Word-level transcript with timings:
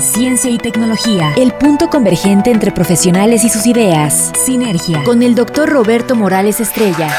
Ciencia 0.00 0.50
y 0.50 0.58
tecnología, 0.58 1.32
el 1.36 1.52
punto 1.52 1.88
convergente 1.88 2.50
entre 2.50 2.70
profesionales 2.70 3.44
y 3.44 3.48
sus 3.48 3.66
ideas. 3.66 4.32
Sinergia, 4.44 5.02
con 5.04 5.22
el 5.22 5.34
doctor 5.34 5.68
Roberto 5.68 6.14
Morales 6.14 6.60
Estrella. 6.60 7.14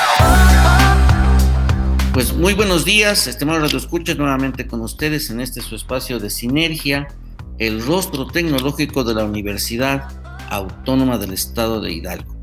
Pues 2.14 2.34
muy 2.34 2.54
buenos 2.54 2.86
días, 2.86 3.28
estimados 3.28 3.74
escuchas 3.74 4.18
nuevamente 4.18 4.68
con 4.68 4.82
ustedes 4.82 5.30
en 5.30 5.42
este 5.42 5.62
su 5.62 5.76
espacio 5.76 6.20
de 6.20 6.30
Sinergia, 6.30 7.08
el 7.58 7.84
rostro 7.84 8.28
tecnológico 8.28 9.04
de 9.04 9.16
la 9.16 9.24
Universidad 9.24 10.08
Autónoma 10.50 11.18
del 11.18 11.34
Estado 11.34 11.82
de 11.82 11.92
Hidalgo. 11.92 12.36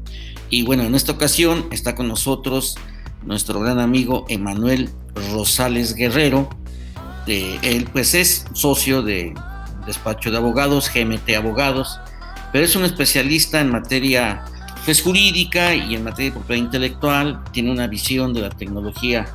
Y 0.51 0.65
bueno, 0.65 0.83
en 0.83 0.95
esta 0.95 1.13
ocasión 1.13 1.67
está 1.71 1.95
con 1.95 2.09
nosotros 2.09 2.77
nuestro 3.25 3.61
gran 3.61 3.79
amigo 3.79 4.25
Emanuel 4.29 4.91
Rosales 5.33 5.95
Guerrero. 5.95 6.49
él 7.27 7.89
pues 7.93 8.15
es 8.15 8.47
socio 8.53 9.03
de 9.03 9.35
despacho 9.87 10.31
de 10.31 10.37
abogados, 10.37 10.91
GMT 10.93 11.31
Abogados, 11.37 12.01
pero 12.53 12.65
es 12.65 12.77
un 12.77 12.85
especialista 12.85 13.61
en 13.61 13.71
materia 13.71 14.45
pues, 14.85 15.03
jurídica 15.03 15.75
y 15.75 15.95
en 15.95 16.05
materia 16.05 16.31
de 16.31 16.37
propiedad 16.37 16.63
intelectual, 16.63 17.45
tiene 17.53 17.71
una 17.71 17.87
visión 17.87 18.33
de 18.33 18.43
la 18.43 18.51
tecnología 18.51 19.27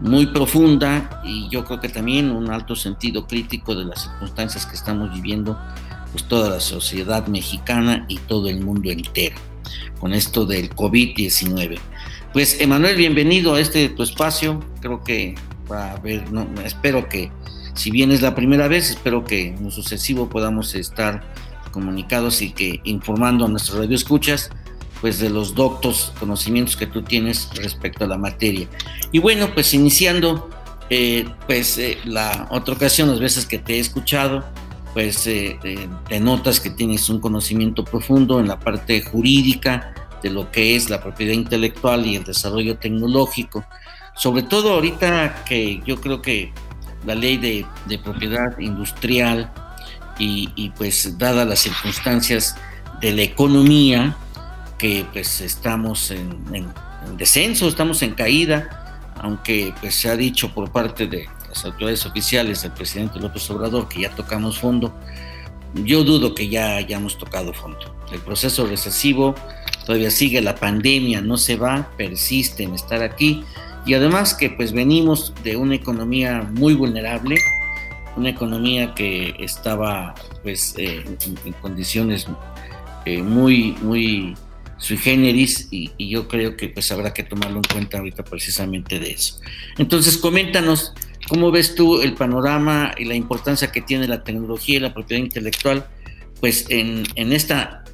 muy 0.00 0.26
profunda 0.26 1.22
y 1.24 1.48
yo 1.48 1.64
creo 1.64 1.80
que 1.80 1.88
también 1.88 2.30
un 2.30 2.50
alto 2.50 2.74
sentido 2.74 3.26
crítico 3.26 3.74
de 3.74 3.84
las 3.84 4.02
circunstancias 4.02 4.66
que 4.66 4.74
estamos 4.74 5.12
viviendo 5.14 5.58
pues 6.12 6.24
toda 6.24 6.50
la 6.50 6.60
sociedad 6.60 7.26
mexicana 7.26 8.04
y 8.08 8.18
todo 8.18 8.48
el 8.48 8.60
mundo 8.60 8.90
entero 8.90 9.36
con 9.98 10.12
esto 10.12 10.44
del 10.44 10.70
COVID-19. 10.70 11.78
Pues 12.32 12.60
Emanuel, 12.60 12.96
bienvenido 12.96 13.54
a 13.54 13.60
este 13.60 13.88
tu 13.88 14.02
espacio. 14.02 14.60
Creo 14.80 15.02
que 15.02 15.34
va 15.70 15.92
a 15.92 16.00
no, 16.30 16.46
espero 16.64 17.08
que 17.08 17.30
si 17.74 17.90
bien 17.90 18.12
es 18.12 18.22
la 18.22 18.34
primera 18.34 18.68
vez, 18.68 18.90
espero 18.90 19.24
que 19.24 19.48
en 19.48 19.64
lo 19.64 19.70
sucesivo 19.70 20.28
podamos 20.28 20.74
estar 20.74 21.22
comunicados 21.70 22.40
y 22.40 22.52
que 22.52 22.80
informando 22.84 23.44
a 23.44 23.48
nuestros 23.48 23.78
radioescuchas 23.78 24.50
pues 25.00 25.18
de 25.18 25.28
los 25.28 25.54
doctos 25.54 26.14
conocimientos 26.18 26.76
que 26.76 26.86
tú 26.86 27.02
tienes 27.02 27.50
respecto 27.56 28.04
a 28.04 28.06
la 28.06 28.16
materia. 28.16 28.66
Y 29.12 29.18
bueno, 29.18 29.52
pues 29.52 29.74
iniciando, 29.74 30.48
eh, 30.88 31.26
pues 31.46 31.76
eh, 31.76 31.98
la 32.04 32.46
otra 32.50 32.74
ocasión, 32.74 33.10
las 33.10 33.20
veces 33.20 33.44
que 33.44 33.58
te 33.58 33.74
he 33.74 33.80
escuchado, 33.80 34.44
pues 34.94 35.26
eh, 35.26 35.58
te 36.08 36.20
notas 36.20 36.58
que 36.58 36.70
tienes 36.70 37.10
un 37.10 37.20
conocimiento 37.20 37.84
profundo 37.84 38.40
en 38.40 38.48
la 38.48 38.58
parte 38.58 39.02
jurídica 39.02 39.92
de 40.22 40.30
lo 40.30 40.50
que 40.50 40.74
es 40.74 40.88
la 40.88 41.02
propiedad 41.02 41.34
intelectual 41.34 42.06
y 42.06 42.16
el 42.16 42.24
desarrollo 42.24 42.78
tecnológico. 42.78 43.62
Sobre 44.16 44.44
todo 44.44 44.72
ahorita 44.72 45.44
que 45.44 45.82
yo 45.84 46.00
creo 46.00 46.22
que 46.22 46.52
la 47.06 47.14
ley 47.14 47.36
de, 47.36 47.98
propiedad 47.98 48.58
industrial 48.58 49.52
y, 50.18 50.70
pues 50.76 51.18
dadas 51.18 51.46
las 51.46 51.60
circunstancias 51.60 52.56
de 53.00 53.12
la 53.12 53.22
economía, 53.22 54.16
que 54.78 55.06
pues 55.12 55.40
estamos 55.40 56.10
en, 56.10 56.44
descenso, 57.16 57.68
estamos 57.68 58.02
en 58.02 58.14
caída, 58.14 59.12
aunque 59.20 59.74
pues 59.80 59.94
se 59.94 60.08
ha 60.08 60.16
dicho 60.16 60.52
por 60.54 60.70
parte 60.70 61.06
de 61.06 61.28
las 61.48 61.64
autoridades 61.64 62.06
oficiales 62.06 62.62
del 62.62 62.72
presidente 62.72 63.18
López 63.18 63.48
Obrador 63.50 63.88
que 63.88 64.00
ya 64.02 64.10
tocamos 64.10 64.58
fondo, 64.58 64.94
yo 65.74 66.04
dudo 66.04 66.34
que 66.34 66.48
ya 66.48 66.76
hayamos 66.76 67.18
tocado 67.18 67.52
fondo. 67.52 67.94
El 68.12 68.20
proceso 68.20 68.66
recesivo 68.66 69.34
todavía 69.84 70.10
sigue, 70.10 70.40
la 70.40 70.54
pandemia 70.54 71.20
no 71.20 71.36
se 71.36 71.56
va, 71.56 71.90
persiste 71.96 72.62
en 72.62 72.74
estar 72.74 73.02
aquí 73.02 73.44
y 73.86 73.94
además 73.94 74.34
que 74.34 74.50
pues 74.50 74.72
venimos 74.72 75.34
de 75.42 75.56
una 75.56 75.74
economía 75.74 76.48
muy 76.52 76.74
vulnerable, 76.74 77.38
una 78.16 78.30
economía 78.30 78.94
que 78.94 79.34
estaba 79.38 80.14
pues 80.42 80.74
eh, 80.78 81.04
en, 81.44 81.52
condiciones 81.54 82.26
eh, 83.04 83.22
muy, 83.22 83.76
muy 83.82 84.34
sui 84.78 84.96
generis 84.96 85.68
y, 85.70 85.90
y, 85.96 86.08
yo 86.08 86.28
creo 86.28 86.56
que 86.56 86.68
pues 86.68 86.90
habrá 86.92 87.12
que 87.12 87.22
tomarlo 87.22 87.56
en 87.56 87.72
cuenta 87.72 87.98
ahorita 87.98 88.24
precisamente 88.24 88.98
de 88.98 89.12
eso. 89.12 89.40
Entonces 89.78 90.16
coméntanos 90.16 90.94
cómo 91.28 91.50
ves 91.50 91.74
tú 91.74 92.00
el 92.00 92.14
panorama 92.14 92.92
y 92.98 93.04
la 93.04 93.14
importancia 93.14 93.72
que 93.72 93.80
tiene 93.80 94.08
la 94.08 94.24
tecnología 94.24 94.76
y 94.76 94.80
la 94.80 94.94
propiedad 94.94 95.22
intelectual 95.22 95.86
pues 96.40 96.66
en, 96.68 97.04
en 97.14 97.32
esta 97.32 97.84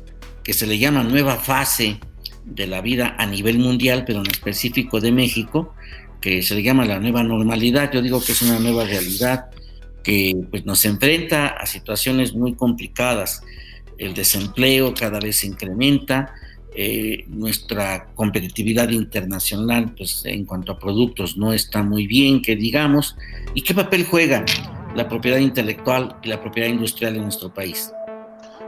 que 0.43 0.53
se 0.53 0.67
le 0.67 0.79
llama 0.79 1.05
nueva 1.05 1.37
fase 1.37 2.01
de 2.45 2.67
la 2.67 2.81
vida 2.81 3.17
a 3.19 3.27
nivel 3.27 3.59
mundial, 3.59 4.05
pero 4.07 4.21
en 4.21 4.31
específico 4.31 5.01
de 5.01 5.13
México, 5.13 5.75
que 6.21 6.43
se 6.43 6.55
le 6.55 6.63
llama 6.63 6.85
la 6.85 6.99
nueva 6.99 7.23
normalidad. 7.23 7.91
Yo 7.93 8.03
digo 8.03 8.23
que 8.23 8.33
es 8.33 8.43
una 8.43 8.59
nueva 8.59 8.85
realidad 8.85 9.51
que 10.03 10.35
pues, 10.51 10.65
nos 10.67 10.85
enfrenta 10.85 11.49
a 11.49 11.67
situaciones 11.67 12.35
muy 12.35 12.55
complicadas. 12.55 13.43
El 13.99 14.15
desempleo 14.15 14.95
cada 14.95 15.21
vez 15.21 15.37
se 15.37 15.47
incrementa, 15.47 16.35
eh, 16.75 17.25
nuestra 17.27 18.07
competitividad 18.15 18.91
internacional 18.91 19.93
pues, 19.97 20.23
en 20.25 20.45
cuanto 20.45 20.73
a 20.73 20.79
productos 20.79 21.37
no 21.37 21.53
está 21.53 21.83
muy 21.83 22.07
bien, 22.07 22.43
que 22.43 22.57
digamos. 22.57 23.17
¿Y 23.55 23.63
qué 23.63 23.75
papel 23.75 24.05
juega 24.05 24.45
la 24.95 25.09
propiedad 25.09 25.39
intelectual 25.39 26.17
y 26.23 26.29
la 26.29 26.41
propiedad 26.41 26.69
industrial 26.69 27.17
en 27.17 27.23
nuestro 27.23 27.53
país? 27.53 27.93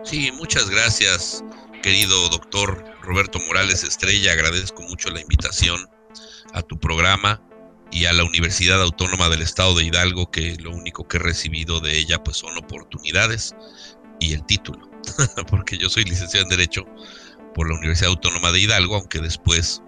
Sí, 0.04 0.30
muchas 0.36 0.68
gracias, 0.68 1.44
querido 1.82 2.28
doctor 2.28 2.84
Roberto 3.02 3.40
Morales 3.40 3.82
Estrella. 3.82 4.32
Agradezco 4.32 4.82
mucho 4.82 5.10
la 5.10 5.20
invitación 5.20 5.88
a 6.54 6.62
tu 6.62 6.78
programa 6.78 7.42
y 7.90 8.06
a 8.06 8.12
la 8.12 8.24
Universidad 8.24 8.80
Autónoma 8.80 9.28
del 9.28 9.42
Estado 9.42 9.74
de 9.76 9.84
Hidalgo, 9.84 10.30
que 10.30 10.56
lo 10.56 10.70
único 10.70 11.06
que 11.06 11.18
he 11.18 11.20
recibido 11.20 11.80
de 11.80 11.98
ella 11.98 12.22
pues 12.22 12.38
son 12.38 12.56
oportunidades 12.56 13.54
y 14.20 14.32
el 14.32 14.46
título, 14.46 14.88
porque 15.50 15.76
yo 15.76 15.90
soy 15.90 16.04
licenciado 16.04 16.44
en 16.44 16.50
Derecho 16.50 16.86
por 17.54 17.68
la 17.68 17.76
Universidad 17.76 18.10
Autónoma 18.10 18.52
de 18.52 18.60
Hidalgo, 18.60 18.96
aunque 18.96 19.18
después 19.18 19.82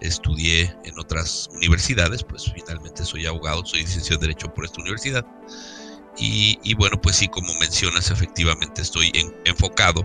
estudié 0.00 0.76
en 0.84 0.98
otras 0.98 1.48
universidades, 1.52 2.24
pues 2.24 2.50
finalmente 2.52 3.04
soy 3.04 3.26
abogado, 3.26 3.64
soy 3.64 3.80
licenciado 3.80 4.16
en 4.16 4.28
Derecho 4.28 4.52
por 4.52 4.64
esta 4.64 4.82
universidad. 4.82 5.24
Y, 6.20 6.74
bueno, 6.74 7.00
pues 7.00 7.14
sí, 7.14 7.28
como 7.28 7.54
mencionas, 7.60 8.10
efectivamente 8.10 8.82
estoy 8.82 9.12
enfocado 9.44 10.04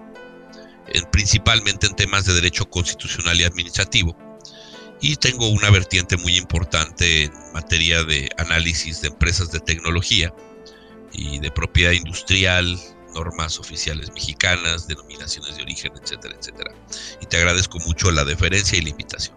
en, 0.88 1.06
principalmente 1.12 1.88
en 1.88 1.96
temas 1.96 2.26
de 2.26 2.34
derecho 2.34 2.70
constitucional 2.70 3.40
y 3.40 3.44
administrativo 3.44 4.16
y 5.04 5.18
tengo 5.18 5.50
una 5.50 5.70
vertiente 5.70 6.16
muy 6.16 6.38
importante 6.38 7.26
en 7.26 7.34
materia 7.54 8.04
de 8.06 8.30
análisis 8.38 9.02
de 9.02 9.10
empresas 9.10 9.52
de 9.52 9.60
tecnología 9.60 10.34
y 11.12 11.40
de 11.40 11.52
propiedad 11.52 11.92
industrial, 11.92 12.80
normas 13.14 13.60
oficiales 13.60 14.12
mexicanas, 14.14 14.88
denominaciones 14.88 15.58
de 15.58 15.64
origen, 15.64 15.92
etcétera, 16.02 16.36
etcétera. 16.40 16.74
Y 17.22 17.26
te 17.26 17.36
agradezco 17.36 17.80
mucho 17.80 18.12
la 18.12 18.24
deferencia 18.24 18.78
y 18.78 18.82
la 18.82 18.90
invitación. 18.90 19.36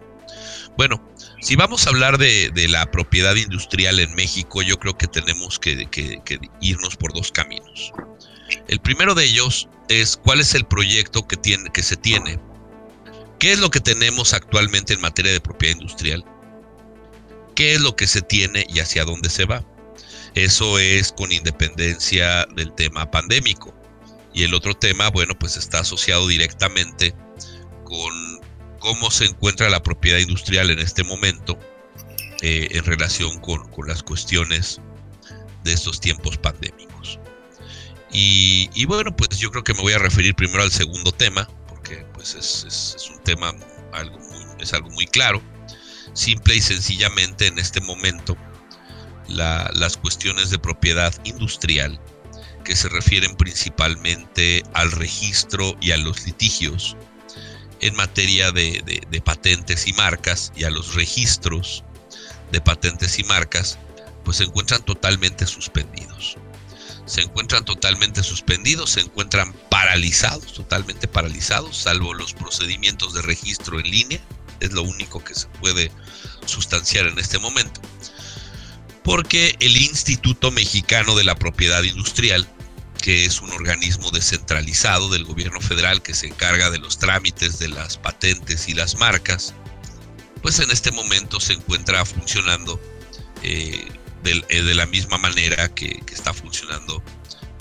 Bueno, 0.77 1.01
si 1.41 1.57
vamos 1.57 1.85
a 1.85 1.89
hablar 1.89 2.17
de, 2.17 2.51
la 2.69 2.89
propiedad 2.89 3.35
industrial 3.35 3.99
en 3.99 4.15
México, 4.15 4.61
yo 4.61 4.77
creo 4.77 4.97
que 4.97 5.07
tenemos 5.07 5.59
que, 5.59 5.87
irnos 6.61 6.95
por 6.95 7.13
dos 7.13 7.31
caminos. 7.31 7.91
El 8.67 8.79
primero 8.79 9.15
de 9.15 9.25
ellos 9.25 9.67
es 9.89 10.17
cuál 10.17 10.39
es 10.39 10.53
el 10.55 10.65
proyecto 10.65 11.27
que, 11.27 11.37
tiene, 11.37 11.69
que 11.71 11.83
se 11.83 11.95
tiene 11.95 12.39
¿Qué 13.39 13.53
es 13.53 13.59
lo 13.59 13.69
que 13.69 13.79
tenemos 13.79 14.33
actualmente 14.33 14.93
en 14.93 15.01
materia 15.01 15.31
de 15.31 15.39
propiedad 15.39 15.75
industrial? 15.75 16.25
¿Qué 17.55 17.75
es 17.75 17.81
lo 17.81 17.95
que 17.95 18.07
se 18.07 18.21
tiene 18.21 18.65
y 18.67 18.79
hacia 18.79 19.05
dónde 19.05 19.29
se 19.29 19.45
va? 19.45 19.63
Eso 20.33 20.79
es 20.79 21.11
con 21.11 21.31
independencia 21.31 22.47
del 22.55 22.73
tema 22.73 23.09
pandémico. 23.11 23.75
Y 24.33 24.43
el 24.43 24.55
otro 24.55 24.73
tema, 24.73 25.09
bueno, 25.09 25.37
pues 25.37 25.55
está 25.55 25.79
asociado 25.79 26.27
directamente 26.27 27.13
con 27.83 28.39
cómo 28.79 29.11
se 29.11 29.25
encuentra 29.25 29.69
la 29.69 29.83
propiedad 29.83 30.19
industrial 30.19 30.71
en 30.71 30.79
este 30.79 31.03
momento 31.03 31.59
eh, 32.41 32.69
en 32.71 32.83
relación 32.85 33.39
con, 33.39 33.67
las 33.87 34.01
cuestiones 34.01 34.81
de 35.63 35.73
estos 35.73 35.99
tiempos 35.99 36.37
pandémicos. 36.37 37.19
Y, 38.11 38.85
bueno, 38.85 39.15
pues 39.15 39.37
yo 39.37 39.51
creo 39.51 39.63
que 39.63 39.73
me 39.73 39.81
voy 39.81 39.93
a 39.93 39.99
referir 39.99 40.33
primero 40.35 40.63
al 40.63 40.71
segundo 40.71 41.11
tema, 41.11 41.47
pues 42.13 42.35
es, 42.35 43.09
un 43.09 43.23
tema 43.23 43.53
algo 43.93 44.17
es 44.59 44.73
algo 44.73 44.89
muy 44.89 45.05
claro. 45.05 45.41
Simple 46.13 46.55
y 46.55 46.61
sencillamente 46.61 47.47
en 47.47 47.59
este 47.59 47.79
momento 47.81 48.35
las 49.27 49.97
cuestiones 49.97 50.49
de 50.49 50.57
propiedad 50.57 51.13
industrial 51.25 51.99
que 52.63 52.75
se 52.75 52.89
refieren 52.89 53.35
principalmente 53.35 54.63
al 54.73 54.91
registro 54.91 55.77
y 55.81 55.91
a 55.91 55.97
los 55.97 56.25
litigios 56.25 56.97
en 57.81 57.95
materia 57.95 58.51
de, 58.51 59.21
patentes 59.23 59.87
y 59.87 59.93
marcas 59.93 60.51
y 60.55 60.63
a 60.63 60.69
los 60.69 60.95
registros 60.95 61.83
de 62.51 62.61
patentes 62.61 63.19
y 63.19 63.23
marcas, 63.25 63.77
pues 64.23 64.37
se 64.37 64.45
encuentran 64.45 64.83
totalmente 64.83 65.45
suspendidos. 65.45 66.37
Se 67.07 67.21
encuentran 67.21 67.65
totalmente 67.65 68.21
suspendidos, 68.21 68.91
se 68.91 68.99
encuentran 69.01 69.53
paralizados, 69.69 70.53
totalmente 70.53 71.07
paralizados, 71.07 71.77
salvo 71.77 72.13
los 72.13 72.33
procedimientos 72.33 73.13
de 73.13 73.23
registro 73.23 73.79
en 73.79 73.89
línea. 73.89 74.21
Es 74.59 74.73
lo 74.73 74.83
único 74.83 75.23
que 75.23 75.33
se 75.33 75.47
puede 75.59 75.91
sustanciar 76.45 77.07
en 77.07 77.17
este 77.17 77.39
momento. 77.39 77.81
Porque 79.03 79.55
el 79.59 79.77
Instituto 79.77 80.51
Mexicano 80.51 81.15
de 81.15 81.23
la 81.23 81.35
Propiedad 81.35 81.81
Industrial 81.83 82.47
que 83.07 83.23
es 83.23 83.41
un 83.41 83.51
organismo 83.51 84.11
descentralizado 84.11 85.07
del 85.09 85.23
gobierno 85.23 85.61
federal 85.61 86.01
que 86.01 86.13
se 86.13 86.27
encarga 86.27 86.69
de 86.69 86.79
los 86.79 86.97
trámites 86.97 87.57
de 87.57 87.69
las 87.69 87.97
patentes 87.97 88.67
y 88.67 88.73
las 88.73 88.95
marcas, 88.95 89.53
pues 90.41 90.59
en 90.59 90.71
este 90.71 90.91
momento 90.91 91.39
se 91.39 91.53
encuentra 91.53 92.03
funcionando 92.03 92.81
eh, 93.43 93.87
eh, 94.27 94.61
de, 94.63 94.75
la 94.75 94.85
misma 94.85 95.17
manera 95.17 95.73
que, 95.73 96.01
que 96.05 96.13
está 96.13 96.33
funcionando 96.33 97.01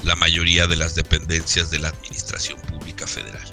la 0.03 0.17
mayoría 0.17 0.67
de 0.67 0.77
las 0.77 0.95
dependencias 0.95 1.71
de 1.71 1.79
la 1.79 1.89
Administración 1.89 2.61
Pública 2.63 3.07
Federal. 3.07 3.49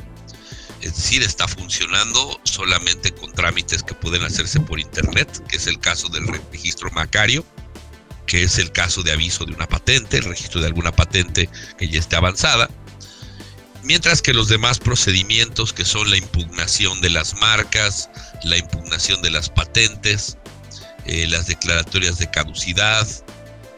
Es 0.82 0.96
decir, 0.98 1.24
está 1.24 1.48
funcionando 1.48 2.40
solamente 2.44 3.12
con 3.14 3.32
trámites 3.32 3.84
que 3.84 3.94
pueden 3.94 4.24
hacerse 4.24 4.60
por 4.60 4.80
Internet, 4.80 5.42
que 5.48 5.56
es 5.56 5.68
el 5.68 5.80
caso 5.80 6.10
del 6.10 6.28
registro 6.28 6.92
Macario, 6.92 7.46
que 8.26 8.44
es 8.44 8.58
el 8.58 8.72
caso 8.72 9.02
de 9.02 9.14
aviso 9.14 9.46
de 9.46 9.54
una 9.54 9.68
patente, 9.68 10.18
el 10.18 10.26
registro 10.26 10.60
de 10.60 10.68
alguna 10.68 10.92
patente 10.92 11.50
que 11.78 11.88
ya 11.88 12.00
esté 12.00 12.16
avanzada, 12.16 12.70
mientras 13.84 14.22
que 14.22 14.34
los 14.34 14.48
demás 14.48 14.80
procedimientos 14.80 15.72
que 15.72 15.86
son 15.86 16.10
la 16.10 16.18
impugnación 16.18 17.00
de 17.02 17.10
las 17.10 17.36
marcas, 17.36 18.10
la 18.44 18.58
impugnación 18.58 19.22
de 19.22 19.30
las 19.30 19.50
patentes, 19.50 20.38
eh, 21.06 21.28
las 21.28 21.48
declaratorias 21.48 22.18
de 22.18 22.30
caducidad, 22.30 23.08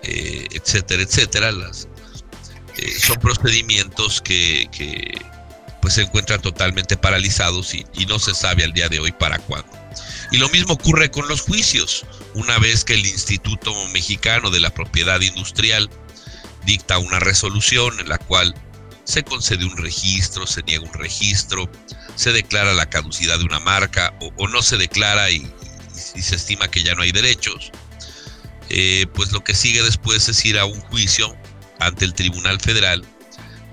eh, 0.04 0.48
etcétera, 0.52 1.04
etcétera, 1.04 1.50
eh, 1.50 3.00
son 3.00 3.18
procedimientos 3.20 4.22
que, 4.22 4.70
pues 5.82 5.96
se 5.96 6.02
encuentran 6.04 6.42
totalmente 6.42 6.98
paralizados 6.98 7.74
y 7.74 8.06
no 8.08 8.20
se 8.20 8.34
sabe 8.34 8.64
al 8.64 8.74
día 8.74 8.90
de 8.90 9.00
hoy 9.00 9.12
para 9.12 9.38
cuándo. 9.40 9.72
Y 10.32 10.38
lo 10.38 10.50
mismo 10.50 10.74
ocurre 10.74 11.12
con 11.12 11.28
los 11.28 11.42
juicios. 11.42 12.06
Una 12.34 12.58
vez 12.60 12.84
que 12.84 12.94
el 12.94 13.06
Instituto 13.06 13.74
Mexicano 13.90 14.50
de 14.50 14.60
la 14.60 14.70
Propiedad 14.70 15.22
Industrial 15.22 15.90
dicta 16.66 16.98
una 16.98 17.20
resolución 17.20 18.00
en 18.00 18.10
la 18.10 18.18
cual 18.18 18.56
se 19.04 19.24
concede 19.24 19.66
un 19.66 19.78
registro, 19.78 20.48
se 20.48 20.64
niega 20.64 20.84
un 20.84 20.94
registro, 20.94 21.70
se 22.16 22.32
declara 22.32 22.74
la 22.74 22.90
caducidad 22.90 23.38
de 23.38 23.46
una 23.46 23.60
marca 23.60 24.18
o, 24.38 24.48
no 24.48 24.62
se 24.62 24.78
declara 24.78 25.30
y, 25.30 25.50
se 25.96 26.36
estima 26.36 26.70
que 26.70 26.84
ya 26.84 26.96
no 26.96 27.02
hay 27.02 27.12
derechos, 27.12 27.72
eh, 28.70 29.06
pues 29.14 29.32
lo 29.32 29.44
que 29.44 29.54
sigue 29.54 29.84
después 29.84 30.28
es 30.28 30.44
ir 30.46 30.58
a 30.60 30.66
un 30.66 30.80
juicio 30.82 31.36
ante 31.80 32.06
el 32.06 32.14
Tribunal 32.14 32.60
Federal 32.60 33.06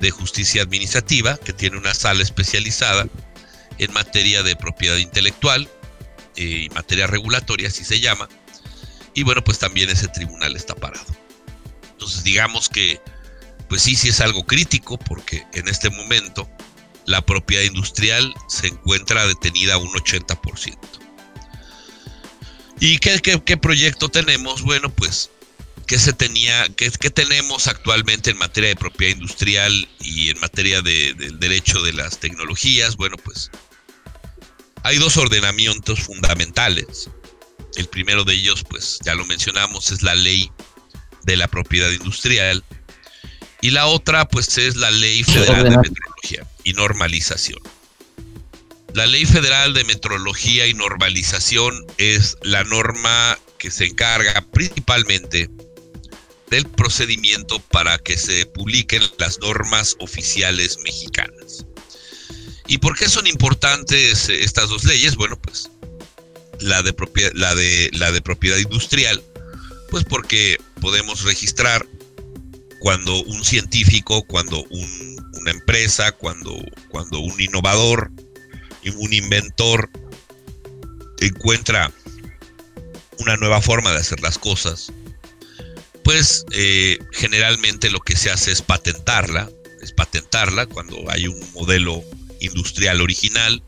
de 0.00 0.10
Justicia 0.10 0.62
Administrativa, 0.62 1.36
que 1.38 1.52
tiene 1.52 1.78
una 1.78 1.94
sala 1.94 2.22
especializada 2.22 3.06
en 3.78 3.92
materia 3.92 4.42
de 4.42 4.56
propiedad 4.56 4.96
intelectual, 4.96 5.68
y 6.36 6.68
materia 6.70 7.06
regulatoria, 7.06 7.68
así 7.68 7.84
se 7.84 8.00
llama. 8.00 8.28
Y 9.14 9.22
bueno, 9.22 9.42
pues 9.44 9.58
también 9.58 9.90
ese 9.90 10.08
tribunal 10.08 10.56
está 10.56 10.74
parado. 10.74 11.06
Entonces 11.92 12.24
digamos 12.24 12.68
que, 12.68 13.00
pues 13.68 13.82
sí, 13.82 13.96
sí 13.96 14.08
es 14.08 14.20
algo 14.20 14.44
crítico 14.44 14.98
porque 14.98 15.44
en 15.52 15.68
este 15.68 15.90
momento 15.90 16.48
la 17.04 17.24
propiedad 17.24 17.64
industrial 17.64 18.32
se 18.48 18.68
encuentra 18.68 19.26
detenida 19.26 19.74
a 19.74 19.78
un 19.78 19.88
80%. 19.88 20.78
¿Y 22.84 22.98
qué, 22.98 23.20
qué, 23.20 23.56
proyecto 23.56 24.08
tenemos? 24.08 24.62
Bueno, 24.62 24.92
pues, 24.92 25.30
¿qué 25.86 26.00
se 26.00 26.12
tenía, 26.12 26.66
qué, 26.74 26.90
tenemos 26.90 27.68
actualmente 27.68 28.30
en 28.32 28.38
materia 28.38 28.70
de 28.70 28.74
propiedad 28.74 29.14
industrial 29.14 29.88
y 30.00 30.30
en 30.30 30.40
materia 30.40 30.82
del 30.82 31.38
derecho 31.38 31.80
de 31.84 31.92
las 31.92 32.18
tecnologías? 32.18 32.96
Bueno, 32.96 33.16
pues 33.18 33.52
hay 34.82 34.98
dos 34.98 35.16
ordenamientos 35.16 36.00
fundamentales. 36.00 37.08
El 37.76 37.86
primero 37.86 38.24
de 38.24 38.34
ellos, 38.34 38.64
pues 38.68 38.98
ya 39.04 39.14
lo 39.14 39.24
mencionamos, 39.26 39.92
es 39.92 40.02
la 40.02 40.16
ley 40.16 40.50
de 41.22 41.36
la 41.36 41.46
propiedad 41.46 41.92
industrial. 41.92 42.64
Y 43.60 43.70
la 43.70 43.86
otra, 43.86 44.26
pues 44.26 44.58
es 44.58 44.74
la 44.74 44.90
ley 44.90 45.22
federal 45.22 45.62
de 45.62 45.78
metrología 45.78 46.48
y 46.64 46.72
normalización. 46.72 47.60
La 48.94 49.06
ley 49.06 49.24
federal 49.24 49.72
de 49.72 49.84
metrología 49.84 50.66
y 50.66 50.74
normalización 50.74 51.86
es 51.96 52.36
la 52.42 52.62
norma 52.64 53.38
que 53.58 53.70
se 53.70 53.86
encarga 53.86 54.46
principalmente 54.52 55.48
del 56.50 56.66
procedimiento 56.66 57.58
para 57.58 57.96
que 57.96 58.18
se 58.18 58.44
publiquen 58.44 59.02
las 59.16 59.40
normas 59.40 59.96
oficiales 59.98 60.76
mexicanas. 60.84 61.64
¿Y 62.66 62.78
por 62.78 62.98
qué 62.98 63.08
son 63.08 63.26
importantes 63.26 64.28
eh, 64.28 64.42
estas 64.42 64.68
dos 64.68 64.84
leyes? 64.84 65.16
Bueno, 65.16 65.40
pues 65.40 65.70
la 66.60 66.82
de 66.82 66.92
propiedad, 66.92 67.32
la 67.34 67.54
de, 67.54 67.88
la 67.94 68.12
de 68.12 68.20
propiedad 68.20 68.58
industrial, 68.58 69.22
pues 69.88 70.04
porque 70.04 70.58
podemos 70.82 71.22
registrar 71.24 71.86
cuando 72.80 73.22
un 73.22 73.42
científico, 73.42 74.22
cuando 74.24 74.62
una 74.70 75.50
empresa, 75.50 76.12
cuando, 76.12 76.54
cuando 76.90 77.20
un 77.20 77.40
innovador, 77.40 78.10
un 78.90 79.12
inventor 79.12 79.90
encuentra 81.20 81.92
una 83.18 83.36
nueva 83.36 83.60
forma 83.60 83.92
de 83.92 83.98
hacer 83.98 84.20
las 84.20 84.38
cosas, 84.38 84.92
pues 86.04 86.44
eh, 86.52 86.98
generalmente 87.12 87.90
lo 87.90 88.00
que 88.00 88.16
se 88.16 88.30
hace 88.30 88.50
es 88.50 88.62
patentarla, 88.62 89.48
es 89.80 89.92
patentarla 89.92 90.66
cuando 90.66 91.10
hay 91.10 91.28
un 91.28 91.40
modelo 91.52 92.02
industrial 92.40 93.00
original 93.00 93.62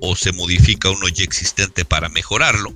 o 0.00 0.14
se 0.14 0.32
modifica 0.32 0.90
uno 0.90 1.08
ya 1.08 1.24
existente 1.24 1.84
para 1.84 2.08
mejorarlo. 2.08 2.74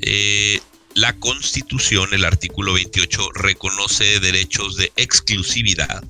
Eh, 0.00 0.60
la 0.94 1.16
Constitución, 1.16 2.12
el 2.12 2.24
artículo 2.24 2.72
28, 2.72 3.30
reconoce 3.32 4.18
derechos 4.18 4.76
de 4.76 4.92
exclusividad, 4.96 6.02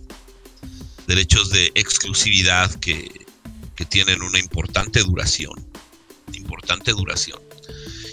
derechos 1.07 1.51
de 1.51 1.71
exclusividad 1.75 2.75
que, 2.81 3.20
que 3.81 3.87
tienen 3.87 4.21
una 4.21 4.39
importante 4.39 5.01
duración, 5.01 5.55
importante 6.35 6.91
duración, 6.91 7.41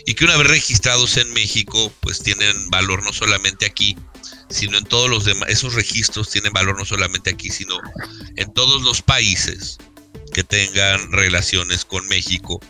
y 0.06 0.14
que 0.14 0.24
una 0.24 0.38
vez 0.38 0.48
registrados 0.48 1.18
en 1.18 1.34
México, 1.34 1.92
pues 2.00 2.24
tienen 2.24 2.70
valor 2.70 3.04
no 3.04 3.12
solamente 3.12 3.66
aquí, 3.66 3.98
sino 4.50 4.78
en 4.78 4.86
todos 4.86 5.10
los 5.10 5.26
demás, 5.26 5.50
esos 5.50 5.74
registros 5.74 6.30
tienen 6.30 6.54
valor 6.54 6.78
no 6.78 6.86
solamente 6.86 7.32
aquí, 7.32 7.50
sino 7.50 7.76
en 8.38 8.54
todos 8.54 8.82
los 8.82 9.02
países 9.02 9.78
que 10.34 10.46
tengan 10.46 11.12
relaciones 11.12 11.84
con 11.84 12.08
México 12.08 12.62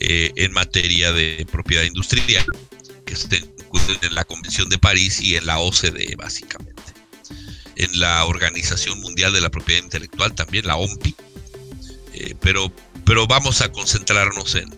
eh, 0.00 0.32
en 0.36 0.50
materia 0.52 1.12
de 1.12 1.46
propiedad 1.52 1.82
industrial, 1.82 2.46
que 3.04 3.12
estén 3.12 3.54
en 4.00 4.14
la 4.14 4.24
Convención 4.24 4.70
de 4.70 4.78
París 4.78 5.20
y 5.20 5.36
en 5.36 5.44
la 5.44 5.58
OCDE, 5.58 6.16
básicamente. 6.16 6.94
En 7.76 8.00
la 8.00 8.24
Organización 8.24 8.98
Mundial 9.02 9.34
de 9.34 9.42
la 9.42 9.50
Propiedad 9.50 9.82
Intelectual 9.82 10.34
también, 10.34 10.66
la 10.66 10.76
OMPI. 10.76 11.14
Eh, 12.14 12.36
pero, 12.40 12.72
pero 13.04 13.26
vamos 13.26 13.60
a 13.60 13.72
concentrarnos 13.72 14.54
en, 14.54 14.70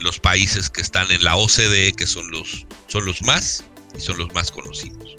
los 0.00 0.20
países 0.20 0.70
que 0.70 0.80
están 0.80 1.10
en 1.10 1.24
la 1.24 1.34
OCDE, 1.34 1.92
que 1.92 2.06
son 2.06 2.30
los, 2.30 2.66
son 2.86 3.04
los 3.04 3.20
más 3.22 3.64
y 3.96 4.00
son 4.00 4.16
los 4.16 4.32
más 4.32 4.52
conocidos. 4.52 5.16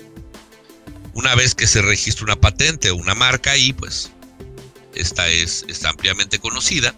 Una 1.13 1.36
vez 1.36 1.54
que 1.54 1.68
se 1.68 1.82
registra 1.82 2.24
una 2.24 2.39
patente 2.39 2.89
o 2.89 2.96
una 2.96 3.13
marca 3.13 3.51
ahí, 3.51 3.74
pues 3.74 4.10
esta 4.96 5.28
es, 5.28 5.66
ampliamente 5.84 6.39
conocida. 6.39 6.96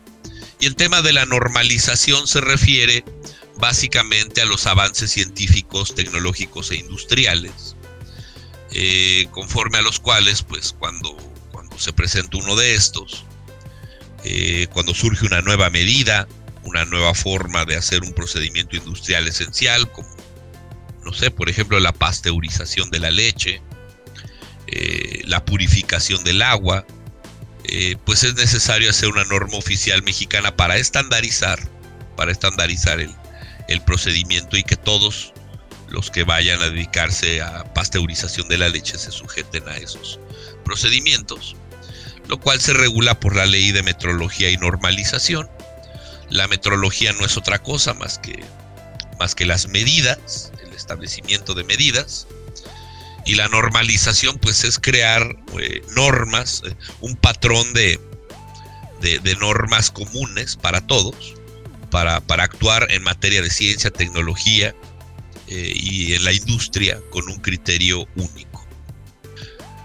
Y 0.60 0.68
el 0.68 0.76
tema 0.76 1.02
de 1.02 1.12
la 1.12 1.26
normalización 1.26 2.28
se 2.28 2.40
refiere 2.40 3.04
básicamente 3.58 4.44
a 4.44 4.46
los 4.46 4.68
avances 4.68 5.12
científicos, 5.12 5.96
tecnológicos 5.96 6.70
e 6.70 6.76
industriales, 6.76 7.76
eh, 8.74 9.28
conforme 9.32 9.80
a 9.80 9.82
los 9.82 10.00
cuales, 10.00 10.44
pues 10.44 10.76
cuando, 10.78 11.18
cuando 11.52 11.80
se 11.80 11.94
presenta 11.94 12.38
uno 12.38 12.56
de 12.56 12.76
estos, 12.76 13.26
eh, 14.24 14.68
cuando 14.74 14.94
surge 14.94 15.26
una 15.26 15.42
nueva 15.42 15.70
medida, 15.70 16.28
una 16.64 16.86
nueva 16.86 17.14
forma 17.14 17.66
de 17.66 17.76
hacer 17.76 18.04
un 18.04 18.14
procedimiento 18.14 18.76
industrial 18.76 19.28
esencial, 19.28 19.92
como, 19.92 20.10
no 21.04 21.14
sé, 21.14 21.32
por 21.32 21.50
ejemplo, 21.50 21.80
la 21.80 21.92
pasteurización 21.92 22.90
de 22.92 23.00
la 23.00 23.12
leche, 23.12 23.62
eh, 24.68 25.22
la 25.26 25.44
purificación 25.44 26.24
del 26.24 26.42
agua, 26.42 26.86
eh, 27.66 27.96
pues 28.06 28.24
es 28.24 28.36
necesario 28.36 28.90
hacer 28.90 29.10
una 29.10 29.24
norma 29.26 29.58
oficial 29.58 30.02
mexicana 30.04 30.56
para 30.56 30.78
estandarizar, 30.78 31.60
para 32.16 32.32
estandarizar 32.32 33.00
el, 33.00 33.16
procedimiento 33.86 34.58
y 34.58 34.64
que 34.64 34.76
todos 34.76 35.34
los 35.90 36.12
que 36.12 36.26
vayan 36.26 36.62
a 36.62 36.70
dedicarse 36.70 37.42
a 37.42 37.64
pasteurización 37.74 38.50
de 38.50 38.58
la 38.58 38.68
leche 38.68 38.98
se 38.98 39.12
sujeten 39.12 39.68
a 39.70 39.78
esos 39.78 40.20
procedimientos, 40.66 41.56
lo 42.28 42.40
cual 42.40 42.62
se 42.62 42.74
regula 42.74 43.20
por 43.20 43.36
la 43.36 43.46
ley 43.46 43.72
de 43.72 43.84
metrología 43.84 44.50
y 44.50 44.58
normalización. 44.58 45.50
La 46.30 46.48
metrología 46.48 47.14
no 47.14 47.26
es 47.26 47.38
otra 47.38 47.60
cosa 47.60 47.94
más 47.94 48.18
que, 48.20 48.44
más 49.20 49.36
que 49.36 49.46
las 49.46 49.68
medidas, 49.68 50.52
el 50.66 50.74
establecimiento 50.74 51.54
de 51.54 51.64
medidas, 51.64 52.28
y 53.26 53.36
la 53.36 53.48
normalización 53.50 54.38
pues 54.40 54.64
es 54.64 54.80
crear 54.80 55.38
eh, 55.60 55.82
normas, 55.96 56.64
eh, 56.66 56.76
un 57.02 57.16
patrón 57.16 57.74
de, 57.74 58.00
de, 59.02 59.36
normas 59.36 59.92
comunes 59.92 60.56
para 60.56 60.82
todos, 60.82 61.36
para, 61.90 62.22
para, 62.22 62.44
actuar 62.44 62.88
en 62.92 63.04
materia 63.04 63.42
de 63.42 63.50
ciencia, 63.50 63.92
tecnología 63.92 64.76
eh, 65.48 65.74
y 65.76 66.14
en 66.14 66.24
la 66.24 66.34
industria 66.34 67.00
con 67.10 67.28
un 67.30 67.38
criterio 67.40 68.08
único. 68.16 68.66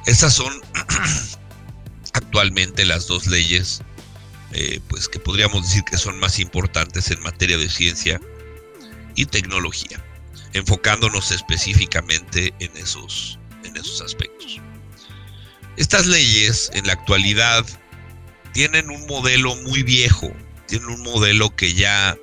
Esas 0.06 0.34
son 0.34 0.52
actualmente 2.36 2.84
las 2.84 3.06
dos 3.06 3.26
leyes 3.26 3.80
pues 4.88 5.08
que 5.08 5.18
podríamos 5.18 5.62
decir 5.62 5.84
que 5.84 5.96
son 5.96 6.18
más 6.18 6.38
importantes 6.38 7.10
en 7.10 7.20
materia 7.22 7.56
de 7.56 7.68
ciencia 7.68 8.20
y 9.14 9.24
tecnología 9.24 10.02
enfocándonos 10.52 11.32
específicamente 11.32 12.52
en 12.60 12.74
esos, 12.76 13.38
en 13.64 13.76
esos 13.76 14.00
aspectos. 14.02 14.60
Estas 15.76 16.06
leyes 16.06 16.70
en 16.74 16.86
la 16.86 16.94
actualidad 16.94 17.66
tienen 18.52 18.90
un 18.90 19.06
modelo 19.06 19.54
muy 19.56 19.82
viejo, 19.82 20.32
tienen 20.66 20.88
un 20.88 21.02
modelo 21.02 21.54
que 21.54 21.74
ya, 21.74 22.16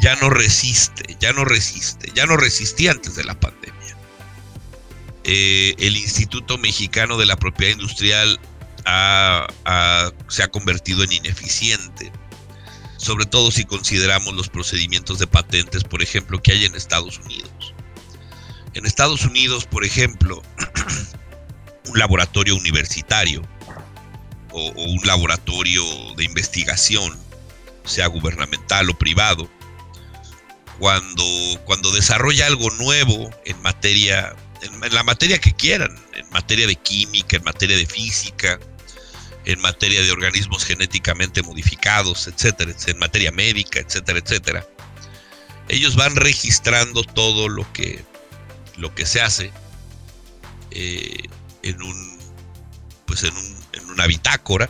ya 0.00 0.16
no 0.16 0.30
resiste, 0.30 1.16
ya 1.20 1.32
no 1.32 1.44
resiste, 1.44 2.10
ya 2.14 2.26
no 2.26 2.36
resistía 2.36 2.92
antes 2.92 3.16
de 3.16 3.24
la 3.24 3.38
pandemia. 3.38 3.74
Eh, 5.24 5.74
el 5.78 5.96
Instituto 5.96 6.58
Mexicano 6.58 7.16
de 7.16 7.26
la 7.26 7.36
Propiedad 7.36 7.72
Industrial 7.72 8.38
se 8.84 10.42
ha 10.42 10.48
convertido 10.50 11.04
en 11.04 11.12
ineficiente, 11.12 12.12
sobre 12.96 13.26
todo 13.26 13.50
si 13.50 13.64
consideramos 13.64 14.34
los 14.34 14.48
procedimientos 14.48 15.18
de 15.18 15.26
patentes, 15.26 15.84
por 15.84 16.02
ejemplo, 16.02 16.42
que 16.42 16.52
hay 16.52 16.64
en 16.64 16.74
Estados 16.74 17.18
Unidos. 17.18 17.74
En 18.74 18.86
Estados 18.86 19.24
Unidos, 19.24 19.66
por 19.66 19.84
ejemplo, 19.84 20.42
un 21.86 21.98
laboratorio 21.98 22.56
universitario 22.56 23.42
o, 24.50 24.72
un 24.76 25.06
laboratorio 25.06 25.84
de 26.16 26.24
investigación, 26.24 27.18
sea 27.84 28.06
gubernamental 28.06 28.88
o 28.90 28.98
privado, 28.98 29.48
cuando, 30.78 31.24
cuando 31.64 31.92
desarrolla 31.92 32.46
algo 32.46 32.70
nuevo 32.70 33.30
en 33.44 33.60
materia, 33.62 34.34
en, 34.62 34.94
la 34.94 35.02
materia 35.02 35.38
que 35.38 35.52
quieran, 35.52 35.96
en 36.14 36.28
materia 36.30 36.66
de 36.66 36.76
química, 36.76 37.36
en 37.36 37.44
materia 37.44 37.76
de 37.76 37.86
física, 37.86 38.58
en 39.44 39.60
materia 39.60 40.02
de 40.02 40.10
organismos 40.10 40.64
genéticamente 40.64 41.42
modificados, 41.42 42.28
etcétera, 42.28 42.72
en 42.86 42.98
materia 42.98 43.30
médica, 43.32 43.80
etcétera, 43.80 44.18
etcétera. 44.18 44.66
Ellos 45.68 45.96
van 45.96 46.16
registrando 46.16 47.02
todo 47.04 47.48
lo 47.48 47.70
que 47.72 48.04
lo 48.76 48.94
que 48.94 49.06
se 49.06 49.20
hace 49.20 49.52
eh, 50.70 51.28
en 51.62 51.82
un 51.82 52.18
pues 53.06 53.22
en, 53.22 53.34
una 53.90 54.06
bitácora 54.06 54.68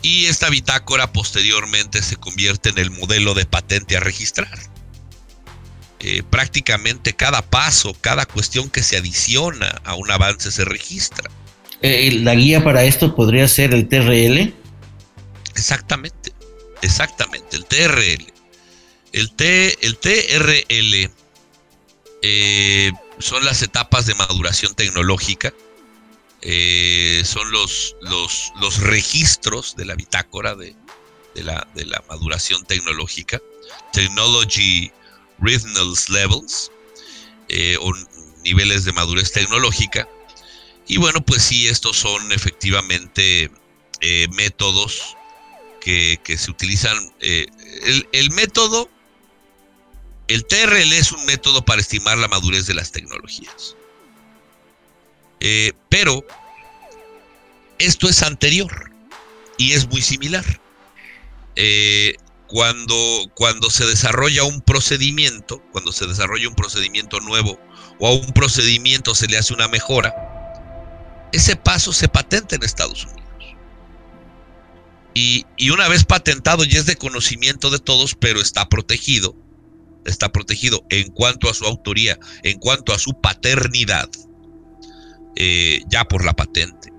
y 0.00 0.26
esta 0.26 0.48
bitácora 0.48 1.12
posteriormente 1.12 2.02
se 2.02 2.16
convierte 2.16 2.70
en 2.70 2.78
el 2.78 2.90
modelo 2.90 3.34
de 3.34 3.44
patente 3.44 3.96
a 3.96 4.00
registrar. 4.00 4.58
Eh, 5.98 6.22
prácticamente 6.22 7.14
cada 7.14 7.42
paso, 7.42 7.92
cada 8.00 8.24
cuestión 8.24 8.70
que 8.70 8.82
se 8.82 8.96
adiciona 8.96 9.68
a 9.84 9.94
un 9.94 10.10
avance 10.10 10.50
se 10.52 10.64
registra. 10.64 11.28
Eh, 11.80 12.10
¿La 12.22 12.34
guía 12.34 12.62
para 12.64 12.84
esto 12.84 13.14
podría 13.14 13.46
ser 13.46 13.72
el 13.72 13.88
TRL? 13.88 14.52
Exactamente, 15.54 16.32
exactamente, 16.82 17.56
el 17.56 17.64
TRL. 17.64 18.32
El, 19.12 19.32
T, 19.32 19.86
el 19.86 19.96
TRL 19.96 21.10
eh, 22.22 22.92
son 23.18 23.44
las 23.44 23.62
etapas 23.62 24.06
de 24.06 24.14
maduración 24.14 24.74
tecnológica, 24.74 25.54
eh, 26.42 27.22
son 27.24 27.50
los, 27.50 27.96
los, 28.02 28.78
registros 28.80 29.74
de 29.76 29.86
la 29.86 29.94
bitácora 29.94 30.54
de, 30.54 30.76
la, 31.36 31.66
de 31.74 31.86
la 31.86 32.02
maduración 32.08 32.64
tecnológica, 32.64 33.40
Technology 33.92 34.92
Readiness 35.40 36.08
Levels, 36.10 36.70
o 37.80 37.92
niveles 38.44 38.84
de 38.84 38.92
madurez 38.92 39.32
tecnológica. 39.32 40.08
Y 40.88 40.96
bueno, 40.96 41.24
pues 41.24 41.42
sí, 41.42 41.68
estos 41.68 41.96
son 41.96 42.32
efectivamente 42.32 43.50
métodos 44.32 45.16
que, 45.80 46.18
se 46.36 46.50
utilizan. 46.50 46.96
el, 47.20 48.08
el 48.12 48.30
método 48.32 48.90
el 50.28 50.44
TRL 50.44 50.92
es 50.92 51.10
un 51.10 51.24
método 51.24 51.64
para 51.64 51.80
estimar 51.80 52.18
la 52.18 52.28
madurez 52.28 52.66
de 52.66 52.74
las 52.74 52.92
tecnologías. 52.92 53.74
Eh, 55.40 55.72
pero 55.88 56.24
esto 57.78 58.08
es 58.08 58.22
anterior 58.22 58.92
y 59.56 59.72
es 59.72 59.88
muy 59.88 60.02
similar. 60.02 60.44
Eh, 61.56 62.14
cuando, 62.46 62.96
cuando 63.34 63.70
se 63.70 63.86
desarrolla 63.86 64.44
un 64.44 64.60
procedimiento, 64.60 65.62
cuando 65.72 65.92
se 65.92 66.06
desarrolla 66.06 66.48
un 66.48 66.54
procedimiento 66.54 67.20
nuevo 67.20 67.58
o 67.98 68.08
a 68.08 68.12
un 68.12 68.32
procedimiento 68.32 69.14
se 69.14 69.28
le 69.28 69.38
hace 69.38 69.54
una 69.54 69.68
mejora, 69.68 70.14
ese 71.32 71.56
paso 71.56 71.92
se 71.92 72.08
patenta 72.08 72.56
en 72.56 72.62
Estados 72.62 73.04
Unidos. 73.04 73.18
Y, 75.14 75.46
y 75.56 75.70
una 75.70 75.88
vez 75.88 76.04
patentado 76.04 76.64
ya 76.64 76.78
es 76.78 76.86
de 76.86 76.96
conocimiento 76.96 77.70
de 77.70 77.78
todos, 77.78 78.14
pero 78.14 78.40
está 78.40 78.68
protegido 78.68 79.34
está 80.08 80.30
protegido 80.30 80.84
en 80.90 81.10
cuanto 81.10 81.48
a 81.48 81.54
su 81.54 81.64
autoría, 81.64 82.18
en 82.42 82.58
cuanto 82.58 82.92
a 82.92 82.98
su 82.98 83.12
paternidad, 83.20 84.08
eh, 85.36 85.82
ya 85.88 86.04
por 86.04 86.24
la 86.24 86.34
patente. 86.34 86.92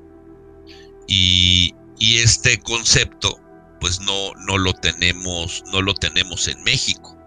Y, 1.08 1.76
este 2.00 2.60
concepto, 2.60 3.42
pues 3.82 4.00
no, 4.00 4.34
no 4.48 4.58
lo 4.58 4.74
tenemos, 4.74 5.64
no 5.72 5.82
lo 5.82 5.94
tenemos 5.94 6.48
en 6.48 6.64
México. 6.64 7.18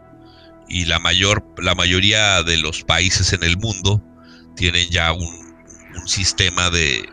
Y 0.67 0.87
la 0.87 0.99
mayor, 0.99 1.45
la 1.59 1.75
mayoría 1.75 2.43
de 2.43 2.57
los 2.57 2.83
países 2.83 3.35
en 3.35 3.43
el 3.43 3.59
mundo 3.59 4.03
tienen 4.57 4.89
ya 4.89 5.13
un, 5.13 5.42
sistema 6.07 6.71
de, 6.71 7.09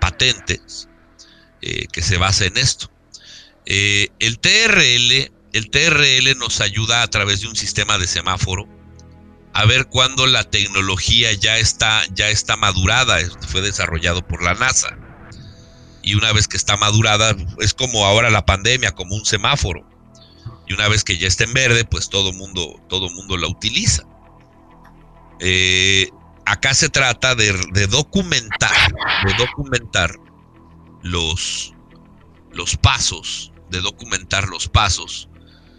patentes 0.00 0.88
eh, 1.60 1.86
que 1.92 2.02
se 2.02 2.16
basa 2.16 2.46
en 2.46 2.56
esto. 2.56 2.90
Eh, 3.66 4.08
el 4.18 4.38
TRL 4.38 5.32
el 5.52 5.70
TRL 5.70 6.38
nos 6.38 6.60
ayuda 6.60 7.02
a 7.02 7.08
través 7.08 7.40
de 7.40 7.48
un 7.48 7.56
sistema 7.56 7.98
de 7.98 8.06
semáforo 8.06 8.68
a 9.54 9.64
ver 9.64 9.86
cuándo 9.86 10.26
la 10.26 10.44
tecnología 10.44 11.32
ya 11.32 11.58
está, 11.58 12.02
ya 12.14 12.28
está 12.28 12.56
madurada. 12.56 13.18
Fue 13.48 13.60
desarrollado 13.60 14.26
por 14.26 14.42
la 14.42 14.54
NASA. 14.54 14.96
Y 16.02 16.14
una 16.14 16.32
vez 16.32 16.46
que 16.46 16.56
está 16.56 16.76
madurada, 16.76 17.34
es 17.58 17.74
como 17.74 18.06
ahora 18.06 18.30
la 18.30 18.46
pandemia, 18.46 18.92
como 18.92 19.16
un 19.16 19.24
semáforo. 19.24 19.84
Y 20.68 20.74
una 20.74 20.86
vez 20.88 21.02
que 21.02 21.18
ya 21.18 21.26
está 21.26 21.44
en 21.44 21.54
verde, 21.54 21.84
pues 21.84 22.08
todo 22.08 22.32
mundo, 22.32 22.80
todo 22.88 23.10
mundo 23.10 23.36
la 23.36 23.48
utiliza. 23.48 24.04
Eh, 25.40 26.10
acá 26.50 26.74
se 26.74 26.88
trata 26.88 27.34
de, 27.34 27.52
documentar, 27.88 28.92
de 29.26 29.34
documentar 29.34 30.14
los, 31.02 31.74
los 32.52 32.76
pasos, 32.76 33.52
de 33.70 33.80
documentar 33.80 34.48
los 34.48 34.68
pasos 34.68 35.28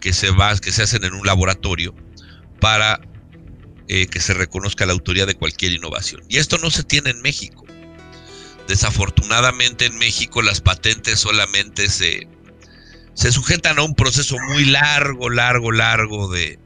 que 0.00 0.12
se, 0.12 0.28
que 0.62 0.72
se 0.72 0.82
hacen 0.82 1.04
en 1.04 1.14
un 1.14 1.26
laboratorio 1.26 1.94
para 2.60 3.00
eh, 3.88 4.06
que 4.06 4.20
se 4.20 4.34
reconozca 4.34 4.86
la 4.86 4.92
autoría 4.92 5.26
de 5.26 5.34
cualquier 5.34 5.72
innovación. 5.72 6.22
Y 6.28 6.38
esto 6.38 6.58
no 6.58 6.70
se 6.70 6.84
tiene 6.84 7.10
en 7.10 7.20
México. 7.22 7.64
Desafortunadamente 8.68 9.86
en 9.86 9.98
México 9.98 10.42
las 10.42 10.60
patentes 10.60 11.18
solamente 11.18 11.88
se, 11.88 12.28
se 13.14 13.32
sujetan 13.32 13.78
a 13.78 13.82
un 13.82 13.94
proceso 13.94 14.36
muy 14.48 14.64
largo, 14.64 15.28
largo, 15.28 15.72
largo 15.72 16.28
de, 16.28 16.58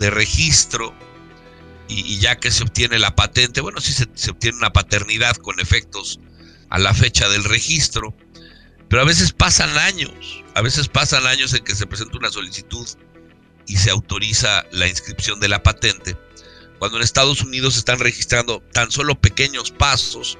registro. 0.00 0.92
Y, 1.92 2.18
ya 2.18 2.36
que 2.36 2.50
se 2.50 2.62
obtiene 2.62 2.98
la 2.98 3.14
patente, 3.14 3.60
bueno, 3.60 3.80
sí 3.80 3.92
se, 3.92 4.06
se 4.14 4.30
obtiene 4.30 4.58
una 4.58 4.72
paternidad 4.72 5.36
con 5.36 5.60
efectos 5.60 6.20
a 6.70 6.78
la 6.78 6.94
fecha 6.94 7.28
del 7.28 7.44
registro, 7.44 8.16
pero 8.88 9.02
a 9.02 9.04
veces 9.04 9.32
pasan 9.32 9.76
años 9.76 10.42
a 10.54 10.62
veces 10.62 10.88
pasan 10.88 11.26
años 11.26 11.54
en 11.54 11.64
que 11.64 11.74
se 11.74 11.86
presenta 11.86 12.18
una 12.18 12.30
solicitud 12.30 12.86
y 13.66 13.76
se 13.76 13.90
autoriza 13.90 14.64
la 14.72 14.88
inscripción 14.88 15.40
de 15.40 15.48
la 15.48 15.62
patente, 15.62 16.16
cuando 16.78 16.98
en 16.98 17.04
Estados 17.04 17.42
Unidos 17.42 17.76
están 17.76 17.98
registrando 18.00 18.62
tan 18.72 18.90
solo 18.90 19.18
pequeños 19.18 19.70
pasos, 19.70 20.38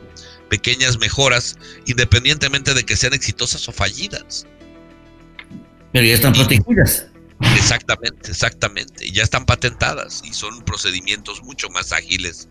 pequeñas 0.50 0.98
mejoras, 0.98 1.56
independientemente 1.86 2.74
de 2.74 2.84
que 2.84 2.96
sean 2.96 3.14
exitosas 3.14 3.68
o 3.68 3.72
fallidas. 3.72 4.46
Pero 5.92 6.06
ya 6.06 6.14
están 6.14 6.32
protegidas. 6.32 7.06
Exactamente, 7.56 8.30
exactamente. 8.30 9.10
Ya 9.10 9.22
están 9.22 9.46
patentadas 9.46 10.22
y 10.24 10.32
son 10.32 10.62
procedimientos 10.64 11.42
mucho 11.42 11.68
más 11.70 11.92
ágiles. 11.92 12.48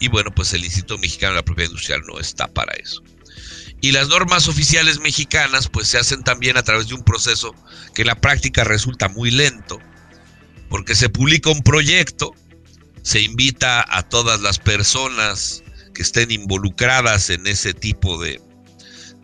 Y 0.00 0.08
bueno, 0.08 0.30
pues 0.34 0.52
el 0.52 0.64
Instituto 0.64 0.98
Mexicano 0.98 1.32
de 1.32 1.38
la 1.40 1.44
Propiedad 1.44 1.70
Industrial 1.70 2.02
no 2.06 2.18
está 2.20 2.48
para 2.48 2.72
eso. 2.74 3.02
Y 3.80 3.92
las 3.92 4.08
normas 4.08 4.48
oficiales 4.48 4.98
mexicanas 5.00 5.68
pues 5.68 5.88
se 5.88 5.98
hacen 5.98 6.24
también 6.24 6.56
a 6.56 6.62
través 6.62 6.88
de 6.88 6.94
un 6.94 7.04
proceso 7.04 7.54
que 7.94 8.02
en 8.02 8.08
la 8.08 8.20
práctica 8.20 8.64
resulta 8.64 9.08
muy 9.08 9.30
lento, 9.30 9.78
porque 10.68 10.94
se 10.94 11.08
publica 11.08 11.50
un 11.50 11.62
proyecto, 11.62 12.34
se 13.02 13.20
invita 13.20 13.84
a 13.88 14.02
todas 14.02 14.40
las 14.40 14.58
personas 14.58 15.62
que 15.94 16.02
estén 16.02 16.30
involucradas 16.30 17.30
en 17.30 17.46
ese 17.46 17.72
tipo 17.72 18.20
de, 18.20 18.40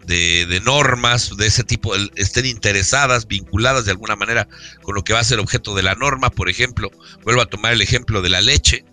de, 0.07 0.61
normas, 0.65 1.37
de 1.37 1.47
ese 1.47 1.65
tipo, 1.65 1.95
estén 2.17 2.47
interesadas, 2.47 3.27
vinculadas 3.27 3.85
de 3.85 3.93
alguna 3.93 4.17
manera 4.17 4.49
con 4.83 4.95
lo 4.95 5.03
que 5.03 5.13
va 5.13 5.21
a 5.21 5.25
ser 5.25 5.39
objeto 5.39 5.75
de 5.75 5.83
la 5.83 5.95
norma. 5.95 6.31
Por 6.31 6.49
ejemplo, 6.49 6.91
vuelvo 7.23 7.43
a 7.43 7.47
tomar 7.47 7.73
el 7.73 7.83
ejemplo 7.83 8.23
de 8.23 8.31
la 8.31 8.41
leche. 8.41 8.85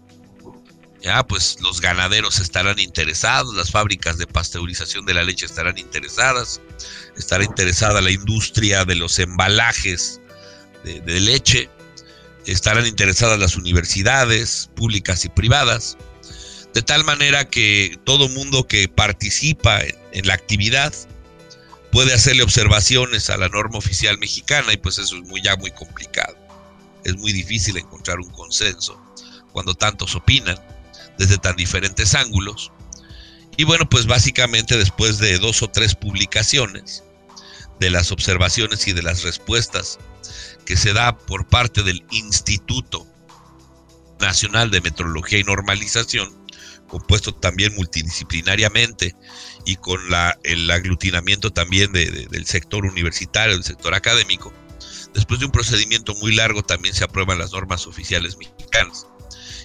Ya, 1.01 1.23
pues 1.23 1.57
los 1.61 1.81
ganaderos 1.81 2.39
estarán 2.39 2.77
interesados, 2.77 3.55
las 3.55 3.71
fábricas 3.71 4.19
de 4.19 4.27
pasteurización 4.27 5.03
de 5.05 5.15
la 5.15 5.23
leche 5.23 5.47
estarán 5.47 5.79
interesadas, 5.79 6.61
estará 7.17 7.43
interesada 7.43 8.01
la 8.01 8.11
industria 8.11 8.85
de 8.85 8.93
los 8.93 9.17
embalajes 9.17 10.21
de, 10.83 11.19
leche, 11.19 11.71
estarán 12.45 12.85
interesadas 12.85 13.39
las 13.39 13.55
universidades 13.55 14.69
públicas 14.75 15.25
y 15.25 15.29
privadas, 15.29 15.97
de 16.73 16.81
tal 16.81 17.03
manera 17.03 17.49
que 17.49 17.99
todo 18.05 18.29
mundo 18.29 18.67
que 18.67 18.87
participa 18.87 19.81
en, 19.81 20.27
la 20.27 20.33
actividad 20.33 20.93
puede 21.91 22.13
hacerle 22.13 22.43
observaciones 22.43 23.29
a 23.29 23.37
la 23.37 23.49
norma 23.49 23.77
oficial 23.77 24.17
mexicana 24.17 24.71
y 24.73 24.77
pues 24.77 24.97
eso 24.97 25.17
es 25.17 25.23
muy 25.23 25.41
ya 25.41 25.55
muy 25.57 25.71
complicado. 25.71 26.37
Es 27.03 27.17
muy 27.17 27.33
difícil 27.33 27.77
encontrar 27.77 28.19
un 28.19 28.29
consenso 28.29 29.01
cuando 29.51 29.73
tantos 29.73 30.15
opinan 30.15 30.57
desde 31.17 31.37
tan 31.37 31.55
diferentes 31.55 32.15
ángulos. 32.15 32.71
Y 33.57 33.65
bueno, 33.65 33.89
pues 33.89 34.05
básicamente 34.05 34.77
después 34.77 35.17
de 35.17 35.37
dos 35.39 35.61
o 35.61 35.67
tres 35.67 35.95
publicaciones 35.95 37.03
de 37.79 37.89
las 37.89 38.11
observaciones 38.11 38.87
y 38.87 38.93
de 38.93 39.01
las 39.01 39.23
respuestas 39.23 39.99
que 40.65 40.77
se 40.77 40.93
da 40.93 41.17
por 41.17 41.47
parte 41.47 41.83
del 41.83 42.05
Instituto 42.11 43.05
Nacional 44.19 44.71
de 44.71 44.81
Metrología 44.81 45.39
y 45.39 45.43
Normalización, 45.43 46.40
compuesto 46.91 47.33
también 47.33 47.73
multidisciplinariamente 47.75 49.15
y 49.65 49.77
con 49.77 50.01
el 50.43 50.69
aglutinamiento 50.69 51.49
también 51.49 51.93
del 51.93 52.45
sector 52.45 52.85
universitario, 52.85 53.53
del 53.53 53.63
sector 53.63 53.93
académico, 53.93 54.53
después 55.13 55.39
de 55.39 55.45
un 55.45 55.53
procedimiento 55.53 56.13
muy 56.15 56.35
largo 56.35 56.63
también 56.63 56.93
se 56.93 57.05
aprueban 57.05 57.39
las 57.39 57.53
normas 57.53 57.87
oficiales 57.87 58.37
mexicanas 58.37 59.07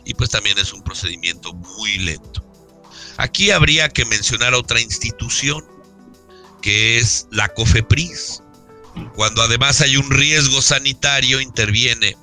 y 0.05 0.15
pues 0.15 0.31
también 0.31 0.57
es 0.59 0.73
un 0.73 0.83
procedimiento 0.83 1.53
muy 1.53 1.99
lento. 1.99 2.45
Aquí 3.17 3.51
habría 3.51 3.89
que 3.89 4.05
mencionar 4.05 4.55
otra 4.55 4.81
institución 4.81 5.65
que 6.63 6.99
es 6.99 7.27
la 7.33 7.49
COFEPRIS. 7.49 8.45
Cuando 9.17 9.43
además 9.43 9.81
hay 9.81 9.97
un 9.97 10.11
riesgo 10.11 10.63
sanitario 10.63 11.41
interviene 11.41 12.17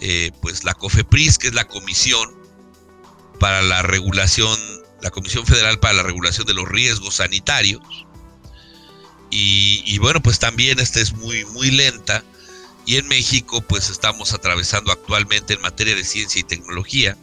eh, 0.00 0.32
pues 0.42 0.64
la 0.64 0.74
COFEPRIS, 0.74 1.38
que 1.38 1.46
es 1.46 1.54
la 1.54 1.68
Comisión 1.68 2.45
para 3.38 3.62
la 3.62 3.82
Regulación, 3.82 4.58
la 5.02 5.10
Comisión 5.10 5.46
Federal 5.46 5.78
para 5.78 5.94
la 5.94 6.02
Regulación 6.02 6.46
de 6.46 6.54
los 6.54 6.68
Riesgos 6.68 7.16
Sanitarios. 7.16 8.06
Y, 9.30 9.82
y 9.86 9.98
bueno, 9.98 10.22
pues 10.22 10.38
también 10.38 10.78
esta 10.78 11.00
es 11.00 11.14
muy, 11.14 11.44
muy 11.46 11.70
lenta 11.70 12.22
y 12.86 12.96
en 12.98 13.08
México, 13.08 13.60
pues 13.62 13.90
estamos 13.90 14.32
atravesando 14.32 14.92
actualmente 14.92 15.54
en 15.54 15.60
materia 15.60 15.96
de 15.96 16.04
ciencia 16.04 16.40
y 16.40 16.44
tecnología, 16.44 17.16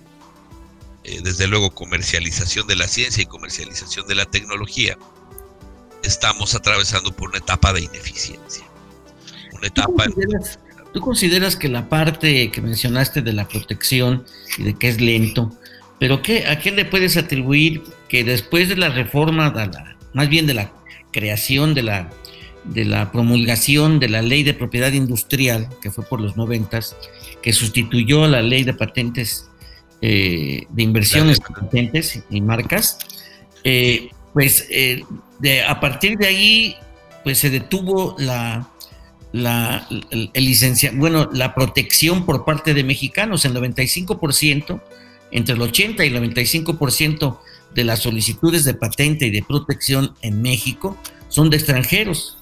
eh, 1.05 1.21
desde 1.23 1.47
luego 1.47 1.73
comercialización 1.73 2.67
de 2.67 2.75
la 2.75 2.89
ciencia 2.89 3.23
y 3.23 3.25
comercialización 3.25 4.05
de 4.05 4.15
la 4.15 4.25
tecnología, 4.25 4.97
estamos 6.03 6.53
atravesando 6.53 7.15
por 7.15 7.29
una 7.29 7.37
etapa 7.37 7.71
de 7.71 7.81
ineficiencia. 7.81 8.65
Una 9.53 9.67
etapa... 9.67 10.05
¿Tú 10.93 10.99
consideras, 10.99 11.55
que 11.55 11.69
la 11.69 11.89
parte 11.89 12.51
que 12.51 12.61
mencionaste 12.61 13.21
de 13.21 13.33
la 13.33 13.47
protección 13.47 14.25
y 14.59 14.63
de 14.63 14.77
que 14.77 14.89
es 14.89 15.01
lento, 15.01 15.49
pero 15.99 16.21
qué, 16.21 16.45
a 16.47 16.59
qué 16.59 16.71
le 16.71 16.85
puedes 16.85 17.17
atribuir 17.17 17.83
que 18.09 18.23
después 18.23 18.69
de 18.69 18.75
la 18.75 18.89
reforma, 18.89 19.53
más 20.13 20.29
bien 20.29 20.47
de 20.47 20.53
la 20.53 20.71
creación 21.11 21.73
de 21.73 21.83
la 21.83 22.09
de 22.63 22.85
la 22.85 23.11
promulgación 23.11 23.99
de 23.99 24.09
la 24.09 24.21
ley 24.21 24.43
de 24.43 24.53
propiedad 24.53 24.91
industrial, 24.91 25.67
que 25.81 25.91
fue 25.91 26.05
por 26.05 26.21
los 26.21 26.37
noventas, 26.37 26.95
que 27.41 27.51
sustituyó 27.51 28.25
la 28.27 28.41
ley 28.41 28.63
de 28.63 28.73
patentes 28.73 29.49
eh, 30.01 30.65
de 30.69 30.83
inversiones 30.83 31.39
patentes 31.39 32.23
y 32.29 32.41
marcas, 32.41 32.97
eh, 33.63 34.09
pues 34.33 34.67
eh, 34.69 35.03
de, 35.39 35.63
a 35.63 35.79
partir 35.79 36.17
de 36.17 36.27
ahí 36.27 36.75
pues 37.23 37.37
se 37.37 37.49
detuvo 37.49 38.15
la, 38.17 38.69
la 39.31 39.87
el, 40.11 40.29
licencia, 40.33 40.91
bueno, 40.93 41.29
la 41.31 41.55
protección 41.55 42.25
por 42.25 42.43
parte 42.43 42.73
de 42.73 42.83
mexicanos, 42.83 43.45
el 43.45 43.53
95%, 43.53 44.81
entre 45.33 45.55
el 45.55 45.61
80 45.61 46.05
y 46.05 46.07
el 46.09 46.15
95% 46.15 47.39
de 47.73 47.83
las 47.83 47.99
solicitudes 47.99 48.63
de 48.63 48.75
patente 48.75 49.25
y 49.25 49.31
de 49.31 49.41
protección 49.41 50.13
en 50.21 50.41
México 50.41 50.95
son 51.27 51.49
de 51.49 51.57
extranjeros. 51.57 52.37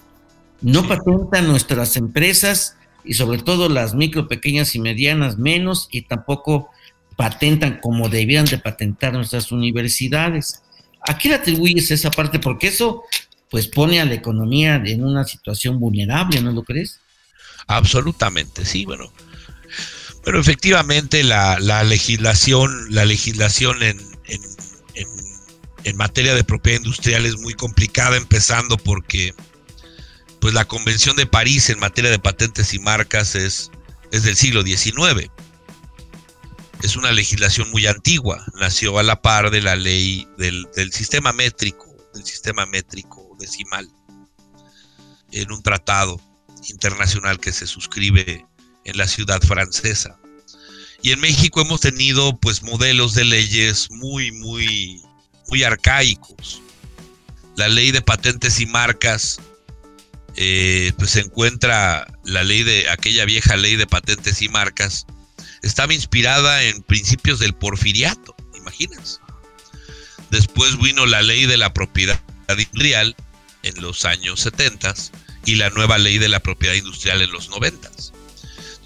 No 0.61 0.87
patentan 0.87 1.47
nuestras 1.47 1.95
empresas 1.95 2.75
y 3.05 3.13
sobre 3.13 3.39
todo 3.39 3.69
las 3.69 3.95
micro, 3.95 4.27
pequeñas 4.27 4.75
y 4.75 4.79
medianas 4.79 5.37
menos 5.37 5.87
y 5.89 6.03
tampoco 6.03 6.69
patentan 7.15 7.79
como 7.81 8.09
debían 8.09 8.45
de 8.45 8.57
patentar 8.57 9.13
nuestras 9.13 9.53
universidades. 9.53 10.61
¿A 11.07 11.17
qué 11.17 11.29
le 11.29 11.35
atribuyes 11.35 11.89
esa 11.91 12.11
parte? 12.11 12.39
Porque 12.39 12.67
eso 12.67 13.03
pues 13.49 13.67
pone 13.67 14.01
a 14.01 14.05
la 14.05 14.13
economía 14.13 14.81
en 14.85 15.03
una 15.03 15.23
situación 15.23 15.79
vulnerable, 15.79 16.41
¿no 16.41 16.51
lo 16.51 16.63
crees? 16.63 16.99
Absolutamente, 17.67 18.65
sí, 18.65 18.85
bueno. 18.85 19.11
Pero 20.23 20.39
efectivamente 20.39 21.23
la, 21.23 21.57
legislación, 21.83 22.93
la 22.93 23.05
legislación 23.05 23.81
en, 23.81 23.99
en, 24.25 24.41
en 25.83 25.97
materia 25.97 26.35
de 26.35 26.43
propiedad 26.43 26.79
industrial 26.79 27.25
es 27.25 27.37
muy 27.39 27.53
complicada, 27.53 28.17
empezando 28.17 28.77
porque 28.77 29.33
pues 30.39 30.53
la 30.53 30.65
Convención 30.65 31.15
de 31.15 31.27
París 31.27 31.69
en 31.69 31.79
materia 31.79 32.09
de 32.09 32.19
patentes 32.19 32.73
y 32.73 32.79
marcas 32.79 33.35
es, 33.35 33.71
es 34.11 34.23
del 34.23 34.35
siglo 34.35 34.63
XIX. 34.63 35.29
Es 36.81 36.95
una 36.95 37.11
legislación 37.11 37.69
muy 37.69 37.85
antigua, 37.85 38.43
nació 38.59 38.97
a 38.97 39.03
la 39.03 39.21
par 39.21 39.51
de 39.51 39.61
la 39.61 39.75
ley 39.75 40.27
del, 40.37 40.67
del 40.75 40.91
sistema 40.91 41.31
métrico, 41.31 41.95
del 42.15 42.25
sistema 42.25 42.65
métrico 42.65 43.35
decimal, 43.39 43.87
en 45.31 45.51
un 45.51 45.61
tratado 45.61 46.19
internacional 46.69 47.39
que 47.39 47.51
se 47.51 47.67
suscribe 47.67 48.45
en 48.85 48.97
la 48.97 49.07
ciudad 49.07 49.41
francesa. 49.41 50.17
Y 51.01 51.11
en 51.11 51.19
México 51.19 51.61
hemos 51.61 51.81
tenido 51.81 52.37
pues 52.39 52.61
modelos 52.61 53.13
de 53.15 53.25
leyes 53.25 53.89
muy, 53.89 54.31
muy, 54.31 55.01
muy 55.47 55.63
arcaicos. 55.63 56.61
La 57.55 57.67
ley 57.67 57.91
de 57.91 58.01
patentes 58.01 58.59
y 58.59 58.65
marcas 58.65 59.39
eh, 60.37 60.93
pues 60.97 61.11
se 61.11 61.19
encuentra 61.19 62.07
la 62.23 62.43
ley 62.43 62.63
de 62.63 62.89
aquella 62.89 63.25
vieja 63.25 63.57
ley 63.57 63.75
de 63.75 63.87
patentes 63.87 64.41
y 64.41 64.47
marcas, 64.47 65.05
estaba 65.61 65.93
inspirada 65.93 66.63
en 66.63 66.81
principios 66.83 67.39
del 67.39 67.53
porfiriato, 67.53 68.35
imagínense. 68.55 69.19
Después 70.29 70.77
vino 70.79 71.05
la 71.05 71.21
ley 71.21 71.45
de 71.45 71.57
la 71.57 71.73
propiedad 71.73 72.19
industrial 72.47 73.15
en 73.63 73.81
los 73.81 74.05
años 74.05 74.39
70 74.39 74.93
y 75.45 75.55
la 75.55 75.69
nueva 75.69 75.97
ley 75.97 76.17
de 76.17 76.29
la 76.29 76.39
propiedad 76.39 76.75
industrial 76.75 77.21
en 77.21 77.31
los 77.31 77.49
90. 77.49 77.91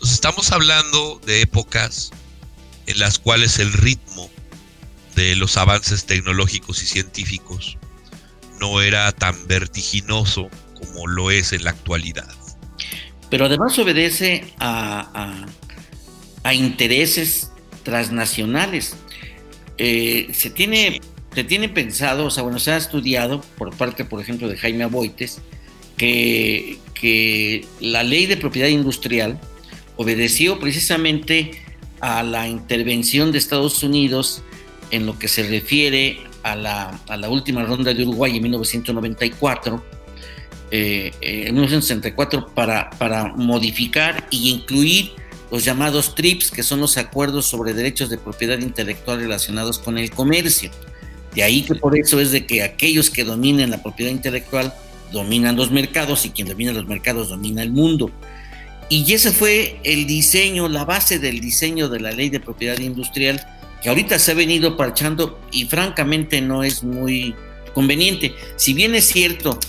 Entonces 0.06 0.18
estamos 0.18 0.52
hablando 0.52 1.20
de 1.26 1.42
épocas 1.42 2.12
en 2.86 3.00
las 3.00 3.18
cuales 3.18 3.58
el 3.58 3.74
ritmo 3.74 4.30
de 5.16 5.36
los 5.36 5.58
avances 5.58 6.06
tecnológicos 6.06 6.84
y 6.84 6.86
científicos 6.86 7.80
no 8.60 8.84
era 8.84 9.12
tan 9.14 9.48
vertiginoso 9.48 10.48
como 10.76 11.08
lo 11.08 11.32
es 11.32 11.54
en 11.54 11.64
la 11.64 11.72
actualidad. 11.72 12.30
Pero 13.32 13.46
además 13.46 13.80
obedece 13.80 14.54
a, 14.60 15.48
a, 16.44 16.54
intereses 16.54 17.50
transnacionales. 17.82 18.98
Eh, 19.80 20.28
se, 20.34 20.52
tiene, 20.52 21.02
se 21.34 21.44
tiene 21.44 21.68
pensado, 21.68 22.28
o 22.28 22.30
sea, 22.30 22.44
bueno, 22.44 22.60
se 22.60 22.74
ha 22.74 22.78
estudiado 22.78 23.42
por 23.58 23.76
parte, 23.76 24.06
por 24.06 24.22
ejemplo, 24.22 24.48
de 24.50 24.56
Jaime 24.56 24.84
Aboites, 24.84 25.42
que, 25.98 26.78
que 26.94 27.66
la 27.80 28.04
ley 28.04 28.28
de 28.28 28.38
propiedad 28.38 28.68
industrial 28.68 29.42
obedeció 29.98 30.60
precisamente 30.60 31.52
a 32.02 32.24
la 32.24 32.48
intervención 32.48 33.32
de 33.32 33.38
Estados 33.38 33.84
Unidos 33.84 34.44
en 34.92 35.06
lo 35.06 35.18
que 35.18 35.28
se 35.28 35.44
refiere 35.44 36.20
a 36.44 36.56
la, 36.56 37.00
a 37.08 37.18
la 37.18 37.30
última 37.30 37.64
ronda 37.64 37.94
de 37.94 38.04
Uruguay 38.04 38.38
en 38.38 38.44
1994 38.44 39.96
eh, 40.72 41.14
en 41.22 41.54
1964 41.54 42.48
para, 42.56 42.90
para 42.92 43.34
modificar 43.36 44.28
y 44.32 44.50
incluir 44.50 45.12
los 45.52 45.64
llamados 45.64 46.16
TRIPS, 46.16 46.50
que 46.50 46.64
son 46.64 46.82
los 46.82 46.98
acuerdos 46.98 47.46
sobre 47.46 47.74
derechos 47.74 48.10
de 48.10 48.18
propiedad 48.18 48.58
intelectual 48.58 49.20
relacionados 49.20 49.78
con 49.78 49.98
el 49.98 50.10
comercio. 50.10 50.72
De 51.36 51.44
ahí 51.44 51.62
que 51.62 51.76
por 51.76 51.98
eso 51.98 52.20
es 52.20 52.32
de 52.32 52.48
que 52.48 52.64
aquellos 52.64 53.10
que 53.10 53.24
dominen 53.24 53.70
la 53.70 53.82
propiedad 53.84 54.12
intelectual 54.12 54.74
dominan 55.12 55.56
los 55.56 55.70
mercados 55.70 56.26
y 56.26 56.32
quien 56.32 56.48
domina 56.48 56.74
los 56.74 56.88
mercados 56.88 57.30
domina 57.30 57.62
el 57.62 57.72
mundo. 57.72 58.12
Y 58.90 59.12
ese 59.14 59.32
fue 59.32 59.80
el 59.84 60.06
diseño, 60.06 60.68
la 60.70 60.86
base 60.86 61.20
del 61.20 61.40
diseño 61.40 61.90
de 61.90 62.00
la 62.00 62.12
ley 62.12 62.30
de 62.30 62.40
propiedad 62.40 62.78
industrial, 62.80 63.46
que 63.82 63.90
ahorita 63.90 64.20
se 64.20 64.32
ha 64.32 64.36
venido 64.36 64.78
parchando 64.78 65.40
y 65.52 65.66
francamente 65.66 66.42
no 66.42 66.64
es 66.64 66.84
muy 66.84 67.36
conveniente. 67.74 68.34
Si 68.56 68.74
bien 68.74 68.96
es 68.96 69.06
cierto, 69.06 69.60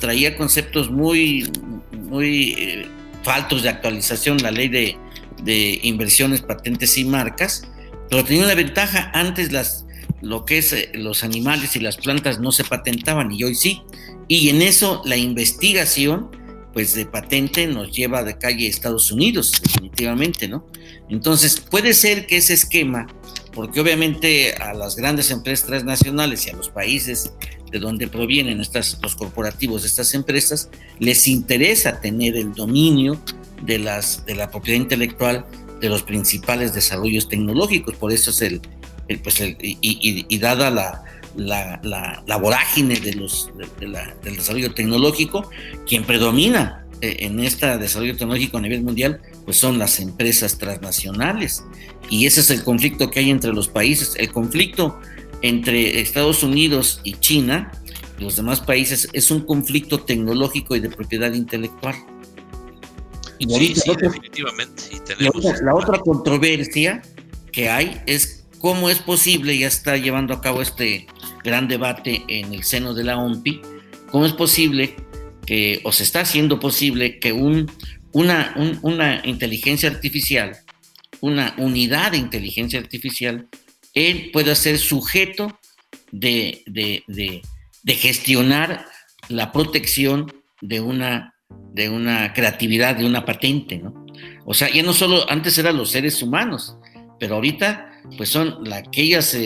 traía 0.00 0.36
conceptos 0.36 0.90
muy, 0.90 1.50
muy 1.92 2.54
eh, 2.58 2.86
faltos 3.22 3.62
de 3.62 3.70
actualización 3.70 4.38
la 4.38 4.50
ley 4.50 4.68
de, 4.68 4.96
de 5.42 5.80
inversiones, 5.82 6.42
patentes 6.42 6.96
y 6.98 7.04
marcas, 7.04 7.68
pero 8.08 8.24
tenía 8.24 8.44
una 8.44 8.54
ventaja, 8.54 9.10
antes 9.14 9.52
las, 9.52 9.86
lo 10.20 10.44
que 10.44 10.58
es 10.58 10.72
eh, 10.72 10.90
los 10.94 11.24
animales 11.24 11.76
y 11.76 11.80
las 11.80 11.96
plantas 11.96 12.40
no 12.40 12.52
se 12.52 12.64
patentaban 12.64 13.32
y 13.32 13.42
hoy 13.42 13.54
sí, 13.54 13.82
y 14.28 14.48
en 14.48 14.62
eso 14.62 15.02
la 15.04 15.16
investigación 15.16 16.30
pues 16.76 16.94
de 16.94 17.06
patente 17.06 17.66
nos 17.66 17.90
lleva 17.90 18.22
de 18.22 18.36
calle 18.36 18.66
a 18.66 18.68
Estados 18.68 19.10
Unidos, 19.10 19.50
definitivamente, 19.62 20.46
¿no? 20.46 20.66
Entonces 21.08 21.58
puede 21.58 21.94
ser 21.94 22.26
que 22.26 22.36
ese 22.36 22.52
esquema, 22.52 23.06
porque 23.54 23.80
obviamente 23.80 24.52
a 24.56 24.74
las 24.74 24.94
grandes 24.94 25.30
empresas 25.30 25.66
transnacionales 25.66 26.46
y 26.46 26.50
a 26.50 26.52
los 26.52 26.68
países 26.68 27.32
de 27.72 27.78
donde 27.78 28.08
provienen 28.08 28.60
estas, 28.60 28.98
los 29.02 29.16
corporativos 29.16 29.84
de 29.84 29.88
estas 29.88 30.12
empresas, 30.12 30.68
les 30.98 31.26
interesa 31.28 31.98
tener 32.02 32.36
el 32.36 32.52
dominio 32.52 33.18
de, 33.62 33.78
las, 33.78 34.26
de 34.26 34.34
la 34.34 34.50
propiedad 34.50 34.78
intelectual 34.78 35.46
de 35.80 35.88
los 35.88 36.02
principales 36.02 36.74
desarrollos 36.74 37.30
tecnológicos. 37.30 37.94
Por 37.94 38.12
eso 38.12 38.32
es 38.32 38.42
el, 38.42 38.60
pues 39.22 39.40
y, 39.40 40.38
dada 40.40 40.70
la, 40.70 41.04
la, 41.36 41.80
la, 42.26 42.36
vorágine 42.36 42.98
de 43.00 43.14
los, 43.14 43.50
del 43.80 44.36
desarrollo 44.36 44.72
tecnológico, 44.74 45.50
quien 45.86 46.04
predomina 46.04 46.86
eh, 47.00 47.16
en 47.20 47.40
este 47.40 47.76
desarrollo 47.78 48.16
tecnológico 48.16 48.58
a 48.58 48.60
nivel 48.60 48.82
mundial, 48.82 49.20
pues 49.44 49.56
son 49.58 49.78
las 49.78 50.00
empresas 50.00 50.58
transnacionales. 50.58 51.64
Y 52.08 52.26
ese 52.26 52.40
es 52.40 52.50
el 52.50 52.64
conflicto 52.64 53.10
que 53.10 53.20
hay 53.20 53.30
entre 53.30 53.52
los 53.52 53.68
países. 53.68 54.14
El 54.16 54.32
conflicto 54.32 54.98
entre 55.42 56.00
Estados 56.00 56.42
Unidos 56.42 57.00
y 57.04 57.14
China, 57.14 57.70
los 58.18 58.36
demás 58.36 58.60
países, 58.60 59.08
es 59.12 59.30
un 59.30 59.40
conflicto 59.40 60.00
tecnológico 60.00 60.74
y 60.74 60.80
de 60.80 60.88
propiedad 60.88 61.32
intelectual. 61.32 61.96
Y 63.38 63.46
sí, 63.46 63.74
sí, 63.76 63.92
definitivamente. 64.00 64.84
la, 65.62 65.74
otra, 65.74 65.98
controversia 65.98 67.02
que 67.52 67.68
hay 67.68 68.00
es 68.06 68.46
cómo 68.58 68.88
es 68.88 68.98
posible, 69.00 69.58
ya 69.58 69.68
está 69.68 69.96
llevando 69.96 70.32
a 70.32 70.40
cabo 70.40 70.62
este 70.62 71.06
gran 71.46 71.68
debate 71.68 72.24
en 72.28 72.52
el 72.52 72.62
seno 72.64 72.92
de 72.92 73.04
la 73.04 73.16
OMPI, 73.16 73.62
cómo 74.10 74.26
es 74.26 74.34
posible 74.34 74.96
que, 75.46 75.80
o 75.84 75.92
se 75.92 76.02
está 76.02 76.20
haciendo 76.20 76.60
posible 76.60 77.18
que 77.18 77.32
un, 77.32 77.70
una, 78.12 79.22
inteligencia 79.24 79.88
artificial, 79.88 80.58
una 81.20 81.54
unidad 81.56 82.12
de 82.12 82.18
inteligencia 82.18 82.78
artificial, 82.78 83.48
él 83.94 84.30
pueda 84.32 84.54
ser 84.54 84.76
sujeto 84.78 85.58
de, 86.12 86.62
gestionar 87.86 88.84
la 89.28 89.52
protección 89.52 90.32
de 90.60 90.80
una 90.80 91.32
creatividad, 92.34 92.96
de 92.96 93.06
una 93.06 93.24
patente, 93.24 93.78
¿no? 93.78 94.06
O 94.44 94.54
sea, 94.54 94.70
ya 94.70 94.82
no 94.82 94.92
solo, 94.92 95.28
antes 95.28 95.58
eran 95.58 95.76
los 95.76 95.90
seres 95.90 96.22
humanos, 96.22 96.76
pero 97.18 97.34
ahorita, 97.34 97.90
pues 98.16 98.28
son 98.28 98.58
la, 98.62 98.76
aquellas, 98.76 99.36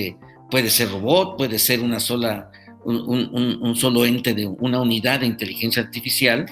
puede 0.50 0.70
ser 0.70 0.90
robot, 0.90 1.36
puede 1.36 1.58
ser 1.58 1.80
una 1.80 2.00
sola, 2.00 2.50
un, 2.84 3.74
solo 3.76 4.04
ente 4.04 4.34
de 4.34 4.46
una 4.46 4.80
unidad 4.80 5.20
de 5.20 5.26
inteligencia 5.26 5.82
artificial 5.82 6.46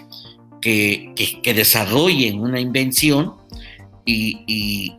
que, 0.60 1.12
que, 1.42 1.54
desarrolle 1.54 2.32
una 2.32 2.60
invención 2.60 3.34
y, 4.04 4.44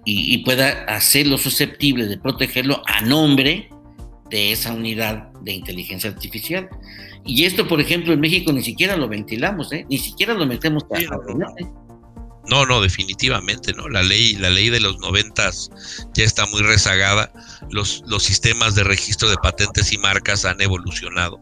y, 0.06 0.38
pueda 0.40 0.86
hacerlo 0.86 1.38
susceptible 1.38 2.06
de 2.06 2.18
protegerlo 2.18 2.82
a 2.86 3.02
nombre 3.02 3.70
de 4.30 4.52
esa 4.52 4.74
unidad 4.74 5.32
de 5.42 5.54
inteligencia 5.54 6.10
artificial. 6.10 6.70
Y 7.26 7.46
esto, 7.46 7.68
por 7.68 7.82
ejemplo, 7.82 8.14
en 8.14 8.20
México 8.20 8.52
ni 8.52 8.62
siquiera 8.62 8.96
lo 8.96 9.08
ventilamos, 9.08 9.72
¿eh? 9.74 9.86
ni 9.90 9.98
siquiera 9.98 10.34
lo 10.34 10.46
metemos 10.46 10.84
no, 12.50 12.66
no, 12.66 12.82
definitivamente, 12.82 13.74
¿no? 13.74 13.88
La 13.88 14.02
ley, 14.02 14.36
la 14.36 14.50
ley 14.50 14.70
de 14.70 14.80
los 14.80 14.98
noventas 15.00 15.70
ya 16.16 16.24
está 16.24 16.46
muy 16.48 16.62
rezagada. 16.62 17.32
Los, 17.70 18.04
los 18.08 18.24
sistemas 18.24 18.76
de 18.76 18.84
registro 18.84 19.30
de 19.30 19.38
patentes 19.38 19.94
y 19.94 19.98
marcas 19.98 20.46
han 20.46 20.60
evolucionado. 20.60 21.40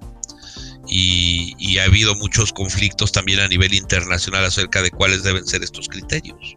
Y, 0.89 1.77
ha 1.79 1.83
habido 1.83 2.15
muchos 2.15 2.53
conflictos 2.53 3.11
también 3.11 3.39
a 3.39 3.47
nivel 3.47 3.73
internacional 3.73 4.45
acerca 4.45 4.81
de 4.81 4.91
cuáles 4.91 5.23
deben 5.23 5.45
ser 5.45 5.63
estos 5.63 5.87
criterios. 5.87 6.55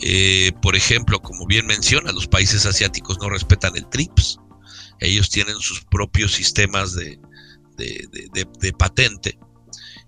Eh, 0.00 0.52
por 0.62 0.76
ejemplo, 0.76 1.20
como 1.20 1.46
bien 1.46 1.66
menciona, 1.66 2.12
los 2.12 2.26
países 2.26 2.66
asiáticos 2.66 3.18
no 3.20 3.28
respetan 3.30 3.76
el 3.76 3.88
TRIPS. 3.88 4.38
Ellos 5.00 5.30
tienen 5.30 5.56
sus 5.58 5.84
propios 5.84 6.32
sistemas 6.32 6.94
de, 6.94 7.18
de, 7.76 8.72
patente 8.72 9.38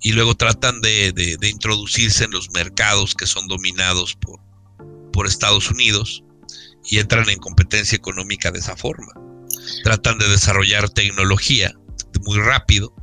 y 0.00 0.12
luego 0.12 0.34
tratan 0.34 0.80
de, 0.80 1.36
introducirse 1.42 2.24
en 2.24 2.30
los 2.30 2.50
mercados 2.52 3.14
que 3.14 3.26
son 3.26 3.48
dominados 3.48 4.14
por, 4.14 4.40
por 5.12 5.26
Estados 5.26 5.70
Unidos 5.70 6.22
y 6.84 6.98
entran 6.98 7.28
en 7.28 7.38
competencia 7.38 7.96
económica 7.96 8.50
de 8.50 8.60
esa 8.60 8.76
forma. 8.76 9.12
Tratan 9.82 10.18
de 10.18 10.28
desarrollar 10.28 10.88
tecnología 10.90 11.74
muy 12.24 12.38
rápido, 12.38 12.94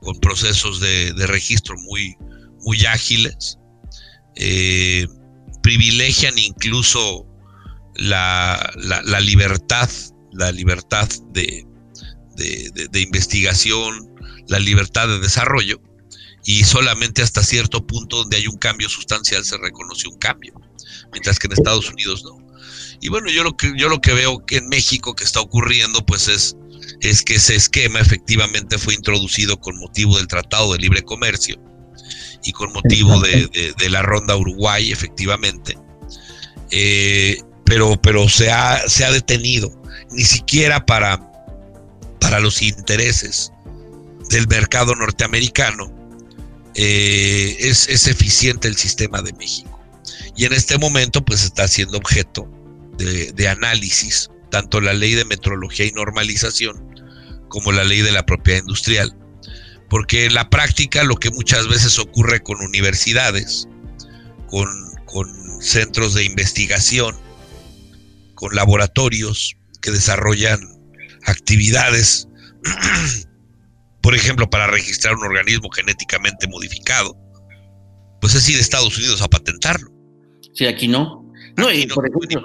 con 0.00 0.18
procesos 0.20 0.80
de, 0.80 1.12
registro 1.26 1.76
muy, 1.78 2.16
muy 2.60 2.84
ágiles, 2.86 3.58
eh, 4.36 5.06
privilegian 5.62 6.38
incluso 6.38 7.26
la, 7.94 8.72
la, 8.76 9.20
libertad, 9.20 9.90
la 10.32 10.52
libertad 10.52 11.08
de, 11.32 11.66
de, 12.36 13.00
investigación, 13.00 14.14
la 14.46 14.60
libertad 14.60 15.08
de 15.08 15.18
desarrollo, 15.18 15.80
y 16.48 16.64
solamente 16.64 17.20
hasta 17.20 17.42
cierto 17.42 17.86
punto 17.86 18.16
donde 18.16 18.38
hay 18.38 18.46
un 18.46 18.56
cambio 18.56 18.88
sustancial 18.88 19.44
se 19.44 19.58
reconoce 19.58 20.08
un 20.08 20.16
cambio, 20.16 20.54
mientras 21.12 21.38
que 21.38 21.46
en 21.46 21.52
Estados 21.52 21.90
Unidos 21.90 22.24
no. 22.24 22.38
Y 23.02 23.10
bueno, 23.10 23.28
yo 23.28 23.44
lo 23.44 23.54
que, 23.54 23.74
yo 23.76 23.90
lo 23.90 24.00
que 24.00 24.14
veo 24.14 24.46
que 24.46 24.56
en 24.56 24.68
México 24.70 25.14
que 25.14 25.24
está 25.24 25.42
ocurriendo, 25.42 26.06
pues 26.06 26.26
es, 26.26 26.56
es 27.02 27.22
que 27.22 27.34
ese 27.34 27.54
esquema 27.54 28.00
efectivamente 28.00 28.78
fue 28.78 28.94
introducido 28.94 29.60
con 29.60 29.76
motivo 29.76 30.16
del 30.16 30.26
Tratado 30.26 30.72
de 30.72 30.78
Libre 30.78 31.02
Comercio 31.02 31.60
y 32.42 32.52
con 32.52 32.72
motivo 32.72 33.20
de, 33.20 33.90
la 33.90 34.00
ronda 34.00 34.34
Uruguay, 34.34 34.90
efectivamente. 34.90 35.76
Eh, 36.70 37.42
pero 37.66 38.00
pero 38.00 38.26
se, 38.30 38.50
ha, 38.50 38.88
se 38.88 39.04
ha 39.04 39.12
detenido, 39.12 39.82
ni 40.12 40.24
siquiera 40.24 40.86
para 40.86 41.30
para 42.22 42.40
los 42.40 42.62
intereses 42.62 43.52
del 44.30 44.48
mercado 44.48 44.94
norteamericano, 44.94 45.97
eh, 46.80 47.56
es, 47.58 48.06
eficiente 48.06 48.68
el 48.68 48.76
sistema 48.76 49.20
de 49.20 49.32
México. 49.32 49.80
Y 50.36 50.44
en 50.44 50.52
este 50.52 50.78
momento, 50.78 51.24
pues 51.24 51.42
está 51.42 51.66
siendo 51.66 51.98
objeto 51.98 52.48
de, 52.96 53.48
análisis, 53.48 54.30
tanto 54.52 54.80
la 54.80 54.92
ley 54.92 55.14
de 55.14 55.24
metrología 55.24 55.86
y 55.86 55.90
normalización 55.90 56.80
como 57.48 57.72
la 57.72 57.82
ley 57.82 58.02
de 58.02 58.12
la 58.12 58.24
propiedad 58.24 58.60
industrial. 58.60 59.12
Porque 59.90 60.26
en 60.26 60.34
la 60.34 60.50
práctica 60.50 61.02
lo 61.02 61.16
que 61.16 61.30
muchas 61.30 61.66
veces 61.66 61.98
ocurre 61.98 62.44
con 62.44 62.60
universidades, 62.60 63.66
con 64.46 64.68
centros 65.60 66.14
de 66.14 66.22
investigación, 66.22 67.16
con 68.36 68.54
laboratorios 68.54 69.56
que 69.82 69.90
desarrollan 69.90 70.60
actividades, 71.26 72.28
por 74.08 74.14
ejemplo, 74.14 74.48
para 74.48 74.66
registrar 74.68 75.14
un 75.16 75.24
organismo 75.24 75.68
genéticamente 75.68 76.48
modificado, 76.48 77.14
pues 78.22 78.34
es 78.34 78.48
ir 78.48 78.56
a 78.56 78.60
Estados 78.60 78.96
Unidos 78.96 79.20
a 79.20 79.28
patentarlo. 79.28 79.90
Sí, 80.54 80.64
aquí 80.64 80.88
no. 80.88 81.30
No, 81.58 81.70
y 81.70 81.86
por 81.88 82.08
ejemplo, 82.08 82.42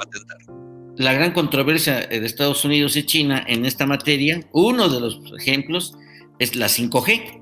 la 0.98 1.14
gran 1.14 1.32
controversia 1.32 2.02
de 2.02 2.26
Estados 2.26 2.66
Unidos 2.66 2.98
y 2.98 3.06
China 3.06 3.46
en 3.48 3.66
esta 3.66 3.86
materia, 3.86 4.42
uno 4.52 4.90
de 4.90 5.00
los 5.00 5.22
ejemplos 5.40 5.94
es 6.38 6.58
la 6.58 6.68
5G. 6.68 7.42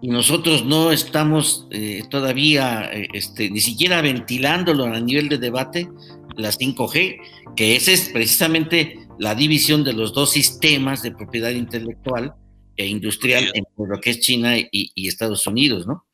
Y 0.00 0.10
nosotros 0.10 0.64
no 0.64 0.92
estamos 0.92 1.66
eh, 1.72 2.04
todavía 2.08 2.88
eh, 2.92 3.08
este, 3.14 3.50
ni 3.50 3.60
siquiera 3.60 4.00
ventilándolo 4.00 4.84
a 4.84 5.00
nivel 5.00 5.28
de 5.28 5.38
debate, 5.38 5.88
la 6.36 6.52
5G, 6.52 7.16
que 7.56 7.74
ese 7.74 7.94
es 7.94 8.10
precisamente 8.10 8.96
la 9.18 9.34
división 9.34 9.82
de 9.82 9.92
los 9.92 10.12
dos 10.12 10.30
sistemas 10.30 11.02
de 11.02 11.10
propiedad 11.10 11.50
intelectual 11.50 12.36
e 12.76 12.86
industrial 12.86 13.50
en 13.54 13.64
lo 13.76 14.00
que 14.00 14.10
es 14.10 14.20
China 14.20 14.54
y, 14.56 15.08
Estados 15.08 15.46
Unidos, 15.46 15.86
¿no? 15.86 16.06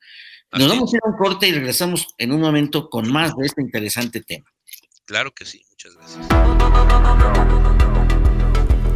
Nos 0.53 0.68
vamos 0.68 0.92
a 0.92 0.96
ir 0.96 1.03
a 1.05 1.11
un 1.11 1.16
corte 1.16 1.49
y 1.49 1.53
regresamos 1.53 2.09
en 2.18 2.33
un 2.33 2.40
momento 2.40 2.90
con 2.90 3.11
más 3.11 3.37
de 3.37 3.46
este 3.46 3.62
interesante 3.62 4.20
tema. 4.20 4.51
Claro 5.05 5.33
que 5.33 5.44
sí, 5.44 5.62
muchas 5.70 5.94
gracias. 5.94 6.27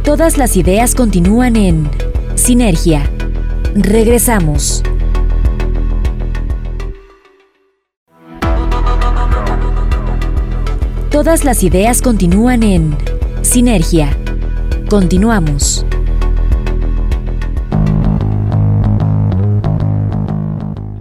Todas 0.03 0.37
las 0.37 0.55
ideas 0.57 0.95
continúan 0.95 1.55
en 1.55 1.89
Sinergia. 2.35 3.09
Regresamos. 3.73 4.83
Todas 11.09 11.45
las 11.45 11.63
ideas 11.63 12.01
continúan 12.01 12.61
en 12.61 12.97
Sinergia. 13.41 14.17
Continuamos. 14.89 15.85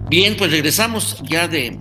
Bien, 0.09 0.37
pues 0.37 0.51
regresamos 0.51 1.23
ya 1.29 1.49
de, 1.49 1.79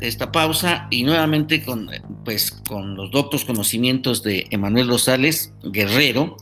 esta, 0.00 0.32
pausa 0.32 0.88
y 0.90 1.04
nuevamente 1.04 1.62
con, 1.62 1.90
pues, 2.24 2.50
con 2.66 2.96
los 2.96 3.10
doctos 3.10 3.44
conocimientos 3.44 4.22
de 4.22 4.46
Emanuel 4.50 4.88
Rosales 4.88 5.52
Guerrero. 5.62 6.36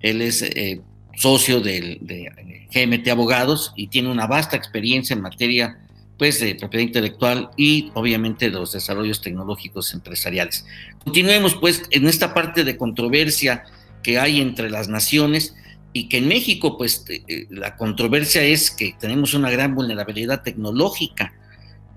Él 0.00 0.20
es 0.20 0.42
eh, 0.42 0.80
socio 1.14 1.60
del, 1.60 1.98
de 2.00 2.66
GMT 2.74 3.08
Abogados 3.08 3.72
y 3.76 3.86
tiene 3.86 4.10
una 4.10 4.26
vasta 4.26 4.56
experiencia 4.56 5.14
en 5.14 5.22
materia 5.22 5.78
pues, 6.18 6.40
de 6.40 6.56
propiedad 6.56 6.84
intelectual 6.84 7.50
y 7.56 7.90
obviamente 7.94 8.50
de 8.50 8.58
los 8.58 8.72
desarrollos 8.72 9.22
tecnológicos 9.22 9.94
empresariales. 9.94 10.66
Continuemos 11.04 11.54
pues 11.54 11.84
en 11.90 12.06
esta 12.08 12.34
parte 12.34 12.64
de 12.64 12.76
controversia 12.76 13.64
que 14.02 14.18
hay 14.18 14.40
entre 14.40 14.68
las 14.68 14.88
naciones 14.88 15.54
y 15.92 16.08
que 16.08 16.18
en 16.18 16.28
México, 16.28 16.78
pues 16.78 17.04
eh, 17.08 17.22
eh, 17.28 17.46
la 17.50 17.76
controversia 17.76 18.42
es 18.42 18.70
que 18.70 18.94
tenemos 18.98 19.34
una 19.34 19.50
gran 19.50 19.74
vulnerabilidad 19.74 20.42
tecnológica. 20.42 21.34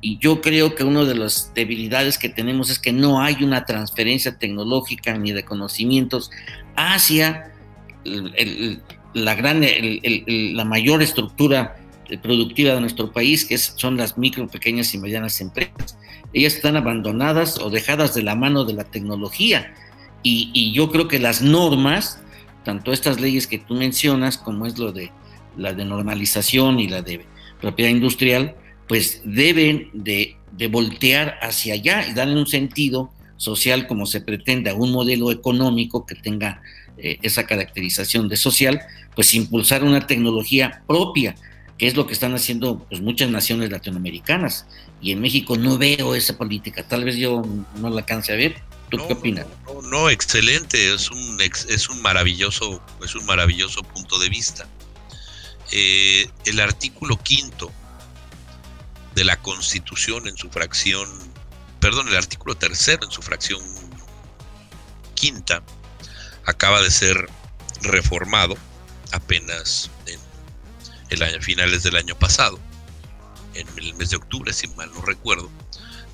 Y 0.01 0.17
yo 0.19 0.41
creo 0.41 0.75
que 0.75 0.83
una 0.83 1.05
de 1.05 1.15
las 1.15 1.51
debilidades 1.55 2.17
que 2.17 2.29
tenemos 2.29 2.69
es 2.69 2.79
que 2.79 2.91
no 2.91 3.21
hay 3.21 3.43
una 3.43 3.65
transferencia 3.65 4.37
tecnológica 4.37 5.17
ni 5.17 5.31
de 5.31 5.43
conocimientos 5.43 6.29
hacia 6.75 7.51
la, 9.13 9.35
gran, 9.35 9.63
la 9.63 10.65
mayor 10.65 11.01
estructura 11.01 11.77
productiva 12.21 12.75
de 12.75 12.81
nuestro 12.81 13.11
país, 13.11 13.45
que 13.45 13.57
son 13.57 13.97
las 13.97 14.15
micro, 14.17 14.47
pequeñas 14.47 14.93
y 14.93 14.99
medianas 14.99 15.41
empresas. 15.41 15.97
Ellas 16.33 16.55
están 16.55 16.75
abandonadas 16.75 17.57
o 17.57 17.71
dejadas 17.71 18.13
de 18.13 18.21
la 18.21 18.35
mano 18.35 18.65
de 18.65 18.73
la 18.73 18.83
tecnología. 18.83 19.73
Y, 20.21 20.51
y 20.53 20.73
yo 20.73 20.91
creo 20.91 21.07
que 21.07 21.17
las 21.17 21.41
normas 21.41 22.19
tanto 22.65 22.91
estas 22.91 23.21
leyes 23.21 23.47
que 23.47 23.59
tú 23.59 23.75
mencionas, 23.75 24.37
como 24.37 24.65
es 24.65 24.77
lo 24.77 24.91
de 24.91 25.11
la 25.55 25.73
de 25.73 25.85
normalización 25.85 26.79
y 26.79 26.89
la 26.89 27.01
de 27.01 27.25
propiedad 27.61 27.91
industrial, 27.91 28.55
pues 28.87 29.21
deben 29.23 29.89
de, 29.93 30.35
voltear 30.69 31.37
hacia 31.41 31.75
allá 31.75 32.07
y 32.07 32.13
darle 32.13 32.39
un 32.39 32.47
sentido 32.47 33.11
social 33.37 33.87
como 33.87 34.05
se 34.05 34.21
pretende 34.21 34.69
a 34.69 34.73
un 34.73 34.91
modelo 34.91 35.31
económico 35.31 36.05
que 36.05 36.15
tenga 36.15 36.61
eh, 36.97 37.17
esa 37.21 37.45
caracterización 37.45 38.29
de 38.29 38.37
social, 38.37 38.81
pues 39.15 39.33
impulsar 39.33 39.83
una 39.83 40.07
tecnología 40.07 40.81
propia, 40.87 41.35
que 41.77 41.87
es 41.87 41.95
lo 41.95 42.07
que 42.07 42.13
están 42.13 42.33
haciendo 42.33 42.79
pues, 42.89 43.01
muchas 43.01 43.29
naciones 43.29 43.69
latinoamericanas. 43.69 44.65
Y 45.01 45.11
en 45.11 45.21
México 45.21 45.57
no 45.57 45.77
veo 45.77 46.15
esa 46.15 46.37
política, 46.37 46.83
tal 46.83 47.03
vez 47.03 47.17
yo 47.17 47.41
no 47.79 47.89
la 47.89 47.99
alcance 47.99 48.31
a 48.31 48.37
ver, 48.37 48.55
¿Tú 48.89 48.97
qué 49.07 49.13
opinas? 49.13 49.47
No, 49.83 50.09
excelente, 50.09 50.93
es 50.93 51.09
un, 51.09 51.39
es 51.41 51.89
un 51.89 52.01
maravilloso, 52.01 52.81
es 53.03 53.15
un 53.15 53.25
maravilloso 53.25 53.81
punto 53.81 54.19
de 54.19 54.29
vista. 54.29 54.67
Eh, 55.71 56.29
el 56.45 56.59
artículo 56.59 57.17
quinto 57.17 57.71
de 59.15 59.23
la 59.23 59.41
Constitución 59.41 60.27
en 60.27 60.37
su 60.37 60.49
fracción, 60.49 61.09
perdón, 61.79 62.07
el 62.07 62.15
artículo 62.15 62.55
tercero 62.55 63.05
en 63.05 63.11
su 63.11 63.21
fracción 63.21 63.63
quinta 65.15 65.63
acaba 66.45 66.81
de 66.81 66.91
ser 66.91 67.27
reformado 67.81 68.55
apenas 69.11 69.89
en 70.05 70.19
el 71.09 71.23
año, 71.23 71.41
finales 71.41 71.83
del 71.83 71.95
año 71.95 72.15
pasado, 72.17 72.59
en 73.53 73.67
el 73.77 73.95
mes 73.95 74.11
de 74.11 74.17
octubre, 74.17 74.53
si 74.53 74.67
mal 74.67 74.91
no 74.93 75.01
recuerdo 75.01 75.49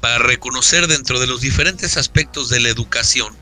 para 0.02 0.18
reconocer 0.18 0.88
dentro 0.88 1.20
de 1.20 1.28
los 1.28 1.42
diferentes 1.42 1.96
aspectos 1.96 2.50
de 2.50 2.60
la 2.60 2.70
educación, 2.70 3.38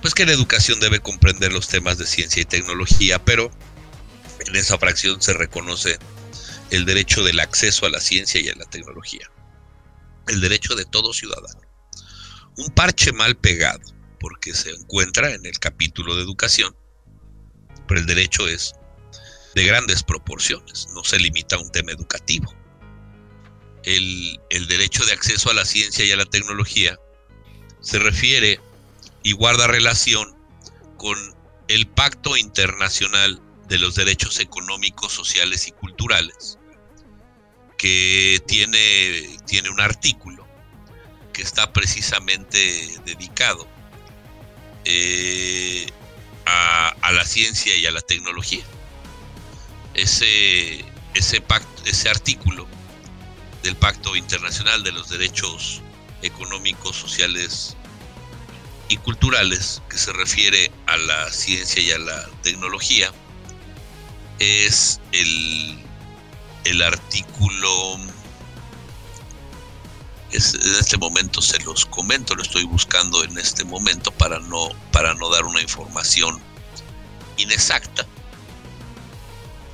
pues 0.00 0.14
que 0.14 0.24
la 0.24 0.32
educación 0.32 0.80
debe 0.80 1.00
comprender 1.00 1.52
los 1.52 1.68
temas 1.68 1.98
de 1.98 2.06
ciencia 2.06 2.40
y 2.40 2.46
tecnología, 2.46 3.22
pero 3.22 3.50
en 4.46 4.56
esa 4.56 4.78
fracción 4.78 5.20
se 5.20 5.34
reconoce 5.34 5.98
el 6.70 6.86
derecho 6.86 7.22
del 7.22 7.38
acceso 7.38 7.84
a 7.84 7.90
la 7.90 8.00
ciencia 8.00 8.40
y 8.40 8.48
a 8.48 8.56
la 8.56 8.64
tecnología, 8.64 9.30
el 10.28 10.40
derecho 10.40 10.74
de 10.74 10.86
todo 10.86 11.12
ciudadano. 11.12 11.60
Un 12.56 12.70
parche 12.70 13.12
mal 13.12 13.36
pegado, 13.36 13.84
porque 14.18 14.54
se 14.54 14.70
encuentra 14.70 15.34
en 15.34 15.44
el 15.44 15.58
capítulo 15.58 16.16
de 16.16 16.22
educación, 16.22 16.74
pero 17.86 18.00
el 18.00 18.06
derecho 18.06 18.48
es 18.48 18.72
de 19.54 19.64
grandes 19.64 20.02
proporciones, 20.02 20.88
no 20.94 21.04
se 21.04 21.18
limita 21.18 21.56
a 21.56 21.60
un 21.60 21.70
tema 21.70 21.92
educativo 21.92 22.54
el, 23.84 24.66
derecho 24.68 25.04
de 25.04 25.12
acceso 25.12 25.50
a 25.50 25.54
la 25.54 25.64
ciencia 25.64 26.04
y 26.04 26.12
a 26.12 26.16
la 26.16 26.24
tecnología 26.24 26.98
se 27.80 27.98
refiere 27.98 28.60
y 29.22 29.32
guarda 29.32 29.66
relación 29.66 30.34
con 30.96 31.16
el 31.68 31.86
Pacto 31.86 32.36
Internacional 32.36 33.40
de 33.68 33.78
los 33.78 33.94
Derechos 33.94 34.38
Económicos, 34.40 35.12
Sociales 35.12 35.66
y 35.68 35.72
Culturales, 35.72 36.58
que 37.78 38.42
tiene, 38.46 39.38
tiene 39.46 39.70
un 39.70 39.80
artículo 39.80 40.46
que 41.32 41.42
está 41.42 41.72
precisamente 41.72 42.98
dedicado 43.06 43.66
eh, 44.84 45.86
a, 46.44 46.88
a, 47.00 47.12
la 47.12 47.24
ciencia 47.24 47.76
y 47.76 47.86
a 47.86 47.92
la 47.92 48.00
tecnología. 48.00 48.64
Ese, 49.94 50.84
ese, 51.14 51.40
pacto, 51.40 51.82
ese 51.86 52.08
artículo 52.08 52.66
del 53.62 53.76
Pacto 53.76 54.16
Internacional 54.16 54.82
de 54.82 54.92
los 54.92 55.08
Derechos 55.08 55.82
Económicos, 56.22 56.96
Sociales 56.96 57.76
y 58.88 58.96
Culturales, 58.96 59.82
que 59.88 59.98
se 59.98 60.12
refiere 60.12 60.70
a 60.86 60.96
la 60.96 61.30
ciencia 61.30 61.82
y 61.82 61.90
a 61.92 61.98
la 61.98 62.28
tecnología, 62.42 63.12
es 64.38 65.00
el, 65.12 65.78
el 66.64 66.82
artículo, 66.82 67.98
es, 70.32 70.54
en 70.54 70.74
este 70.76 70.96
momento 70.96 71.42
se 71.42 71.58
los 71.60 71.86
comento, 71.86 72.34
lo 72.34 72.42
estoy 72.42 72.64
buscando 72.64 73.22
en 73.22 73.36
este 73.38 73.64
momento 73.64 74.10
para 74.12 74.38
no, 74.40 74.70
para 74.92 75.14
no 75.14 75.28
dar 75.30 75.44
una 75.44 75.60
información 75.60 76.40
inexacta. 77.36 78.06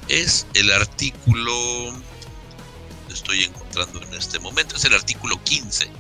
Es 0.09 0.47
el 0.55 0.71
artículo 0.73 1.93
estoy 3.17 3.45
encontrando 3.45 4.03
en 4.03 4.15
este 4.15 4.39
momento, 4.39 4.77
es 4.77 4.85
el 4.85 4.95
artículo 4.95 5.43
15. 5.43 5.91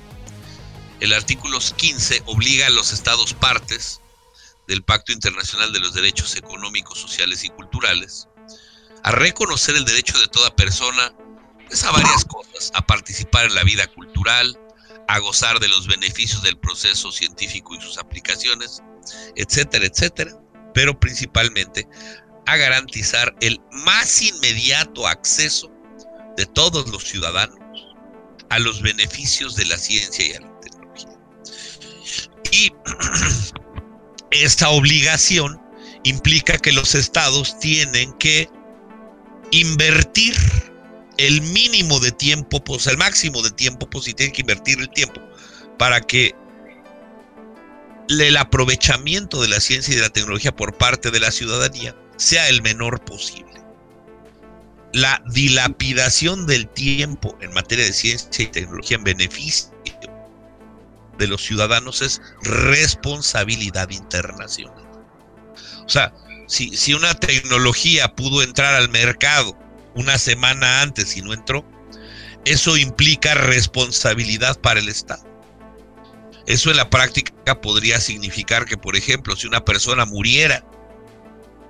El 1.00 1.12
artículo 1.12 1.58
15 1.58 2.22
obliga 2.26 2.66
a 2.66 2.70
los 2.70 2.92
estados 2.92 3.34
partes 3.34 4.00
del 4.66 4.82
Pacto 4.82 5.12
Internacional 5.12 5.72
de 5.72 5.80
los 5.80 5.94
Derechos 5.94 6.36
Económicos, 6.36 6.98
Sociales 6.98 7.44
y 7.44 7.50
Culturales 7.50 8.28
a 9.06 9.12
reconocer 9.12 9.76
el 9.76 9.84
derecho 9.84 10.18
de 10.18 10.26
toda 10.26 10.54
persona 10.56 11.14
pues, 11.68 11.84
a 11.84 11.92
varias 11.92 12.24
cosas, 12.24 12.72
a 12.74 12.84
participar 12.84 13.46
en 13.46 13.54
la 13.54 13.62
vida 13.62 13.86
cultural, 13.86 14.58
a 15.06 15.20
gozar 15.20 15.60
de 15.60 15.68
los 15.68 15.86
beneficios 15.86 16.42
del 16.42 16.58
proceso 16.58 17.12
científico 17.12 17.76
y 17.76 17.80
sus 17.80 17.98
aplicaciones, 17.98 18.82
etcétera, 19.36 19.86
etcétera, 19.86 20.32
pero 20.74 20.98
principalmente 20.98 21.86
a 22.46 22.56
garantizar 22.56 23.32
el 23.40 23.60
más 23.70 24.22
inmediato 24.22 25.06
acceso 25.06 25.70
de 26.36 26.46
todos 26.46 26.88
los 26.88 27.04
ciudadanos 27.04 27.58
a 28.50 28.58
los 28.58 28.82
beneficios 28.82 29.56
de 29.56 29.66
la 29.66 29.78
ciencia 29.78 30.26
y 30.26 30.32
a 30.32 30.40
la 30.40 30.60
tecnología. 30.60 31.18
Y 32.52 32.72
esta 34.30 34.68
obligación 34.70 35.60
implica 36.04 36.58
que 36.58 36.72
los 36.72 36.94
estados 36.94 37.58
tienen 37.58 38.12
que 38.14 38.48
invertir 39.50 40.36
el 41.18 41.40
mínimo 41.40 41.98
de 42.00 42.12
tiempo, 42.12 42.62
pues 42.62 42.86
el 42.86 42.98
máximo 42.98 43.42
de 43.42 43.50
tiempo, 43.50 43.88
pues 43.88 44.06
y 44.08 44.14
tienen 44.14 44.34
que 44.34 44.42
invertir 44.42 44.78
el 44.80 44.90
tiempo 44.90 45.20
para 45.78 46.00
que 46.00 46.34
el 48.08 48.36
aprovechamiento 48.36 49.40
de 49.42 49.48
la 49.48 49.60
ciencia 49.60 49.92
y 49.92 49.96
de 49.96 50.02
la 50.02 50.10
tecnología 50.10 50.54
por 50.54 50.76
parte 50.76 51.10
de 51.10 51.20
la 51.20 51.32
ciudadanía 51.32 51.96
sea 52.16 52.48
el 52.48 52.62
menor 52.62 53.04
posible 53.04 53.55
la 54.92 55.22
dilapidación 55.26 56.46
del 56.46 56.68
tiempo 56.68 57.36
en 57.40 57.52
materia 57.52 57.84
de 57.84 57.92
ciencia 57.92 58.44
y 58.44 58.48
tecnología 58.48 58.96
en 58.96 59.04
beneficio 59.04 59.70
de 61.18 61.26
los 61.26 61.42
ciudadanos 61.42 62.02
es 62.02 62.20
responsabilidad 62.42 63.90
internacional. 63.90 64.84
O 65.84 65.88
sea, 65.88 66.12
si, 66.46 66.76
si 66.76 66.94
una 66.94 67.14
tecnología 67.14 68.14
pudo 68.14 68.42
entrar 68.42 68.74
al 68.74 68.88
mercado 68.90 69.56
una 69.94 70.18
semana 70.18 70.82
antes 70.82 71.16
y 71.16 71.22
no 71.22 71.32
entró, 71.32 71.64
eso 72.44 72.76
implica 72.76 73.34
responsabilidad 73.34 74.60
para 74.60 74.80
el 74.80 74.88
Estado. 74.88 75.24
Eso 76.46 76.70
en 76.70 76.76
la 76.76 76.90
práctica 76.90 77.60
podría 77.60 78.00
significar 78.00 78.66
que, 78.66 78.76
por 78.76 78.94
ejemplo, 78.94 79.34
si 79.34 79.48
una 79.48 79.64
persona 79.64 80.04
muriera 80.04 80.64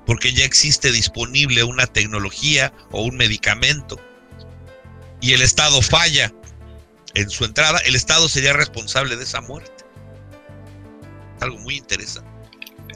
porque 0.07 0.33
ya 0.33 0.45
existe 0.45 0.93
disponible 0.93 1.65
una 1.65 1.87
tecnología 1.87 2.73
o 2.91 3.03
un 3.03 3.17
medicamento 3.17 4.01
y 5.21 5.33
el 5.33 5.43
Estado 5.43 5.83
falla 5.83 6.33
en 7.15 7.31
su 7.31 7.45
entrada, 7.45 7.79
el 7.81 7.97
Estado 7.97 8.29
sería 8.29 8.53
responsable 8.53 9.17
de 9.17 9.25
esa 9.25 9.41
muerte. 9.41 9.85
Algo 11.41 11.59
muy 11.59 11.77
interesante. 11.77 12.31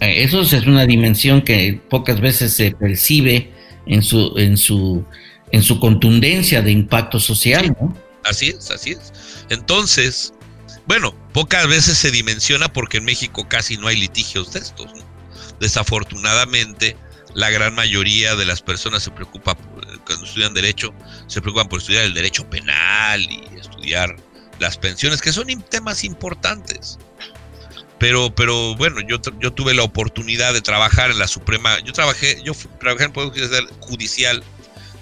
Eh, 0.01 0.23
eso 0.23 0.43
es 0.43 0.53
una 0.53 0.87
dimensión 0.87 1.43
que 1.43 1.81
pocas 1.89 2.21
veces 2.21 2.53
se 2.53 2.73
percibe 2.73 3.53
en 3.87 4.03
su, 4.03 4.35
en 4.37 4.57
su, 4.57 5.05
en 5.53 5.63
su 5.63 5.81
contundencia 5.81 6.63
de 6.63 6.71
impacto 6.71 7.19
social, 7.19 7.75
¿no? 7.81 7.97
Así 8.25 8.49
es, 8.49 8.71
así 8.71 8.93
es. 8.93 9.13
Entonces, 9.49 10.35
bueno, 10.87 11.15
pocas 11.33 11.67
veces 11.69 11.97
se 11.99 12.11
dimensiona 12.11 12.73
porque 12.73 12.99
en 12.99 13.05
México 13.05 13.49
casi 13.49 13.77
no 13.79 13.89
hay 13.89 13.97
litigios 13.97 14.53
de 14.53 14.61
estos. 14.61 14.91
Desafortunadamente, 15.61 16.97
la 17.35 17.51
gran 17.51 17.75
mayoría 17.75 18.35
de 18.35 18.45
las 18.45 18.63
personas 18.63 19.03
se 19.03 19.11
preocupa 19.11 19.55
cuando 20.07 20.25
estudian 20.25 20.55
derecho, 20.55 20.93
se 21.27 21.41
preocupan 21.41 21.69
por 21.69 21.81
estudiar 21.81 22.05
el 22.05 22.15
derecho 22.15 22.49
penal 22.49 23.23
y 23.23 23.45
estudiar 23.59 24.17
las 24.59 24.77
pensiones, 24.79 25.21
que 25.21 25.33
son 25.33 25.47
temas 25.63 26.05
importantes. 26.05 26.99
Pero, 27.99 28.35
pero 28.35 28.75
bueno, 28.77 29.01
yo, 29.03 29.19
yo 29.39 29.53
tuve 29.53 29.75
la 29.75 29.83
oportunidad 29.83 30.55
de 30.55 30.63
trabajar 30.63 31.11
en 31.11 31.19
la 31.19 31.29
Suprema, 31.29 31.79
yo 31.81 31.93
trabajé, 31.93 32.41
yo 32.43 32.55
trabajé 32.79 33.05
en 33.05 33.11
el 33.11 33.13
Poder 33.13 33.69
Judicial 33.81 34.43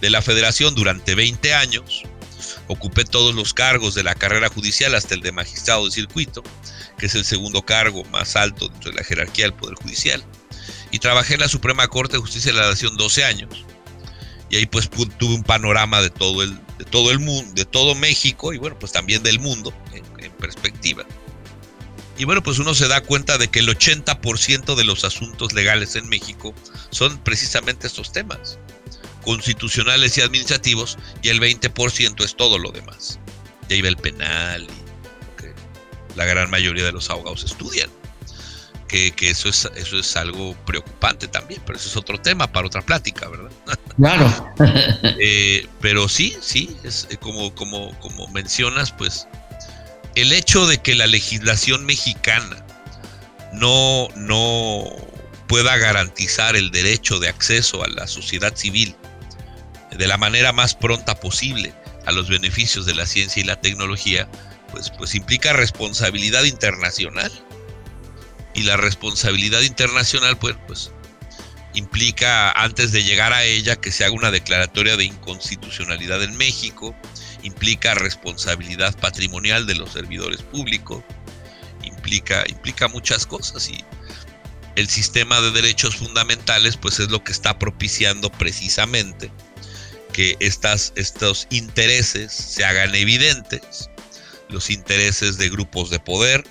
de 0.00 0.10
la 0.10 0.20
Federación 0.20 0.74
durante 0.74 1.14
20 1.14 1.54
años, 1.54 2.02
ocupé 2.66 3.04
todos 3.04 3.34
los 3.34 3.54
cargos 3.54 3.94
de 3.94 4.02
la 4.02 4.16
carrera 4.16 4.48
judicial 4.48 4.96
hasta 4.96 5.14
el 5.14 5.20
de 5.20 5.30
magistrado 5.30 5.84
de 5.84 5.92
circuito, 5.92 6.42
que 6.98 7.06
es 7.06 7.14
el 7.14 7.24
segundo 7.24 7.62
cargo 7.62 8.04
más 8.06 8.34
alto 8.34 8.68
dentro 8.68 8.90
de 8.90 8.96
la 8.96 9.04
jerarquía 9.04 9.44
del 9.44 9.54
Poder 9.54 9.76
Judicial, 9.76 10.24
y 10.90 10.98
trabajé 10.98 11.34
en 11.34 11.40
la 11.40 11.48
Suprema 11.48 11.86
Corte 11.88 12.16
de 12.16 12.20
Justicia 12.20 12.52
de 12.52 12.58
la 12.58 12.68
Nación 12.68 12.96
12 12.96 13.24
años. 13.24 13.64
Y 14.50 14.56
ahí 14.56 14.66
pues 14.66 14.88
tuve 14.88 15.34
un 15.34 15.44
panorama 15.44 16.00
de 16.00 16.10
todo 16.10 16.42
el, 16.42 16.58
de 16.78 16.84
todo 16.84 17.10
el 17.10 17.18
mundo, 17.18 17.52
de 17.54 17.66
todo 17.66 17.94
México 17.94 18.52
y 18.52 18.58
bueno, 18.58 18.78
pues 18.78 18.92
también 18.92 19.22
del 19.22 19.40
mundo 19.40 19.74
en 19.92 20.32
perspectiva. 20.32 21.04
Y 22.18 22.24
bueno, 22.24 22.42
pues 22.42 22.58
uno 22.58 22.74
se 22.74 22.88
da 22.88 23.00
cuenta 23.00 23.38
de 23.38 23.48
que 23.48 23.60
el 23.60 23.68
80% 23.68 24.74
de 24.74 24.84
los 24.84 25.04
asuntos 25.04 25.52
legales 25.52 25.94
en 25.94 26.08
México 26.08 26.52
son 26.90 27.16
precisamente 27.18 27.86
estos 27.86 28.10
temas, 28.12 28.58
constitucionales 29.22 30.18
y 30.18 30.22
administrativos, 30.22 30.98
y 31.22 31.28
el 31.28 31.40
20% 31.40 32.24
es 32.24 32.36
todo 32.36 32.58
lo 32.58 32.72
demás. 32.72 33.20
Y 33.68 33.74
ahí 33.74 33.82
va 33.82 33.88
el 33.88 33.96
penal, 33.96 34.66
y 34.66 36.16
la 36.16 36.24
gran 36.24 36.50
mayoría 36.50 36.84
de 36.84 36.92
los 36.92 37.08
abogados 37.08 37.44
estudian. 37.44 37.88
Que, 38.88 39.12
eso, 39.20 39.50
es, 39.50 39.68
eso 39.76 39.98
es 39.98 40.16
algo 40.16 40.56
preocupante 40.64 41.28
también, 41.28 41.60
pero 41.66 41.78
eso 41.78 41.88
es 41.88 41.96
otro 41.96 42.18
tema 42.18 42.50
para 42.50 42.66
otra 42.66 42.82
plática, 42.82 43.28
¿verdad? 43.28 43.50
Claro. 43.96 44.54
Eh, 45.20 45.66
pero 45.80 46.08
sí, 46.08 46.36
sí, 46.40 46.76
es 46.84 47.06
eh, 47.10 47.16
como, 47.16 47.54
como, 47.54 47.98
como 47.98 48.28
mencionas, 48.28 48.92
pues 48.92 49.26
el 50.14 50.32
hecho 50.32 50.66
de 50.66 50.78
que 50.78 50.94
la 50.94 51.06
legislación 51.06 51.84
mexicana 51.84 52.64
no, 53.52 54.08
no 54.16 54.84
pueda 55.48 55.76
garantizar 55.76 56.56
el 56.56 56.70
derecho 56.70 57.18
de 57.18 57.28
acceso 57.28 57.82
a 57.82 57.88
la 57.88 58.06
sociedad 58.06 58.54
civil 58.54 58.94
de 59.96 60.06
la 60.06 60.16
manera 60.16 60.52
más 60.52 60.74
pronta 60.74 61.18
posible 61.18 61.74
a 62.06 62.12
los 62.12 62.28
beneficios 62.28 62.86
de 62.86 62.94
la 62.94 63.06
ciencia 63.06 63.40
y 63.40 63.44
la 63.44 63.60
tecnología, 63.60 64.28
pues, 64.70 64.90
pues 64.90 65.14
implica 65.14 65.52
responsabilidad 65.52 66.44
internacional. 66.44 67.32
Y 68.54 68.62
la 68.62 68.76
responsabilidad 68.76 69.62
internacional, 69.62 70.38
pues, 70.38 70.56
pues 70.66 70.90
implica 71.74 72.50
antes 72.52 72.92
de 72.92 73.04
llegar 73.04 73.32
a 73.32 73.44
ella 73.44 73.76
que 73.76 73.92
se 73.92 74.04
haga 74.04 74.14
una 74.14 74.30
declaratoria 74.30 74.96
de 74.96 75.04
inconstitucionalidad 75.04 76.22
en 76.22 76.36
México, 76.36 76.94
implica 77.42 77.94
responsabilidad 77.94 78.98
patrimonial 78.98 79.66
de 79.66 79.76
los 79.76 79.92
servidores 79.92 80.42
públicos, 80.42 81.04
implica, 81.84 82.44
implica 82.48 82.88
muchas 82.88 83.26
cosas 83.26 83.68
y 83.68 83.84
el 84.76 84.88
sistema 84.88 85.40
de 85.40 85.50
derechos 85.50 85.96
fundamentales 85.96 86.76
pues 86.76 87.00
es 87.00 87.10
lo 87.10 87.22
que 87.22 87.32
está 87.32 87.58
propiciando 87.58 88.30
precisamente 88.30 89.30
que 90.12 90.36
estas, 90.40 90.92
estos 90.96 91.46
intereses 91.50 92.32
se 92.32 92.64
hagan 92.64 92.94
evidentes, 92.94 93.90
los 94.48 94.70
intereses 94.70 95.38
de 95.38 95.48
grupos 95.48 95.90
de 95.90 96.00
poder, 96.00 96.44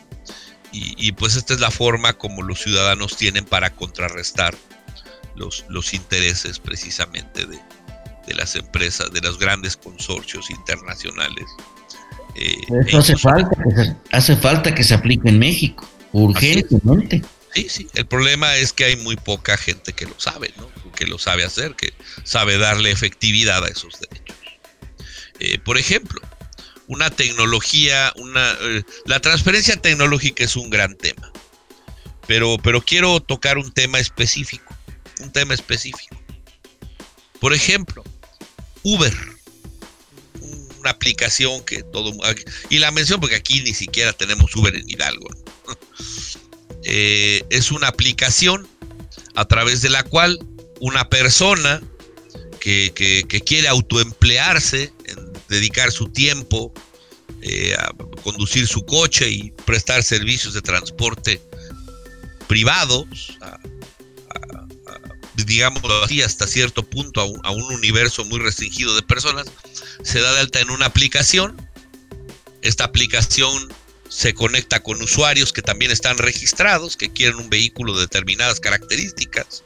y, 0.71 0.95
y, 0.97 1.11
pues 1.13 1.35
esta 1.35 1.53
es 1.53 1.59
la 1.59 1.71
forma 1.71 2.13
como 2.13 2.43
los 2.43 2.61
ciudadanos 2.61 3.15
tienen 3.17 3.45
para 3.45 3.73
contrarrestar 3.73 4.55
los, 5.35 5.65
los 5.69 5.93
intereses 5.93 6.59
precisamente 6.59 7.45
de, 7.45 7.59
de 8.27 8.33
las 8.33 8.55
empresas, 8.55 9.11
de 9.11 9.21
los 9.21 9.39
grandes 9.39 9.77
consorcios 9.77 10.49
internacionales. 10.49 11.45
Eh, 12.35 12.57
Eso 12.85 12.99
hace 12.99 13.15
falta, 13.17 13.49
que 13.63 13.83
se, 13.83 13.95
hace 14.11 14.35
falta 14.35 14.75
que 14.75 14.83
se 14.83 14.93
aplique 14.93 15.29
en 15.29 15.39
México, 15.39 15.87
urgentemente. 16.11 17.23
Sí, 17.53 17.67
sí, 17.69 17.87
el 17.95 18.05
problema 18.05 18.55
es 18.57 18.73
que 18.73 18.85
hay 18.85 18.97
muy 18.97 19.15
poca 19.15 19.57
gente 19.57 19.93
que 19.93 20.05
lo 20.05 20.19
sabe, 20.19 20.53
¿no? 20.57 20.67
que 20.91 21.07
lo 21.07 21.17
sabe 21.17 21.45
hacer, 21.45 21.75
que 21.75 21.93
sabe 22.23 22.57
darle 22.57 22.91
efectividad 22.91 23.63
a 23.63 23.67
esos 23.67 23.99
derechos. 23.99 24.37
Eh, 25.39 25.59
por 25.59 25.77
ejemplo, 25.77 26.19
una 26.87 27.09
tecnología, 27.09 28.13
una, 28.15 28.57
eh, 28.61 28.83
la 29.05 29.19
transferencia 29.19 29.75
tecnológica 29.77 30.43
es 30.43 30.55
un 30.55 30.69
gran 30.69 30.95
tema, 30.95 31.31
pero, 32.27 32.57
pero 32.63 32.81
quiero 32.81 33.19
tocar 33.19 33.57
un 33.57 33.71
tema 33.71 33.99
específico, 33.99 34.75
un 35.21 35.31
tema 35.31 35.53
específico. 35.53 36.17
Por 37.39 37.53
ejemplo, 37.53 38.03
Uber, 38.83 39.13
una 40.79 40.89
aplicación 40.91 41.63
que 41.65 41.83
todo 41.83 42.13
y 42.69 42.79
la 42.79 42.91
mención 42.91 43.19
porque 43.19 43.35
aquí 43.35 43.61
ni 43.61 43.73
siquiera 43.73 44.13
tenemos 44.13 44.55
Uber 44.55 44.75
en 44.75 44.89
Hidalgo. 44.89 45.27
Eh, 46.89 47.43
es 47.49 47.71
una 47.71 47.89
aplicación 47.89 48.65
a 49.35 49.43
través 49.43 49.81
de 49.81 49.89
la 49.89 50.03
cual 50.03 50.39
una 50.79 51.09
persona 51.09 51.81
que, 52.59 53.43
quiere 53.45 53.67
autoemplearse, 53.67 54.93
dedicar 55.49 55.91
su 55.91 56.07
tiempo 56.09 56.73
eh, 57.41 57.75
a 57.75 57.91
conducir 58.23 58.67
su 58.67 58.85
coche 58.85 59.29
y 59.29 59.51
prestar 59.65 60.03
servicios 60.03 60.53
de 60.53 60.61
transporte 60.61 61.41
privados 62.47 63.37
a, 63.41 63.59
digámoslo 65.45 66.03
así, 66.03 66.21
hasta 66.21 66.47
cierto 66.47 66.83
punto 66.83 67.21
a 67.21 67.51
un, 67.51 67.63
universo 67.73 68.25
muy 68.25 68.39
restringido 68.39 68.95
de 68.95 69.01
personas, 69.03 69.47
se 70.03 70.19
da 70.19 70.33
de 70.33 70.39
alta 70.39 70.59
en 70.59 70.69
una 70.71 70.87
aplicación. 70.87 71.55
Esta 72.61 72.85
aplicación 72.85 73.71
se 74.09 74.33
conecta 74.33 74.81
con 74.81 75.01
usuarios 75.01 75.53
que 75.53 75.61
también 75.61 75.91
están 75.91 76.17
registrados, 76.17 76.97
que 76.97 77.11
quieren 77.11 77.37
un 77.37 77.49
vehículo 77.49 77.93
de 77.95 78.01
determinadas 78.01 78.59
características. 78.59 79.63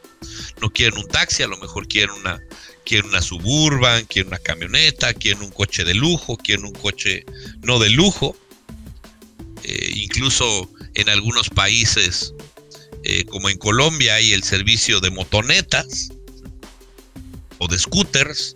No 0.61 0.69
quieren 0.69 0.99
un 0.99 1.07
taxi, 1.07 1.43
a 1.43 1.47
lo 1.47 1.57
mejor 1.57 1.87
quieren 1.87 2.11
una, 2.11 2.41
quieren 2.85 3.09
una 3.09 3.21
suburban, 3.21 4.05
quieren 4.05 4.29
una 4.29 4.39
camioneta, 4.39 5.13
quieren 5.13 5.43
un 5.43 5.51
coche 5.51 5.83
de 5.83 5.93
lujo, 5.93 6.37
quieren 6.37 6.65
un 6.65 6.73
coche 6.73 7.25
no 7.61 7.79
de 7.79 7.89
lujo. 7.89 8.35
Eh, 9.63 9.93
incluso 9.95 10.69
en 10.95 11.09
algunos 11.09 11.49
países 11.49 12.33
eh, 13.03 13.25
como 13.25 13.49
en 13.49 13.57
Colombia 13.57 14.15
hay 14.15 14.33
el 14.33 14.43
servicio 14.43 14.99
de 14.99 15.09
motonetas 15.09 16.09
o 17.57 17.67
de 17.67 17.79
scooters 17.79 18.55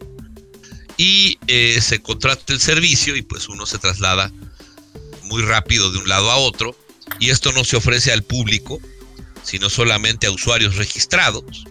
y 0.98 1.40
eh, 1.48 1.80
se 1.82 2.02
contrata 2.02 2.54
el 2.54 2.60
servicio 2.60 3.16
y 3.16 3.22
pues 3.22 3.50
uno 3.50 3.66
se 3.66 3.80
traslada 3.80 4.32
muy 5.24 5.42
rápido 5.42 5.92
de 5.92 5.98
un 5.98 6.08
lado 6.08 6.30
a 6.32 6.38
otro 6.38 6.76
y 7.20 7.30
esto 7.32 7.52
no 7.54 7.64
se 7.64 7.78
ofrece 7.78 8.12
al 8.12 8.24
público 8.24 8.80
sino 9.44 9.70
solamente 9.70 10.28
a 10.28 10.32
usuarios 10.32 10.76
registrados 10.76 11.66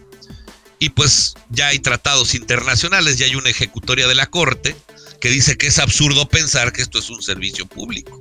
y 0.84 0.90
pues 0.90 1.34
ya 1.48 1.68
hay 1.68 1.78
tratados 1.78 2.34
internacionales, 2.34 3.16
ya 3.16 3.26
hay 3.26 3.36
una 3.36 3.48
ejecutoria 3.48 4.06
de 4.06 4.14
la 4.14 4.26
Corte 4.26 4.76
que 5.20 5.30
dice 5.30 5.56
que 5.56 5.68
es 5.68 5.78
absurdo 5.78 6.28
pensar 6.28 6.72
que 6.72 6.82
esto 6.82 6.98
es 6.98 7.08
un 7.08 7.22
servicio 7.22 7.64
público. 7.66 8.20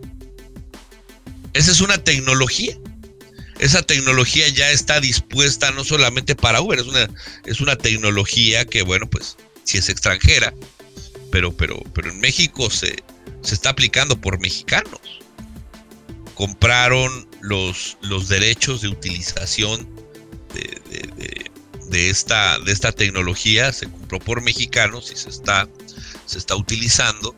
Esa 1.53 1.71
es 1.71 1.81
una 1.81 1.97
tecnología 1.97 2.77
esa 3.59 3.81
tecnología 3.81 4.47
ya 4.49 4.71
está 4.71 4.99
dispuesta 4.99 5.71
no 5.71 5.83
solamente 5.83 6.35
para 6.35 6.61
Uber, 6.61 6.79
es 6.79 6.87
una, 6.87 7.09
es 7.45 7.61
una 7.61 7.77
tecnología 7.77 8.65
que, 8.65 8.81
bueno, 8.81 9.09
pues 9.09 9.37
si 9.63 9.77
es 9.77 9.89
extranjera, 9.89 10.53
pero, 11.31 11.55
pero, 11.55 11.81
pero 11.93 12.11
en 12.11 12.19
México 12.19 12.69
se, 12.69 13.03
se 13.41 13.53
está 13.53 13.69
aplicando 13.69 14.19
por 14.19 14.39
mexicanos. 14.39 14.99
Compraron 16.35 17.27
los, 17.41 17.97
los 18.01 18.27
derechos 18.27 18.81
de 18.81 18.89
utilización 18.89 19.87
de, 20.53 21.51
esta, 21.91 22.59
de 22.59 22.71
esta 22.71 22.91
tecnología, 22.91 23.71
se 23.73 23.89
compró 23.89 24.19
por 24.19 24.41
mexicanos 24.41 25.11
y 25.11 25.15
se 25.15 25.29
está, 25.29 25.67
se 26.25 26.37
está 26.37 26.55
utilizando. 26.55 27.35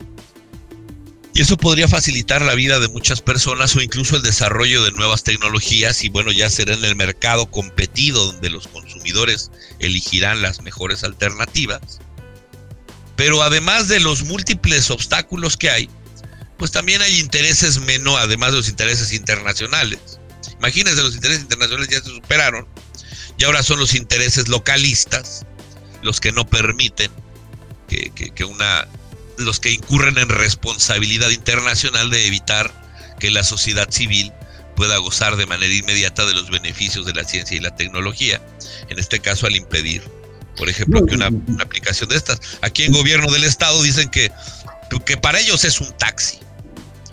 Y 1.33 1.41
eso 1.41 1.57
podría 1.57 1.89
facilitar 1.89 2.41
la 2.41 2.55
vida 2.55 2.79
de 2.79 2.87
muchas 2.87 3.21
personas 3.21 3.75
o 3.75 3.81
incluso 3.81 4.15
el 4.15 4.21
desarrollo 4.21 4.83
de 4.85 4.91
nuevas 4.91 5.23
tecnologías 5.23 6.01
y 6.05 6.09
bueno, 6.09 6.31
ya 6.31 6.49
será 6.49 6.73
en 6.73 6.85
el 6.85 6.95
mercado 6.95 7.47
competido 7.47 8.25
donde 8.27 8.49
los 8.49 8.69
consumidores 8.69 9.51
elegirán 9.79 10.41
las 10.41 10.61
mejores 10.61 11.03
alternativas. 11.03 11.99
Pero 13.17 13.43
además 13.43 13.89
de 13.89 13.99
los 13.99 14.23
múltiples 14.23 14.89
obstáculos 14.89 15.57
que 15.57 15.69
hay, 15.69 15.89
pues 16.57 16.71
también 16.71 17.01
hay 17.01 17.19
intereses 17.19 17.79
menos, 17.79 18.17
además 18.17 18.51
de 18.51 18.57
los 18.57 18.69
intereses 18.69 19.11
internacionales. 19.11 19.99
Imagínense, 20.59 21.01
los 21.01 21.15
intereses 21.15 21.41
internacionales 21.41 21.89
ya 21.89 21.99
se 21.99 22.11
superaron 22.11 22.65
y 23.38 23.43
ahora 23.43 23.63
son 23.63 23.79
los 23.79 23.95
intereses 23.95 24.47
localistas 24.47 25.45
los 26.01 26.19
que 26.19 26.31
no 26.31 26.45
permiten 26.47 27.11
que, 27.88 28.11
que 28.11 28.45
una 28.45 28.88
los 29.38 29.59
que 29.59 29.71
incurren 29.71 30.17
en 30.17 30.29
responsabilidad 30.29 31.29
internacional 31.29 32.09
de 32.09 32.27
evitar 32.27 32.71
que 33.19 33.31
la 33.31 33.43
sociedad 33.43 33.89
civil 33.91 34.31
pueda 34.75 34.97
gozar 34.97 35.36
de 35.36 35.45
manera 35.45 35.73
inmediata 35.73 36.25
de 36.25 36.33
los 36.33 36.49
beneficios 36.49 37.05
de 37.05 37.13
la 37.13 37.23
ciencia 37.23 37.57
y 37.57 37.59
la 37.59 37.75
tecnología. 37.75 38.41
En 38.89 38.99
este 38.99 39.19
caso, 39.19 39.47
al 39.47 39.55
impedir, 39.55 40.03
por 40.57 40.69
ejemplo, 40.69 41.05
que 41.05 41.15
una, 41.15 41.29
aplicación 41.59 42.09
de 42.09 42.17
estas. 42.17 42.39
Aquí 42.61 42.83
en 42.83 42.91
gobierno 42.91 43.31
del 43.31 43.43
Estado 43.43 43.81
dicen 43.83 44.09
que, 44.09 44.31
que 45.05 45.17
para 45.17 45.39
ellos 45.39 45.63
es 45.63 45.79
un 45.81 45.91
taxi. 45.97 46.39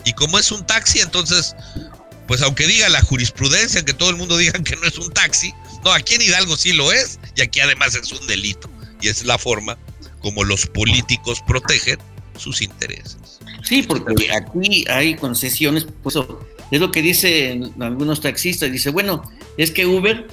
Y 0.05 0.13
como 0.13 0.37
es 0.37 0.51
un 0.51 0.65
taxi, 0.65 0.99
entonces, 0.99 1.55
pues 2.27 2.41
aunque 2.41 2.67
diga 2.67 2.89
la 2.89 3.01
jurisprudencia, 3.01 3.83
que 3.83 3.93
todo 3.93 4.09
el 4.09 4.17
mundo 4.17 4.37
diga 4.37 4.53
que 4.63 4.75
no 4.75 4.85
es 4.85 4.97
un 4.97 5.11
taxi, 5.13 5.53
no, 5.83 5.91
aquí 5.91 6.15
en 6.15 6.21
Hidalgo 6.21 6.55
sí 6.55 6.73
lo 6.73 6.91
es, 6.91 7.19
y 7.35 7.41
aquí 7.41 7.59
además 7.59 7.95
es 7.95 8.11
un 8.11 8.25
delito. 8.27 8.69
Y 9.01 9.09
es 9.09 9.25
la 9.25 9.37
forma 9.37 9.77
como 10.19 10.43
los 10.43 10.65
políticos 10.67 11.43
protegen 11.45 11.97
sus 12.37 12.61
intereses. 12.61 13.39
Sí, 13.63 13.83
porque 13.83 14.31
aquí 14.31 14.85
hay 14.89 15.15
concesiones, 15.15 15.85
pues 16.01 16.17
es 16.71 16.79
lo 16.79 16.91
que 16.91 17.01
dicen 17.01 17.73
algunos 17.79 18.21
taxistas, 18.21 18.71
dice, 18.71 18.89
bueno, 18.89 19.29
es 19.57 19.71
que 19.71 19.85
Uber, 19.85 20.27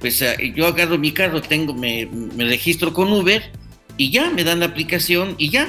pues 0.00 0.22
eh, 0.22 0.52
yo 0.54 0.66
agarro 0.66 0.98
mi 0.98 1.12
carro, 1.12 1.42
tengo, 1.42 1.74
me, 1.74 2.08
registro 2.36 2.92
con 2.92 3.12
Uber 3.12 3.52
y 3.96 4.10
ya 4.10 4.30
me 4.30 4.44
dan 4.44 4.60
la 4.60 4.66
aplicación 4.66 5.34
y 5.38 5.50
ya. 5.50 5.68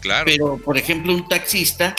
Claro. 0.00 0.26
Pero, 0.26 0.58
por 0.58 0.78
ejemplo, 0.78 1.14
un 1.14 1.28
taxista, 1.28 1.96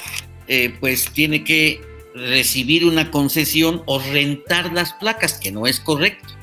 eh, 0.47 0.75
pues 0.79 1.11
tiene 1.11 1.43
que 1.43 1.81
recibir 2.15 2.85
una 2.85 3.11
concesión 3.11 3.83
o 3.85 3.99
rentar 3.99 4.71
las 4.73 4.93
placas, 4.93 5.33
que 5.33 5.51
no 5.51 5.67
es 5.67 5.79
correcto. 5.79 6.36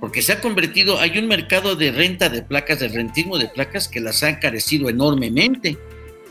Porque 0.00 0.22
se 0.22 0.32
ha 0.32 0.40
convertido, 0.40 1.00
hay 1.00 1.18
un 1.18 1.26
mercado 1.26 1.74
de 1.74 1.90
renta 1.90 2.28
de 2.28 2.42
placas, 2.42 2.80
de 2.80 2.88
rentismo 2.88 3.38
de 3.38 3.48
placas 3.48 3.88
que 3.88 4.00
las 4.00 4.22
ha 4.22 4.28
encarecido 4.28 4.88
enormemente. 4.88 5.78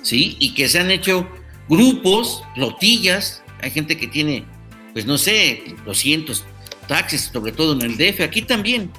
¿sí? 0.01 0.38
Y 0.39 0.53
que 0.53 0.70
se 0.70 0.80
han 0.80 0.91
hecho 0.91 1.28
grupos, 1.68 2.43
flotillas, 2.53 3.43
hay 3.61 3.72
gente 3.72 3.97
que 3.97 4.07
tiene, 4.07 4.45
pues 4.93 5.05
no 5.05 5.18
sé, 5.18 5.63
200 5.86 6.43
taxis, 6.88 7.32
sobre 7.34 7.51
todo 7.51 7.74
en 7.74 7.82
el 7.82 7.97
DF, 7.97 8.22
aquí 8.22 8.43
también. 8.43 8.91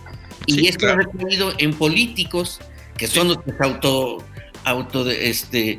Y 0.46 0.66
esto 0.66 0.88
ha 0.88 0.96
recurrido 0.96 1.54
en 1.58 1.72
políticos 1.72 2.60
que 2.96 3.06
son 3.06 3.28
los 3.28 3.38
que 3.38 3.52
se 3.52 3.62
auto, 3.62 4.24
auto 4.64 5.08
este, 5.10 5.76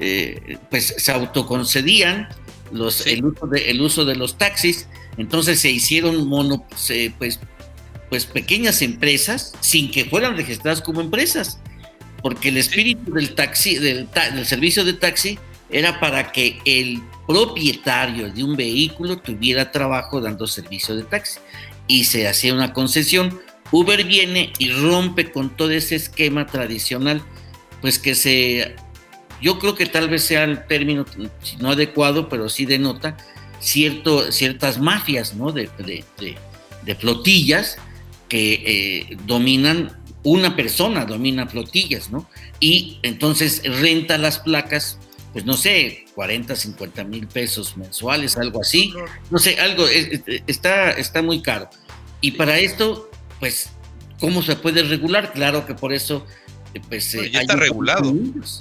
eh, 0.00 0.58
pues 0.70 0.94
se 0.98 1.12
autoconcedían 1.12 2.28
los, 2.72 3.06
el, 3.06 3.24
uso 3.24 3.46
de, 3.46 3.70
el 3.70 3.80
uso 3.80 4.04
de 4.04 4.16
los 4.16 4.36
taxis, 4.36 4.88
entonces 5.16 5.60
se 5.60 5.70
hicieron 5.70 6.28
mono, 6.28 6.66
pues, 7.18 7.40
pues 8.08 8.26
pequeñas 8.26 8.82
empresas 8.82 9.52
sin 9.60 9.90
que 9.90 10.04
fueran 10.04 10.36
registradas 10.36 10.80
como 10.80 11.00
empresas 11.00 11.58
porque 12.26 12.48
el 12.48 12.56
espíritu 12.56 13.12
del 13.12 13.36
taxi, 13.36 13.78
del, 13.78 14.08
servicio 14.44 14.84
de 14.84 14.94
taxi, 14.94 15.38
era 15.70 16.00
para 16.00 16.32
que 16.32 16.58
el 16.64 17.00
propietario 17.24 18.32
de 18.32 18.42
un 18.42 18.56
vehículo 18.56 19.18
tuviera 19.18 19.70
trabajo 19.70 20.20
dando 20.20 20.48
servicio 20.48 20.96
de 20.96 21.04
taxi. 21.04 21.38
Y 21.86 22.02
se 22.02 22.26
hacía 22.26 22.52
una 22.52 22.72
concesión. 22.72 23.40
Uber 23.70 24.02
viene 24.02 24.52
y 24.58 24.70
rompe 24.70 25.30
con 25.30 25.56
todo 25.56 25.70
ese 25.70 25.94
esquema 25.94 26.46
tradicional, 26.46 27.22
pues 27.80 28.00
que 28.00 28.16
se, 28.16 28.74
yo 29.40 29.60
creo 29.60 29.76
que 29.76 29.86
tal 29.86 30.08
vez 30.08 30.24
sea 30.24 30.42
el 30.42 30.66
término 30.66 31.04
no 31.60 31.70
adecuado, 31.70 32.28
pero 32.28 32.48
sí 32.48 32.66
denota 32.66 33.16
cierto, 33.60 34.32
ciertas 34.32 34.80
mafias, 34.80 35.34
¿no? 35.34 35.52
De, 35.52 35.70
de, 35.78 36.94
flotillas 36.96 37.78
que 38.28 39.08
eh, 39.10 39.16
dominan 39.24 39.96
una 40.26 40.56
persona 40.56 41.04
domina 41.04 41.46
flotillas, 41.46 42.10
¿no? 42.10 42.28
Y 42.58 42.98
entonces 43.02 43.62
renta 43.64 44.18
las 44.18 44.40
placas, 44.40 44.98
pues 45.32 45.44
no 45.44 45.54
sé, 45.54 46.04
40, 46.16 46.56
50 46.56 47.04
mil 47.04 47.28
pesos 47.28 47.76
mensuales, 47.76 48.36
algo 48.36 48.60
así. 48.62 48.92
No 49.30 49.38
sé, 49.38 49.60
algo, 49.60 49.86
está, 49.86 50.90
está 50.90 51.22
muy 51.22 51.42
caro. 51.42 51.70
Y 52.20 52.32
para 52.32 52.58
esto, 52.58 53.08
pues, 53.38 53.70
¿cómo 54.18 54.42
se 54.42 54.56
puede 54.56 54.82
regular? 54.82 55.32
Claro 55.32 55.64
que 55.64 55.74
por 55.74 55.92
eso, 55.92 56.26
eh, 56.74 56.80
pues... 56.88 57.14
Eh, 57.14 57.30
ya 57.30 57.42
está 57.42 57.54
regulado. 57.54 58.12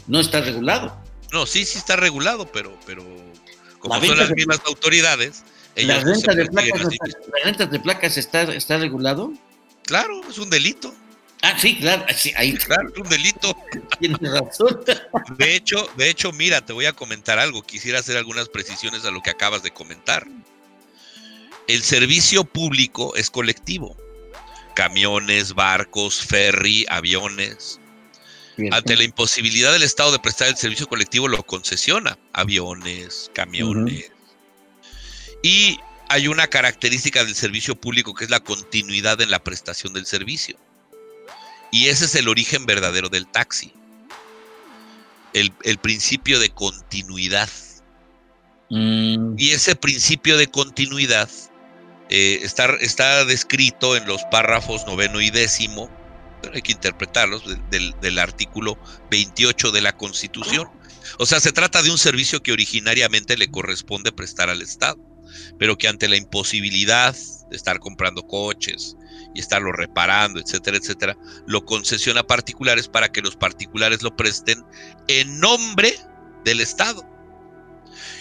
No 0.07 0.19
está 0.19 0.41
regulado. 0.41 1.01
No, 1.31 1.47
sí, 1.47 1.65
sí 1.65 1.79
está 1.79 1.95
regulado, 1.95 2.51
pero, 2.51 2.77
pero 2.85 3.03
como 3.79 3.99
son 4.03 4.19
las 4.19 4.29
mismas 4.31 4.61
autoridades... 4.67 5.43
¿La 5.77 5.99
renta, 5.99 6.33
de 6.33 6.45
placas, 6.45 6.83
¿La 6.83 7.43
renta 7.43 7.65
de 7.65 7.79
placas 7.81 8.17
está, 8.17 8.43
está 8.43 8.77
regulado? 8.77 9.33
Claro, 9.85 10.21
es 10.29 10.37
un 10.37 10.49
delito. 10.49 10.93
Ah, 11.41 11.57
sí, 11.59 11.77
claro, 11.77 12.05
sí, 12.15 12.33
ahí. 12.37 12.53
Claro, 12.53 12.91
un 12.97 13.07
delito. 13.07 13.55
Tienes 13.99 14.19
razón. 14.19 14.83
De 15.37 15.55
hecho, 15.55 15.87
de 15.95 16.09
hecho, 16.09 16.31
mira, 16.31 16.65
te 16.65 16.73
voy 16.73 16.85
a 16.85 16.93
comentar 16.93 17.37
algo. 17.37 17.61
Quisiera 17.61 17.99
hacer 17.99 18.17
algunas 18.17 18.49
precisiones 18.49 19.05
a 19.05 19.11
lo 19.11 19.21
que 19.21 19.29
acabas 19.29 19.61
de 19.61 19.71
comentar. 19.71 20.25
El 21.67 21.83
servicio 21.83 22.45
público 22.45 23.15
es 23.15 23.29
colectivo. 23.29 23.95
Camiones, 24.75 25.53
barcos, 25.53 26.19
ferry, 26.25 26.85
aviones. 26.89 27.79
Ante 28.71 28.95
la 28.95 29.03
imposibilidad 29.03 29.71
del 29.73 29.83
Estado 29.83 30.11
de 30.13 30.19
prestar 30.19 30.47
el 30.47 30.55
servicio 30.55 30.87
colectivo, 30.87 31.27
lo 31.27 31.43
concesiona. 31.43 32.17
Aviones, 32.33 33.29
camiones. 33.33 34.11
Y 35.43 35.77
hay 36.09 36.27
una 36.27 36.47
característica 36.47 37.23
del 37.23 37.35
servicio 37.35 37.75
público 37.75 38.13
que 38.13 38.25
es 38.25 38.29
la 38.29 38.39
continuidad 38.39 39.19
en 39.21 39.31
la 39.31 39.43
prestación 39.43 39.93
del 39.93 40.05
servicio. 40.05 40.57
Y 41.71 41.87
ese 41.87 42.05
es 42.05 42.15
el 42.15 42.27
origen 42.27 42.65
verdadero 42.65 43.09
del 43.09 43.27
taxi. 43.27 43.73
El, 45.33 45.51
principio 45.79 46.39
de 46.39 46.49
continuidad. 46.49 47.49
Mm. 48.69 49.35
Y 49.37 49.49
ese 49.49 49.75
principio 49.75 50.37
de 50.37 50.47
continuidad 50.47 51.29
eh, 52.09 52.39
está, 52.41 52.67
está, 52.79 53.25
descrito 53.25 53.97
en 53.97 54.07
los 54.07 54.23
párrafos 54.31 54.85
noveno 54.87 55.19
y 55.19 55.31
décimo, 55.31 55.89
pero 56.41 56.55
hay 56.55 56.61
que 56.61 56.71
interpretarlos, 56.71 57.43
del, 57.69 57.93
del 57.99 58.19
artículo 58.19 58.77
28 59.11 59.71
de 59.71 59.81
la 59.81 59.97
Constitución. 59.97 60.69
O 61.19 61.25
sea, 61.25 61.41
se 61.41 61.51
trata 61.51 61.83
de 61.83 61.91
un 61.91 61.97
servicio 61.97 62.41
que 62.41 62.53
originariamente 62.53 63.35
le 63.35 63.51
corresponde 63.51 64.13
prestar 64.13 64.49
al 64.49 64.61
Estado, 64.61 64.97
pero 65.57 65.77
que 65.77 65.87
ante 65.87 66.07
la 66.07 66.17
imposibilidad 66.17 67.15
de 67.49 67.55
estar 67.55 67.79
comprando 67.79 68.23
coches, 68.23 68.95
y 69.35 69.41
estarlo 69.41 69.71
reparando, 69.73 70.39
etcétera, 70.39 70.77
etcétera, 70.77 71.17
lo 71.45 71.65
concesiona 71.65 72.21
a 72.21 72.27
particulares 72.27 72.87
para 72.87 73.11
que 73.11 73.21
los 73.21 73.35
particulares 73.35 74.01
lo 74.01 74.15
presten 74.15 74.63
en 75.09 75.39
nombre 75.39 75.93
del 76.45 76.61
Estado. 76.61 77.05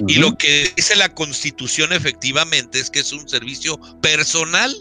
Y 0.08 0.16
lo 0.16 0.36
que 0.36 0.72
dice 0.76 0.96
la 0.96 1.08
Constitución 1.14 1.92
efectivamente 1.92 2.80
es 2.80 2.90
que 2.90 2.98
es 2.98 3.12
un 3.12 3.28
servicio 3.28 3.78
personal. 4.00 4.74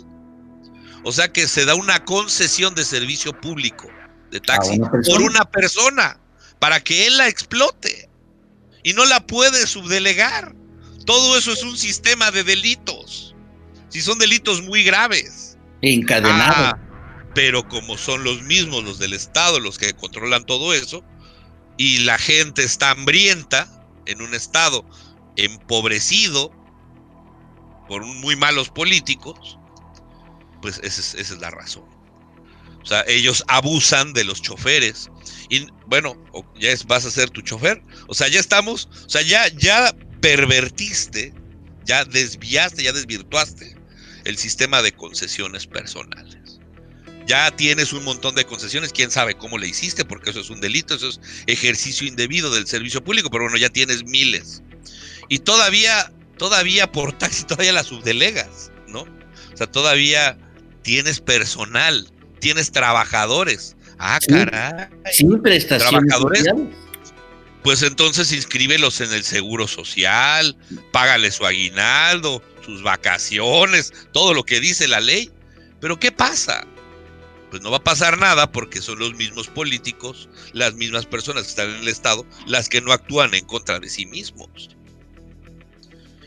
O 1.03 1.11
sea 1.11 1.31
que 1.31 1.47
se 1.47 1.65
da 1.65 1.75
una 1.75 2.03
concesión 2.03 2.73
de 2.73 2.83
servicio 2.83 3.39
público 3.39 3.87
de 4.31 4.39
taxi 4.39 4.79
por 4.79 5.21
una 5.21 5.45
persona 5.45 6.19
para 6.59 6.79
que 6.79 7.05
él 7.05 7.17
la 7.17 7.27
explote 7.27 8.09
y 8.81 8.93
no 8.93 9.05
la 9.05 9.27
puede 9.27 9.67
subdelegar. 9.67 10.55
Todo 11.05 11.37
eso 11.37 11.51
es 11.51 11.63
un 11.63 11.77
sistema 11.77 12.31
de 12.31 12.43
delitos. 12.43 13.35
Si 13.89 14.01
son 14.01 14.17
delitos 14.17 14.61
muy 14.61 14.83
graves. 14.83 15.57
Encadenado. 15.81 16.53
Ah, 16.55 16.79
pero 17.35 17.67
como 17.67 17.97
son 17.97 18.23
los 18.23 18.41
mismos, 18.43 18.83
los 18.83 18.99
del 18.99 19.13
Estado, 19.13 19.59
los 19.59 19.77
que 19.77 19.93
controlan 19.93 20.45
todo 20.45 20.73
eso, 20.73 21.03
y 21.77 21.99
la 21.99 22.17
gente 22.17 22.63
está 22.63 22.91
hambrienta 22.91 23.67
en 24.05 24.21
un 24.21 24.33
Estado 24.33 24.85
empobrecido 25.35 26.51
por 27.87 28.05
muy 28.05 28.35
malos 28.35 28.69
políticos, 28.69 29.57
pues 30.61 30.79
esa 30.83 31.17
es, 31.17 31.31
la 31.39 31.49
razón. 31.49 31.83
O 32.81 32.85
sea, 32.85 33.03
ellos 33.07 33.43
abusan 33.47 34.13
de 34.13 34.23
los 34.23 34.41
choferes. 34.41 35.09
Y 35.49 35.67
bueno, 35.87 36.15
ya 36.59 36.69
es, 36.71 36.85
vas 36.85 37.05
a 37.05 37.11
ser 37.11 37.29
tu 37.29 37.41
chofer. 37.41 37.81
O 38.07 38.13
sea, 38.13 38.27
ya 38.27 38.39
estamos, 38.39 38.89
o 39.05 39.09
sea, 39.09 39.21
ya, 39.21 39.47
ya 39.49 39.93
pervertiste, 40.23 41.33
ya 41.83 42.05
desviaste, 42.05 42.81
ya 42.81 42.93
desvirtuaste 42.93 43.75
el 44.23 44.37
sistema 44.37 44.81
de 44.81 44.93
concesiones 44.93 45.67
personales. 45.67 46.61
ya 47.25 47.51
tienes 47.51 47.93
un 47.93 48.03
montón 48.03 48.35
de 48.35 48.45
concesiones, 48.45 48.91
quién 48.91 49.09
sabe 49.11 49.35
cómo 49.35 49.57
le 49.57 49.67
hiciste, 49.67 50.03
porque 50.03 50.29
eso 50.29 50.39
es 50.41 50.49
un 50.49 50.59
delito, 50.59 50.95
eso 50.95 51.07
es 51.09 51.21
ejercicio 51.47 52.07
indebido 52.07 52.51
del 52.51 52.67
servicio 52.67 53.03
público, 53.03 53.29
pero 53.29 53.45
bueno, 53.45 53.57
ya 53.57 53.69
tienes 53.69 54.05
miles. 54.05 54.61
Y 55.29 55.39
todavía, 55.39 56.11
todavía 56.37 56.91
por 56.91 57.17
taxi, 57.17 57.43
todavía 57.47 57.73
las 57.73 57.87
subdelegas, 57.87 58.71
¿no? 58.87 59.01
O 59.01 59.57
sea, 59.57 59.67
todavía 59.67 60.37
tienes 60.83 61.19
personal, 61.19 62.09
tienes 62.39 62.71
trabajadores. 62.71 63.75
Ah, 63.99 64.19
caray. 64.25 64.87
Sin 65.11 65.41
prestaciones 65.41 66.07
Trabajadores. 66.07 66.45
Pues 67.63 67.81
entonces 67.81 68.31
inscríbelos 68.33 68.99
en 68.99 69.13
el 69.13 69.23
seguro 69.23 69.67
social, 69.67 70.57
págale 70.91 71.31
su 71.31 71.45
aguinaldo, 71.45 72.41
sus 72.65 72.83
vacaciones, 72.83 73.93
todo 74.11 74.33
lo 74.33 74.43
que 74.43 74.59
dice 74.59 74.87
la 74.87 74.99
ley. 74.99 75.31
Pero 75.79 75.99
¿qué 75.99 76.11
pasa? 76.11 76.65
Pues 77.49 77.61
no 77.61 77.71
va 77.71 77.77
a 77.77 77.83
pasar 77.83 78.17
nada 78.17 78.51
porque 78.51 78.81
son 78.81 78.99
los 78.99 79.13
mismos 79.15 79.47
políticos, 79.47 80.27
las 80.53 80.73
mismas 80.73 81.05
personas 81.05 81.43
que 81.43 81.49
están 81.49 81.69
en 81.69 81.81
el 81.81 81.87
Estado, 81.87 82.25
las 82.47 82.67
que 82.67 82.81
no 82.81 82.91
actúan 82.91 83.33
en 83.33 83.45
contra 83.45 83.79
de 83.79 83.89
sí 83.89 84.05
mismos. 84.05 84.75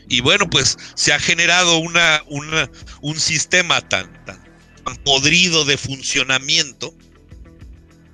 Y 0.09 0.21
bueno, 0.21 0.49
pues 0.49 0.77
se 0.95 1.13
ha 1.13 1.19
generado 1.19 1.77
un 1.79 3.19
sistema 3.19 3.81
tan, 3.81 4.25
tan, 4.25 4.41
tan 4.85 4.95
podrido 5.03 5.65
de 5.65 5.77
funcionamiento 5.77 6.95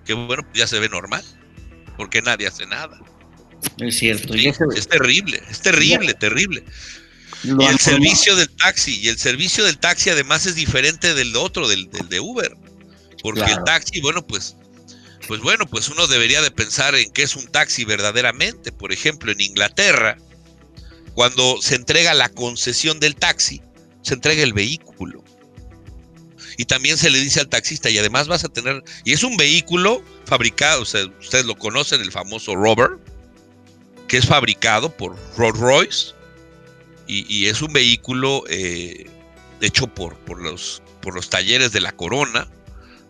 que 0.06 0.14
bueno, 0.14 0.44
ya 0.54 0.68
se 0.68 0.80
ve 0.80 0.90
normal, 0.90 1.24
porque 1.98 2.22
nadie 2.22 2.48
hace 2.48 2.66
nada. 2.66 3.00
Es 3.80 3.98
cierto. 3.98 4.34
Sí, 4.34 4.48
es 4.48 4.88
terrible, 4.88 5.42
es 5.50 5.60
terrible, 5.62 6.14
terrible. 6.14 6.64
Lo 7.44 7.62
y 7.62 7.66
el 7.66 7.80
servicio 7.80 8.36
del 8.36 8.50
taxi, 8.50 9.02
y 9.02 9.10
el 9.10 9.18
servicio 9.18 9.66
del 9.66 9.78
taxi 9.78 10.10
además 10.10 10.46
es 10.46 10.56
diferente 10.56 11.14
del 11.14 11.36
otro, 11.36 11.68
del, 11.68 11.90
del 11.90 12.08
de 12.08 12.20
Uber. 12.20 12.56
Porque 13.22 13.42
Claro. 13.42 13.58
el 13.58 13.64
taxi, 13.64 14.02
bueno, 14.02 14.26
pues, 14.26 14.56
pues 15.28 15.42
bueno, 15.42 15.66
pues 15.66 15.90
uno 15.90 16.08
debería 16.08 16.42
de 16.42 16.52
pensar 16.52 16.96
en 16.96 17.12
qué 17.12 17.24
es 17.24 17.36
un 17.36 17.48
taxi 17.48 17.84
verdaderamente. 17.86 18.72
Por 18.72 18.92
ejemplo, 18.94 19.32
en 19.32 19.42
Inglaterra, 19.42 20.18
cuando 21.14 21.62
se 21.62 21.76
entrega 21.76 22.14
la 22.14 22.30
concesión 22.30 23.00
del 23.00 23.16
taxi, 23.16 23.62
se 24.04 24.14
entrega 24.14 24.44
el 24.44 24.54
vehículo. 24.54 25.24
Y 26.58 26.66
también 26.66 26.98
se 26.98 27.10
le 27.10 27.20
dice 27.20 27.40
al 27.40 27.50
taxista, 27.50 27.90
y 27.90 27.98
además 27.98 28.28
vas 28.28 28.44
a 28.44 28.50
tener, 28.50 28.84
y 29.04 29.14
es 29.14 29.24
un 29.24 29.38
vehículo 29.38 30.04
fabricado, 30.26 30.84
o 30.84 30.86
sea, 30.86 31.06
ustedes 31.20 31.46
lo 31.46 31.56
conocen, 31.56 32.00
el 32.02 32.12
famoso 32.12 32.56
Rover, 32.56 32.92
que 34.08 34.18
es 34.18 34.26
fabricado 34.28 34.96
por 34.96 35.16
Rolls 35.38 35.60
Royce, 35.60 36.14
y, 37.06 37.46
es 37.48 37.62
un 37.62 37.72
vehículo 37.74 38.44
eh, 38.50 39.06
hecho 39.62 39.88
por, 39.88 40.16
por, 40.20 40.42
los, 40.42 40.82
por 41.02 41.14
los 41.14 41.30
talleres 41.30 41.72
de 41.72 41.82
la 41.82 41.92
corona, 41.92 42.48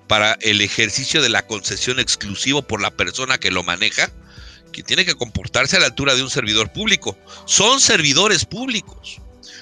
para 0.08 0.34
el 0.42 0.60
ejercicio 0.62 1.22
de 1.22 1.30
la 1.30 1.46
concesión 1.48 2.00
exclusivo 2.00 2.62
por 2.64 2.82
la 2.82 2.92
persona 2.92 3.38
que 3.38 3.52
lo 3.52 3.64
maneja, 3.64 4.12
que 4.74 4.84
tiene 4.84 5.06
que 5.06 5.16
comportarse 5.16 5.78
a 5.78 5.80
la 5.80 5.86
altura 5.86 6.16
de 6.16 6.24
un 6.24 6.30
servidor 6.30 6.74
público. 6.74 7.18
Son 7.46 7.80
servidores 7.80 8.44
públicos. 8.46 9.22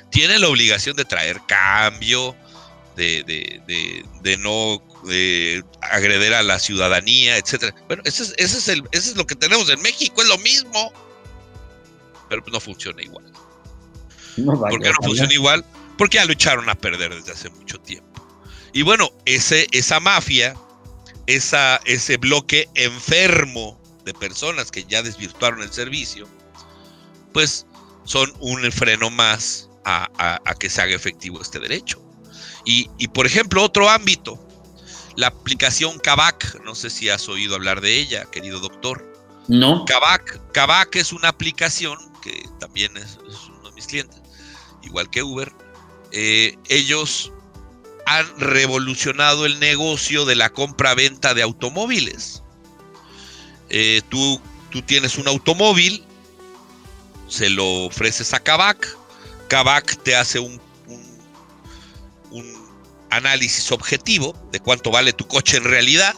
Tienen 0.10 0.42
la 0.42 0.48
obligación 0.48 0.96
de 0.96 1.06
traer 1.06 1.40
cambio, 1.48 2.36
de, 2.96 3.24
de- 3.24 4.04
de- 4.22 4.38
no 4.38 4.82
de 5.06 5.64
agreder 5.82 6.34
a 6.34 6.44
la 6.44 6.60
ciudadanía, 6.60 7.38
etcétera. 7.38 7.76
Bueno, 7.88 8.02
ese 8.06 8.24
es, 8.24 8.34
ese, 8.38 8.58
es 8.58 8.68
el, 8.70 8.84
ese 8.92 9.10
es 9.12 9.16
lo 9.18 9.28
que 9.28 9.36
tenemos 9.36 9.70
en 9.70 9.82
México, 9.82 10.22
es 10.22 10.28
lo 10.28 10.38
mismo. 10.40 10.92
Pero 12.32 12.44
no 12.52 12.60
funciona 12.62 13.02
igual. 13.02 13.26
No 14.38 14.56
vaya, 14.58 14.72
¿Por 14.72 14.80
qué 14.82 14.86
no 14.90 14.92
ojalá. 14.98 15.08
funciona 15.08 15.34
igual? 15.34 15.66
Porque 15.98 16.16
ya 16.18 16.26
lo 16.26 16.32
echaron 16.32 16.70
a 16.70 16.76
perder 16.76 17.14
desde 17.14 17.34
hace 17.34 17.50
mucho 17.50 17.78
tiempo. 17.80 18.08
Y 18.74 18.84
bueno, 18.84 19.10
ese, 19.26 19.68
esa 19.74 20.00
mafia, 20.00 20.56
esa, 21.28 21.82
ese 21.86 22.16
bloque 22.16 22.70
enfermo 22.76 23.78
de 24.06 24.14
personas 24.14 24.72
que 24.72 24.86
ya 24.86 25.04
desvirtuaron 25.04 25.62
el 25.62 25.72
servicio, 25.74 26.26
pues 27.34 27.66
son 28.06 28.34
un 28.40 28.72
freno 28.72 29.10
más 29.10 29.70
a, 29.84 30.08
a- 30.18 30.40
a 30.46 30.56
que 30.56 30.70
se 30.70 30.82
haga 30.82 30.96
efectivo 30.96 31.42
este 31.42 31.60
derecho. 31.60 32.02
Y, 32.64 32.90
y, 32.98 33.10
por 33.10 33.26
ejemplo, 33.26 33.62
otro 33.64 33.90
ámbito, 33.90 34.40
la 35.18 35.28
aplicación 35.28 36.00
Kavak, 36.00 36.62
no 36.64 36.76
sé 36.76 36.90
si 36.90 37.10
has 37.10 37.28
oído 37.28 37.56
hablar 37.56 37.82
de 37.82 37.98
ella, 37.98 38.26
querido 38.32 38.60
doctor. 38.62 39.11
No. 39.48 39.86
Es 40.94 41.14
una 41.14 41.30
aplicación 41.30 41.98
que 42.22 42.48
también 42.60 42.96
es, 42.98 43.18
uno 43.50 43.70
de 43.70 43.76
mis 43.76 43.88
clientes, 43.88 44.22
igual 44.84 45.10
que 45.10 45.24
Uber. 45.24 45.52
Eh, 46.12 46.58
ellos 46.70 47.32
han 48.06 48.28
revolucionado 48.40 49.46
el 49.46 49.60
negocio 49.60 50.26
de 50.26 50.36
la 50.36 50.52
compra-venta 50.52 51.34
de 51.34 51.42
automóviles. 51.42 52.44
Eh, 53.70 54.02
tú, 54.10 54.42
tú 54.70 54.82
tienes 54.82 55.18
un 55.18 55.28
automóvil, 55.28 56.04
se 57.28 57.50
lo 57.50 57.86
ofreces 57.86 58.34
a 58.34 58.40
Kavak, 58.40 58.98
Kavak 59.48 60.02
te 60.04 60.16
hace 60.16 60.40
un 60.40 60.62
análisis 63.10 63.72
objetivo 63.72 64.36
de 64.52 64.60
cuánto 64.60 64.90
vale 64.90 65.14
tu 65.14 65.28
coche 65.28 65.58
en 65.58 65.66
realidad, 65.66 66.16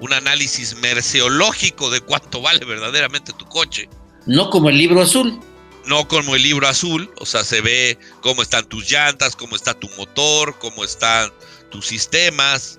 un 0.00 0.12
análisis 0.12 0.76
merceológico 0.76 1.90
de 1.90 2.00
cuánto 2.00 2.40
vale 2.40 2.64
verdaderamente 2.64 3.32
tu 3.32 3.46
coche, 3.46 3.88
No 4.26 4.50
como 4.50 4.68
el 4.68 4.78
libro 4.78 5.00
azul. 5.02 5.40
no 5.86 6.06
como 6.06 6.36
el 6.36 6.42
libro 6.42 6.68
azul, 6.68 7.10
o 7.18 7.26
sea, 7.26 7.44
se 7.44 7.60
ve 7.60 7.98
cómo 8.20 8.42
están 8.42 8.66
tus 8.68 8.90
llantas, 8.90 9.34
cómo 9.34 9.56
está 9.56 9.74
tu 9.74 9.88
motor, 9.96 10.58
cómo 10.58 10.84
están 10.84 11.32
tus 11.70 11.86
sistemas, 11.86 12.78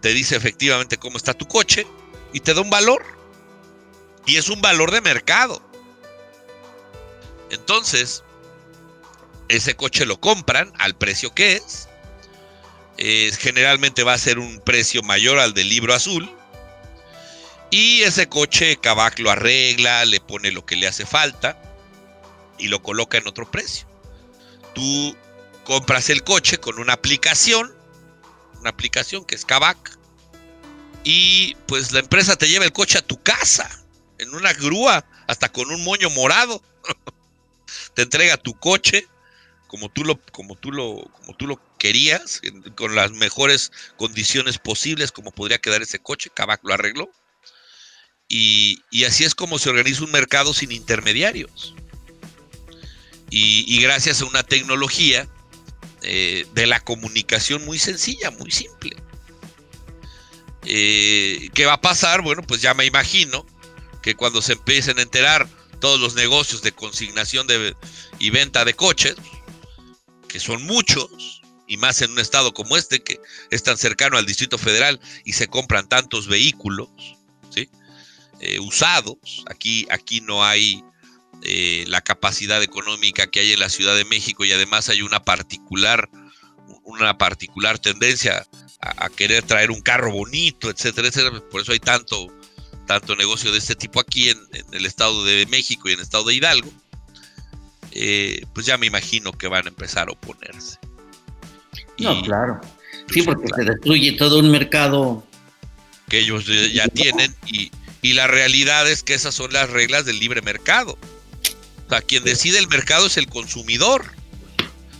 te 0.00 0.12
dice 0.14 0.36
efectivamente 0.36 0.96
cómo 0.96 1.16
está 1.18 1.34
tu 1.34 1.46
coche 1.46 1.86
y 2.32 2.40
te 2.40 2.54
da 2.54 2.60
un 2.62 2.70
valor. 2.70 3.04
Y 4.26 4.36
es 4.36 4.48
un 4.48 4.60
valor 4.60 4.90
de 4.90 5.00
mercado. 5.00 5.62
Entonces, 7.50 8.22
ese 9.48 9.74
coche 9.74 10.06
lo 10.06 10.20
compran 10.20 10.72
al 10.78 10.94
precio 10.96 11.34
que 11.34 11.54
es. 11.54 11.88
Eh, 12.98 13.30
generalmente 13.38 14.02
va 14.04 14.12
a 14.12 14.18
ser 14.18 14.38
un 14.38 14.60
precio 14.60 15.02
mayor 15.02 15.38
al 15.38 15.52
del 15.54 15.68
libro 15.68 15.94
azul. 15.94 16.30
Y 17.70 18.02
ese 18.02 18.28
coche 18.28 18.76
Kavak 18.76 19.18
lo 19.20 19.30
arregla, 19.30 20.04
le 20.04 20.20
pone 20.20 20.50
lo 20.50 20.66
que 20.66 20.76
le 20.76 20.88
hace 20.88 21.06
falta 21.06 21.60
y 22.58 22.68
lo 22.68 22.82
coloca 22.82 23.18
en 23.18 23.28
otro 23.28 23.50
precio. 23.50 23.86
Tú 24.74 25.16
compras 25.64 26.10
el 26.10 26.24
coche 26.24 26.58
con 26.58 26.78
una 26.78 26.94
aplicación, 26.94 27.72
una 28.58 28.70
aplicación 28.70 29.24
que 29.24 29.36
es 29.36 29.44
Kavak, 29.44 29.98
y 31.04 31.54
pues 31.66 31.92
la 31.92 32.00
empresa 32.00 32.36
te 32.36 32.48
lleva 32.48 32.64
el 32.64 32.72
coche 32.72 32.98
a 32.98 33.06
tu 33.06 33.22
casa, 33.22 33.70
en 34.18 34.34
una 34.34 34.52
grúa, 34.52 35.04
hasta 35.26 35.50
con 35.50 35.70
un 35.70 35.82
moño 35.84 36.10
morado. 36.10 36.62
te 37.94 38.02
entrega 38.02 38.36
tu 38.36 38.54
coche 38.58 39.06
como 39.70 39.88
tú 39.88 40.04
lo, 40.04 40.20
como 40.32 40.56
tú 40.56 40.72
lo, 40.72 41.08
como 41.20 41.36
tú 41.36 41.46
lo 41.46 41.60
querías, 41.78 42.42
con 42.74 42.96
las 42.96 43.12
mejores 43.12 43.70
condiciones 43.96 44.58
posibles, 44.58 45.12
como 45.12 45.30
podría 45.30 45.60
quedar 45.60 45.80
ese 45.80 46.00
coche. 46.00 46.28
Kavak 46.34 46.60
lo 46.64 46.74
arregló. 46.74 47.08
Y, 48.32 49.04
así 49.04 49.24
es 49.24 49.34
como 49.34 49.58
se 49.58 49.70
organiza 49.70 50.04
un 50.04 50.12
mercado 50.12 50.54
sin 50.54 50.70
intermediarios. 50.70 51.74
Y, 53.28 53.80
gracias 53.82 54.22
a 54.22 54.24
una 54.24 54.44
tecnología 54.44 55.28
eh, 56.02 56.46
de 56.54 56.66
la 56.66 56.80
comunicación 56.80 57.64
muy 57.64 57.78
sencilla, 57.78 58.30
muy 58.30 58.52
simple. 58.52 58.96
Eh, 60.64 61.50
¿Qué 61.54 61.66
va 61.66 61.74
a 61.74 61.80
pasar? 61.80 62.22
Bueno, 62.22 62.42
pues 62.42 62.62
ya 62.62 62.72
me 62.72 62.86
imagino 62.86 63.44
que 64.02 64.14
cuando 64.14 64.40
se 64.42 64.52
empiecen 64.52 64.98
a 64.98 65.02
enterar 65.02 65.48
todos 65.80 65.98
los 65.98 66.14
negocios 66.14 66.62
de 66.62 66.72
consignación 66.72 67.46
de, 67.48 67.74
y 68.20 68.30
venta 68.30 68.64
de 68.64 68.74
coches, 68.74 69.16
que 70.28 70.38
son 70.38 70.62
muchos, 70.62 71.40
y 71.66 71.76
más 71.78 72.00
en 72.02 72.12
un 72.12 72.20
estado 72.20 72.54
como 72.54 72.76
este, 72.76 73.02
que 73.02 73.20
es 73.50 73.62
tan 73.62 73.76
cercano 73.78 74.18
al 74.18 74.26
Distrito 74.26 74.58
Federal 74.58 75.00
y 75.24 75.32
se 75.32 75.48
compran 75.48 75.88
tantos 75.88 76.28
vehículos. 76.28 76.88
Eh, 78.40 78.58
usados. 78.58 79.16
Aquí, 79.50 79.86
aquí 79.90 80.20
no 80.22 80.42
hay 80.44 80.82
eh, 81.42 81.84
la 81.88 82.00
capacidad 82.00 82.62
económica 82.62 83.26
que 83.26 83.40
hay 83.40 83.52
en 83.52 83.60
la 83.60 83.68
Ciudad 83.68 83.94
de 83.96 84.04
México 84.04 84.44
y 84.44 84.52
además 84.52 84.88
hay 84.88 85.02
una 85.02 85.22
particular, 85.24 86.08
una 86.84 87.18
particular 87.18 87.78
tendencia 87.78 88.46
a, 88.80 89.04
a 89.06 89.08
querer 89.10 89.42
traer 89.44 89.70
un 89.70 89.80
carro 89.82 90.10
bonito, 90.12 90.70
etcétera, 90.70 91.08
etcétera. 91.08 91.42
Por 91.50 91.60
eso 91.60 91.72
hay 91.72 91.80
tanto, 91.80 92.28
tanto 92.86 93.14
negocio 93.14 93.52
de 93.52 93.58
este 93.58 93.74
tipo 93.74 94.00
aquí 94.00 94.30
en, 94.30 94.38
en 94.52 94.64
el 94.72 94.86
Estado 94.86 95.22
de 95.24 95.44
México 95.46 95.88
y 95.88 95.92
en 95.92 95.98
el 95.98 96.02
Estado 96.04 96.24
de 96.24 96.34
Hidalgo. 96.34 96.72
Eh, 97.92 98.44
pues 98.54 98.66
ya 98.66 98.78
me 98.78 98.86
imagino 98.86 99.32
que 99.32 99.48
van 99.48 99.66
a 99.66 99.68
empezar 99.68 100.08
a 100.08 100.12
oponerse. 100.12 100.78
No, 101.98 102.14
Y- 102.18 102.22
claro. 102.22 102.60
pues, 102.60 103.04
Sí, 103.12 103.22
porque 103.22 103.46
claro. 103.48 103.64
se 103.64 103.70
destruye 103.70 104.12
todo 104.12 104.38
un 104.38 104.50
mercado. 104.50 105.26
que 106.08 106.18
ellos 106.20 106.44
ya 106.72 106.88
tienen 106.88 107.32
y, 107.46 107.70
y 108.02 108.14
la 108.14 108.26
realidad 108.26 108.88
es 108.90 109.02
que 109.02 109.14
esas 109.14 109.34
son 109.34 109.52
las 109.52 109.70
reglas 109.70 110.04
del 110.04 110.18
libre 110.18 110.42
mercado. 110.42 110.96
O 111.86 111.90
sea, 111.90 112.00
quien 112.00 112.24
decide 112.24 112.58
el 112.58 112.68
mercado 112.68 113.06
es 113.06 113.16
el 113.16 113.26
consumidor. 113.26 114.12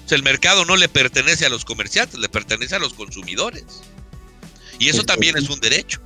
O 0.04 0.08
sea, 0.08 0.16
el 0.16 0.22
mercado 0.22 0.64
no 0.64 0.76
le 0.76 0.88
pertenece 0.88 1.46
a 1.46 1.48
los 1.48 1.64
comerciantes, 1.64 2.18
le 2.18 2.28
pertenece 2.28 2.74
a 2.74 2.78
los 2.78 2.94
consumidores. 2.94 3.64
Y 4.78 4.88
eso 4.88 5.04
también 5.04 5.36
es 5.36 5.48
un 5.48 5.60
derecho. 5.60 6.00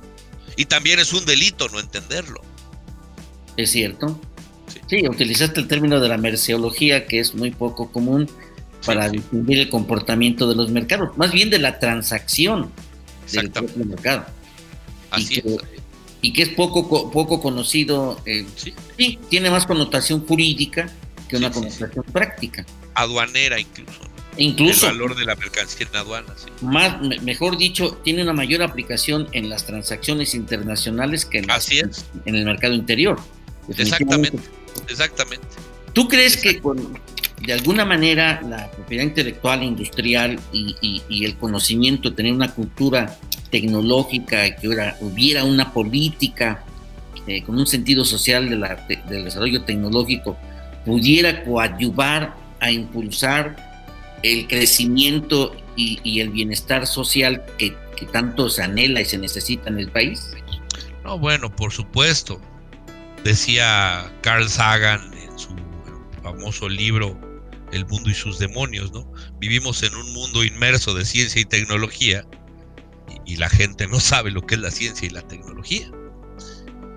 Y 0.57 0.65
también 0.65 0.99
es 0.99 1.11
un 1.11 1.25
delito 1.25 1.67
no 1.69 1.79
entenderlo. 1.79 2.41
Es 3.57 3.71
cierto. 3.71 4.19
Sí, 4.87 5.07
utilizaste 5.07 5.59
el 5.59 5.67
término 5.67 5.99
de 5.99 6.07
la 6.07 6.17
merceología, 6.17 7.07
que 7.07 7.19
es 7.19 7.33
muy 7.33 7.51
poco 7.51 7.91
común 7.91 8.29
para 8.85 9.09
distinguir 9.09 9.59
el 9.59 9.69
comportamiento 9.69 10.47
de 10.47 10.55
los 10.55 10.69
mercados, 10.69 11.17
más 11.17 11.31
bien 11.31 11.49
de 11.49 11.59
la 11.59 11.79
transacción 11.79 12.71
del 13.31 13.49
propio 13.49 13.85
mercado. 13.85 14.25
Así 15.09 15.39
y 15.39 15.41
que, 15.41 15.55
es. 15.55 15.84
Y 16.25 16.33
que 16.33 16.41
es 16.41 16.49
poco, 16.49 17.11
poco 17.11 17.39
conocido. 17.39 18.19
Eh, 18.25 18.47
¿Sí? 18.55 18.73
tiene 19.29 19.51
más 19.51 19.67
connotación 19.67 20.25
jurídica 20.25 20.91
que 21.29 21.37
una 21.37 21.51
connotación 21.51 22.03
práctica. 22.11 22.65
Aduanera 22.95 23.59
incluso. 23.59 23.99
Incluso. 24.37 24.87
El 24.87 24.93
valor 24.93 25.15
de 25.15 25.25
la 25.25 25.35
mercancía 25.35 25.87
en 25.87 25.95
aduanas. 25.95 26.47
Más, 26.61 26.99
mejor 27.21 27.59
dicho, 27.59 27.99
tiene 28.03 28.23
una 28.23 28.33
mayor 28.33 28.63
aplicación 28.63 29.27
en 29.33 29.49
las 29.49 29.67
transacciones 29.67 30.33
internacionales 30.33 31.25
que 31.25 31.37
en, 31.37 31.47
en 32.25 32.35
el 32.35 32.43
mercado 32.43 32.73
interior. 32.73 33.19
Exactamente, 33.69 34.39
exactamente. 34.89 35.45
¿Tú 35.95 36.09
crees 36.09 36.35
que 36.35 36.59
con, 36.59 36.99
de 37.41 37.53
alguna 37.53 37.85
manera 37.85 38.41
la 38.47 38.69
propiedad 38.69 39.05
intelectual, 39.05 39.63
industrial 39.63 40.37
y, 40.51 41.23
el 41.23 41.37
conocimiento, 41.37 42.13
tener 42.13 42.33
una 42.33 42.53
cultura 42.53 43.17
tecnológica, 43.49 44.53
que 44.57 44.67
hubiera, 44.67 45.45
una 45.45 45.71
política 45.71 46.65
eh, 47.27 47.43
con 47.43 47.57
un 47.57 47.65
sentido 47.65 48.03
social 48.03 48.49
del 48.49 49.23
desarrollo 49.23 49.63
tecnológico, 49.63 50.37
pudiera 50.85 51.45
coadyuvar 51.45 52.35
a 52.59 52.71
impulsar 52.71 53.55
el 54.21 54.47
crecimiento 54.47 55.55
y, 55.77 56.19
el 56.19 56.29
bienestar 56.29 56.87
social 56.87 57.41
que, 57.57 57.73
tanto 58.11 58.49
se 58.49 58.63
anhela 58.63 58.99
y 58.99 59.05
se 59.05 59.17
necesita 59.17 59.69
en 59.69 59.79
el 59.79 59.89
país? 59.89 60.33
No, 61.05 61.17
bueno, 61.17 61.55
por 61.55 61.71
supuesto. 61.71 62.41
Decía 63.23 64.11
Carl 64.21 64.49
Sagan 64.49 65.14
famoso 66.25 66.67
libro 66.67 67.19
El 67.71 67.85
mundo 67.85 68.09
y 68.09 68.13
sus 68.15 68.39
demonios, 68.39 68.91
¿no? 68.91 69.11
Vivimos 69.39 69.83
en 69.83 69.93
un 69.93 70.11
mundo 70.13 70.43
inmerso 70.43 70.93
de 70.93 71.05
ciencia 71.05 71.41
y 71.41 71.45
tecnología 71.45 72.25
y, 73.25 73.37
la 73.37 73.49
gente 73.49 73.87
no 73.87 73.99
sabe 73.99 74.31
lo 74.31 74.41
que 74.45 74.55
es 74.55 74.61
la 74.61 74.71
ciencia 74.71 75.07
y 75.07 75.11
la 75.11 75.21
tecnología 75.21 75.89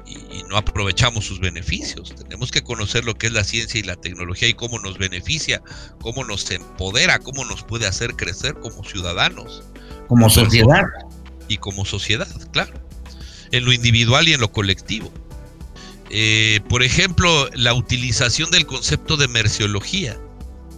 y, 0.06 0.42
no 0.48 0.56
aprovechamos 0.56 1.26
sus 1.26 1.40
beneficios. 1.40 2.14
Tenemos 2.14 2.50
que 2.50 2.62
conocer 2.62 3.04
lo 3.04 3.14
que 3.14 3.26
es 3.26 3.32
la 3.34 3.44
ciencia 3.44 3.78
y 3.78 3.82
la 3.82 3.96
tecnología 3.96 4.48
y 4.48 4.54
cómo 4.54 4.78
nos 4.78 4.96
beneficia, 4.96 5.62
cómo 6.00 6.24
nos 6.24 6.50
empodera, 6.50 7.18
cómo 7.18 7.44
nos 7.44 7.62
puede 7.64 7.86
hacer 7.86 8.14
crecer 8.14 8.54
como 8.54 8.82
ciudadanos. 8.82 9.62
Como 10.06 10.30
sociedad. 10.30 10.84
Y 11.48 11.58
como 11.58 11.84
sociedad, 11.84 12.28
claro. 12.52 12.72
En 13.52 13.66
lo 13.66 13.72
individual 13.72 14.26
y 14.26 14.32
en 14.32 14.40
lo 14.40 14.50
colectivo. 14.50 15.12
Eh, 16.10 16.60
por 16.68 16.82
ejemplo, 16.82 17.50
la 17.54 17.74
utilización 17.74 18.50
del 18.50 18.66
concepto 18.66 19.16
de 19.16 19.28
merciología, 19.28 20.18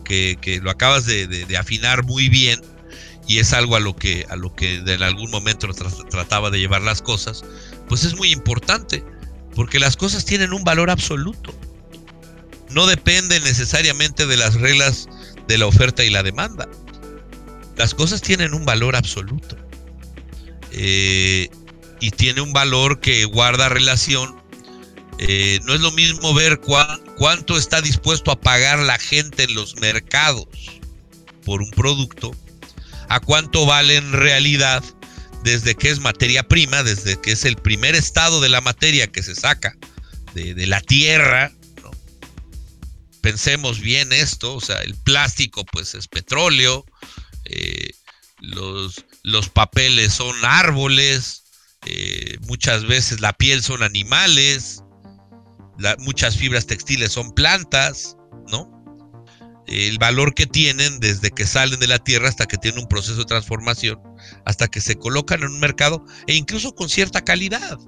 que, 0.04 0.60
lo 0.62 0.70
acabas 0.70 1.06
de, 1.06 1.56
afinar 1.56 2.04
muy 2.04 2.28
bien, 2.28 2.60
y 3.28 3.38
es 3.38 3.52
algo 3.52 3.76
a 3.76 3.80
lo 3.80 3.94
que, 3.94 4.26
a 4.28 4.34
lo 4.34 4.54
que 4.56 4.76
en 4.76 5.02
algún 5.02 5.30
momento 5.30 5.68
trataba 6.10 6.50
de 6.50 6.58
llevar 6.58 6.82
las 6.82 7.00
cosas, 7.00 7.44
pues 7.88 8.02
es 8.02 8.16
muy 8.16 8.32
importante, 8.32 9.04
porque 9.54 9.78
las 9.78 9.96
cosas 9.96 10.24
tienen 10.24 10.52
un 10.52 10.64
valor 10.64 10.90
absoluto. 10.90 11.54
No 12.70 12.86
depende 12.86 13.38
necesariamente 13.40 14.26
de 14.26 14.36
las 14.36 14.54
reglas 14.54 15.08
de 15.46 15.58
la 15.58 15.66
oferta 15.66 16.04
y 16.04 16.10
la 16.10 16.24
demanda. 16.24 16.68
Las 17.76 17.94
cosas 17.94 18.20
tienen 18.20 18.52
un 18.52 18.64
valor 18.64 18.96
absoluto. 18.96 19.56
Eh, 20.72 21.48
y 22.00 22.10
tiene 22.10 22.40
un 22.40 22.52
valor 22.52 23.00
que 23.00 23.24
guarda 23.26 23.68
relación 23.68 24.39
eh, 25.22 25.60
no 25.64 25.74
es 25.74 25.82
lo 25.82 25.90
mismo 25.92 26.32
ver 26.32 26.60
cuánto 27.18 27.58
está 27.58 27.82
dispuesto 27.82 28.30
a 28.30 28.40
pagar 28.40 28.78
la 28.78 28.98
gente 28.98 29.42
en 29.42 29.54
los 29.54 29.76
mercados 29.76 30.46
por 31.44 31.60
un 31.60 31.70
producto, 31.72 32.34
a 33.10 33.20
cuánto 33.20 33.66
vale 33.66 33.96
en 33.96 34.12
realidad 34.12 34.82
desde 35.44 35.74
que 35.74 35.90
es 35.90 36.00
materia 36.00 36.48
prima, 36.48 36.82
desde 36.82 37.20
que 37.20 37.32
es 37.32 37.44
el 37.44 37.56
primer 37.56 37.94
estado 37.94 38.40
de 38.40 38.48
la 38.48 38.62
materia 38.62 39.08
que 39.08 39.22
se 39.22 39.34
saca 39.34 39.76
de, 40.32 40.66
la 40.66 40.80
tierra. 40.80 41.52
Pensemos 43.20 43.80
bien 43.80 44.14
esto, 44.14 44.54
o 44.54 44.60
sea, 44.62 44.80
el 44.80 44.94
plástico 44.94 45.66
pues 45.66 45.94
es 45.94 46.08
petróleo, 46.08 46.86
eh, 47.44 47.90
los, 48.38 49.04
papeles 49.52 50.14
son 50.14 50.34
árboles, 50.46 51.42
eh, 51.84 52.38
muchas 52.46 52.86
veces 52.86 53.20
la 53.20 53.34
piel 53.34 53.62
son 53.62 53.82
animales, 53.82 54.82
muchas 55.98 56.36
fibras 56.36 56.66
textiles 56.66 57.12
son 57.12 57.32
plantas, 57.32 58.16
¿no? 58.50 58.70
El 59.66 59.98
valor 59.98 60.34
que 60.34 60.46
tienen 60.46 60.98
desde 61.00 61.30
que 61.30 61.46
salen 61.46 61.78
de 61.78 61.86
la 61.86 61.98
tierra 61.98 62.28
hasta 62.28 62.46
que 62.46 62.56
tienen 62.56 62.80
un 62.80 62.88
proceso 62.88 63.18
de 63.18 63.24
transformación, 63.24 64.00
hasta 64.44 64.68
que 64.68 64.80
se 64.80 64.96
colocan 64.96 65.42
en 65.42 65.50
un 65.50 65.60
mercado 65.60 66.04
e 66.26 66.34
incluso 66.34 66.74
con 66.74 66.88
cierta 66.88 67.22
calidad. 67.22 67.78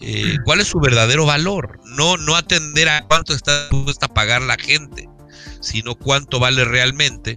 Eh, 0.00 0.36
¿Cuál 0.44 0.60
es 0.60 0.68
su 0.68 0.78
verdadero 0.80 1.26
valor? 1.26 1.80
No, 1.84 2.16
no 2.16 2.36
atender 2.36 2.88
a 2.88 3.06
cuánto 3.06 3.34
está 3.34 3.68
dispuesta 3.68 4.06
a 4.06 4.14
pagar 4.14 4.42
la 4.42 4.56
gente, 4.56 5.08
sino 5.60 5.94
cuánto 5.94 6.38
vale 6.40 6.64
realmente. 6.64 7.36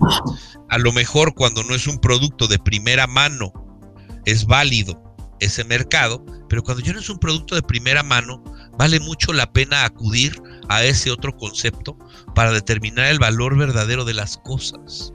A 0.69 0.77
lo 0.77 0.93
mejor 0.93 1.33
cuando 1.35 1.63
no 1.63 1.75
es 1.75 1.87
un 1.87 1.99
producto 1.99 2.47
de 2.47 2.59
primera 2.59 3.07
mano, 3.07 3.51
es 4.25 4.45
válido 4.45 5.03
ese 5.39 5.63
mercado, 5.63 6.23
pero 6.47 6.63
cuando 6.63 6.83
ya 6.83 6.93
no 6.93 6.99
es 6.99 7.09
un 7.09 7.17
producto 7.17 7.55
de 7.55 7.63
primera 7.63 8.03
mano, 8.03 8.43
vale 8.81 8.99
mucho 8.99 9.31
la 9.31 9.53
pena 9.53 9.85
acudir 9.85 10.41
a 10.67 10.83
ese 10.83 11.11
otro 11.11 11.37
concepto 11.37 11.95
para 12.33 12.51
determinar 12.51 13.11
el 13.11 13.19
valor 13.19 13.55
verdadero 13.55 14.05
de 14.05 14.15
las 14.15 14.37
cosas. 14.37 15.13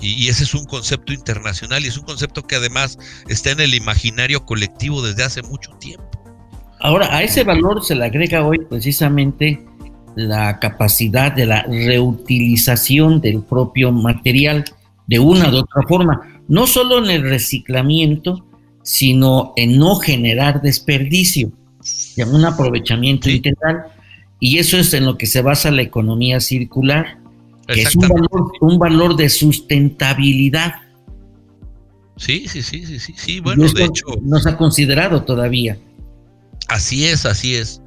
Y, 0.00 0.28
ese 0.28 0.44
es 0.44 0.54
un 0.54 0.64
concepto 0.66 1.12
internacional 1.12 1.84
y 1.84 1.88
es 1.88 1.98
un 1.98 2.04
concepto 2.04 2.44
que 2.44 2.54
además 2.54 2.96
está 3.28 3.50
en 3.50 3.58
el 3.58 3.74
imaginario 3.74 4.46
colectivo 4.46 5.02
desde 5.02 5.24
hace 5.24 5.42
mucho 5.42 5.72
tiempo. 5.80 6.08
Ahora, 6.78 7.12
a 7.12 7.24
ese 7.24 7.42
valor 7.42 7.84
se 7.84 7.96
le 7.96 8.04
agrega 8.04 8.46
hoy 8.46 8.60
precisamente 8.60 9.66
la 10.14 10.60
capacidad 10.60 11.32
de 11.32 11.46
la 11.46 11.64
reutilización 11.64 13.20
del 13.20 13.42
propio 13.42 13.90
material 13.90 14.64
de 15.08 15.18
una 15.18 15.50
u 15.50 15.56
otra 15.56 15.82
forma, 15.88 16.40
no 16.46 16.68
solo 16.68 17.04
en 17.04 17.10
el 17.10 17.22
reciclamiento, 17.22 18.46
sino 18.84 19.54
en 19.56 19.76
no 19.76 19.96
generar 19.96 20.62
desperdicio 20.62 21.50
un 22.28 22.44
aprovechamiento 22.44 23.30
integral. 23.30 23.84
Y 24.38 24.58
eso 24.58 24.78
es 24.78 24.92
en 24.94 25.04
lo 25.04 25.18
que 25.18 25.26
se 25.26 25.42
basa 25.42 25.70
la 25.70 25.82
economía 25.82 26.40
circular, 26.40 27.18
que 27.66 27.82
es 27.82 27.94
un 27.94 28.78
valor, 28.78 29.16
de 29.16 29.28
sustentabilidad. 29.28 30.74
Sí, 32.16 32.46
sí, 32.48 32.62
sí, 32.62 32.86
sí, 32.86 32.98
sí, 32.98 33.14
sí. 33.16 33.40
Bueno, 33.40 33.66
de 33.70 33.84
hecho. 33.84 34.06
No 34.22 34.40
se 34.40 34.50
ha 34.50 34.56
considerado 34.56 35.22
todavía. 35.22 35.78
Así 36.68 37.06
es, 37.06 37.26
así 37.26 37.54
es. 37.54 37.82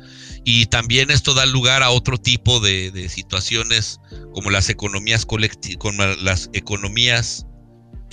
Y 0.45 0.65
también 0.65 1.09
esto 1.09 1.33
da 1.33 1.45
lugar 1.45 1.83
a 1.83 1.89
otro 1.89 2.17
tipo 2.17 2.59
de, 2.59 2.91
de 2.91 3.07
situaciones 3.09 3.99
como 4.33 4.49
las 4.49 4.69
economías 4.69 5.25
colectivas, 5.25 5.77
como 5.77 6.03
las 6.21 6.49
economías 6.53 7.45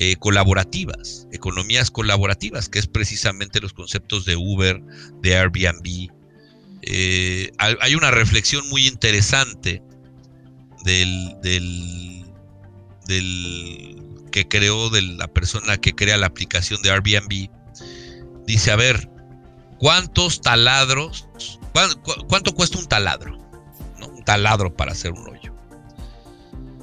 eh, 0.03 0.16
colaborativas, 0.16 1.28
economías 1.30 1.90
colaborativas, 1.90 2.70
que 2.70 2.78
es 2.78 2.86
precisamente 2.86 3.61
los 3.61 3.74
conceptos 3.74 4.24
de 4.24 4.34
Uber, 4.34 4.80
de 5.20 5.36
Airbnb. 5.36 6.09
Eh, 6.80 7.53
hay 7.59 7.94
una 7.94 8.11
reflexión 8.11 8.66
muy 8.70 8.86
interesante 8.86 9.82
del, 10.86 11.36
del, 11.42 12.24
que 14.32 14.48
creó, 14.48 14.88
de 14.88 15.03
la 15.03 15.28
persona 15.28 15.76
que 15.76 15.94
crea 15.94 16.16
la 16.16 16.28
aplicación 16.28 16.80
de 16.80 16.92
Airbnb. 16.92 17.51
Dice, 18.46 18.70
a 18.70 18.76
ver, 18.76 19.07
¿cuántos 19.78 20.40
taladros, 20.40 21.28
cuánto, 22.26 22.55
cuesta 22.55 22.78
un 22.78 22.86
taladro? 22.86 23.36
Un 24.01 24.24
taladro 24.24 24.74
para 24.74 24.92
hacer 24.92 25.12
un 25.12 25.28
hoyo. 25.28 25.55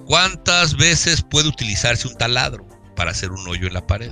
¿Cuántas 0.05 0.77
veces 0.77 1.23
puede 1.23 1.49
utilizarse 1.49 2.07
un 2.07 2.15
taladro? 2.15 2.66
Para 2.97 3.11
hacer 3.11 3.31
un 3.31 3.47
hoyo 3.47 3.67
en 3.67 3.73
la 3.73 3.87
pared. 3.87 4.11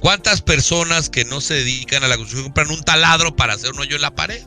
¿Cuántas 0.00 0.40
personas 0.40 1.10
que 1.10 1.24
no 1.24 1.40
se 1.40 1.54
dedican 1.54 2.04
a 2.04 2.08
la 2.08 2.16
construcción 2.16 2.44
compran 2.52 2.70
un 2.70 2.82
taladro 2.82 3.36
para 3.36 3.54
hacer 3.54 3.72
un 3.72 3.80
hoyo 3.80 3.96
en 3.96 4.02
la 4.02 4.14
pared? 4.14 4.42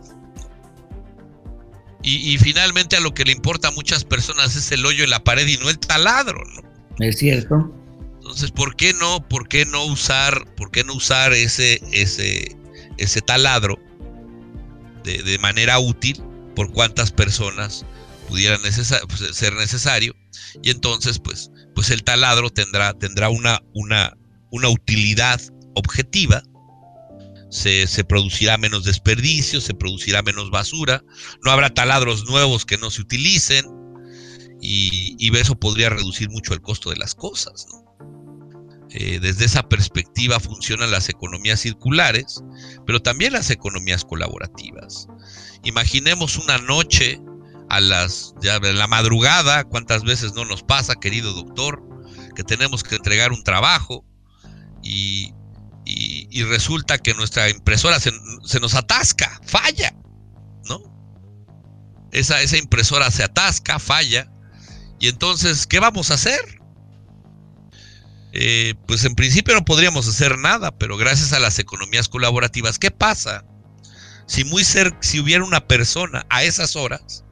Y, 2.03 2.37
finalmente 2.37 2.95
a 2.95 3.01
lo 3.01 3.13
que 3.13 3.25
le 3.25 3.33
importa 3.33 3.67
a 3.67 3.71
muchas 3.71 4.05
personas 4.05 4.55
es 4.55 4.71
el 4.71 4.85
hoyo 4.85 5.03
en 5.03 5.09
la 5.09 5.25
pared 5.25 5.45
y 5.45 5.57
no 5.57 5.69
el 5.69 5.77
taladro, 5.77 6.41
¿no? 6.55 7.05
Es 7.05 7.17
cierto. 7.17 7.69
Entonces, 8.15 8.51
¿por 8.51 8.77
qué 8.77 8.93
no, 8.93 9.27
por 9.27 9.49
qué 9.49 9.65
no 9.65 9.83
usar, 9.83 10.45
por 10.55 10.71
qué 10.71 10.85
no 10.85 10.93
usar 10.93 11.33
ese, 11.33 11.81
ese, 11.91 12.55
ese 12.97 13.21
taladro 13.21 13.77
de, 15.03 15.21
de 15.21 15.37
manera 15.39 15.79
útil 15.79 16.23
por 16.55 16.71
cuántas 16.71 17.11
personas 17.11 17.85
pudiera 18.29 18.57
pues, 18.57 19.35
ser 19.35 19.53
necesario? 19.55 20.15
Y 20.63 20.69
entonces, 20.69 21.19
pues, 21.19 21.51
pues 21.75 21.89
el 21.91 22.03
taladro 22.03 22.49
tendrá, 22.49 22.93
tendrá 22.93 23.29
una, 23.29 23.61
una, 23.73 24.17
una 24.51 24.69
utilidad 24.69 25.41
objetiva, 25.75 26.43
se, 27.49 28.03
producirá 28.03 28.57
menos 28.57 28.83
desperdicio, 28.83 29.61
se 29.61 29.73
producirá 29.73 30.21
menos 30.21 30.49
basura, 30.49 31.03
no 31.43 31.51
habrá 31.51 31.73
taladros 31.73 32.25
nuevos 32.25 32.65
que 32.65 32.77
no 32.77 32.91
se 32.91 33.01
utilicen 33.01 33.65
y, 34.61 35.15
eso 35.37 35.55
podría 35.55 35.89
reducir 35.89 36.29
mucho 36.29 36.53
el 36.53 36.61
costo 36.61 36.89
de 36.89 36.97
las 36.97 37.13
cosas. 37.13 37.67
Eh, 38.89 39.19
desde 39.21 39.45
esa 39.45 39.67
perspectiva 39.67 40.39
funcionan 40.39 40.91
las 40.91 41.09
economías 41.09 41.59
circulares, 41.59 42.41
pero 42.85 43.01
también 43.01 43.33
las 43.33 43.51
economías 43.51 44.03
colaborativas. 44.03 45.07
Imaginemos 45.63 46.37
una 46.37 46.57
noche 46.57 47.19
a 47.69 47.79
las 47.79 48.33
ya 48.41 48.59
la 48.59 48.87
madrugada, 48.87 49.63
cuántas 49.65 50.03
veces 50.03 50.33
no 50.33 50.45
nos 50.45 50.63
pasa, 50.63 50.95
querido 50.95 51.33
doctor, 51.33 51.81
que 52.35 52.43
tenemos 52.43 52.83
que 52.83 52.95
entregar 52.95 53.31
un 53.31 53.43
trabajo 53.43 54.05
y, 54.83 55.33
resulta 56.49 56.97
que 56.97 57.13
nuestra 57.13 57.49
impresora 57.49 57.99
se, 57.99 58.11
nos 58.59 58.75
atasca, 58.75 59.41
falla, 59.45 59.93
¿no? 60.69 60.79
Esa, 62.11 62.41
esa 62.41 62.57
impresora 62.57 63.11
se 63.11 63.23
atasca, 63.23 63.79
falla, 63.79 64.31
y 64.99 65.07
entonces, 65.07 65.67
¿qué 65.67 65.79
vamos 65.79 66.11
a 66.11 66.15
hacer? 66.15 66.39
Eh, 68.33 68.75
pues 68.87 69.03
en 69.03 69.15
principio 69.15 69.53
no 69.55 69.65
podríamos 69.65 70.07
hacer 70.07 70.37
nada, 70.37 70.71
pero 70.77 70.97
gracias 70.97 71.33
a 71.33 71.39
las 71.39 71.59
economías 71.59 72.07
colaborativas, 72.07 72.79
¿qué 72.79 72.91
pasa? 72.91 73.45
Si 74.27 74.43
muy 74.43 74.63
si 74.63 75.19
hubiera 75.19 75.43
una 75.43 75.67
persona 75.67 76.25
a 76.29 76.43
esas 76.43 76.75
horas 76.75 77.23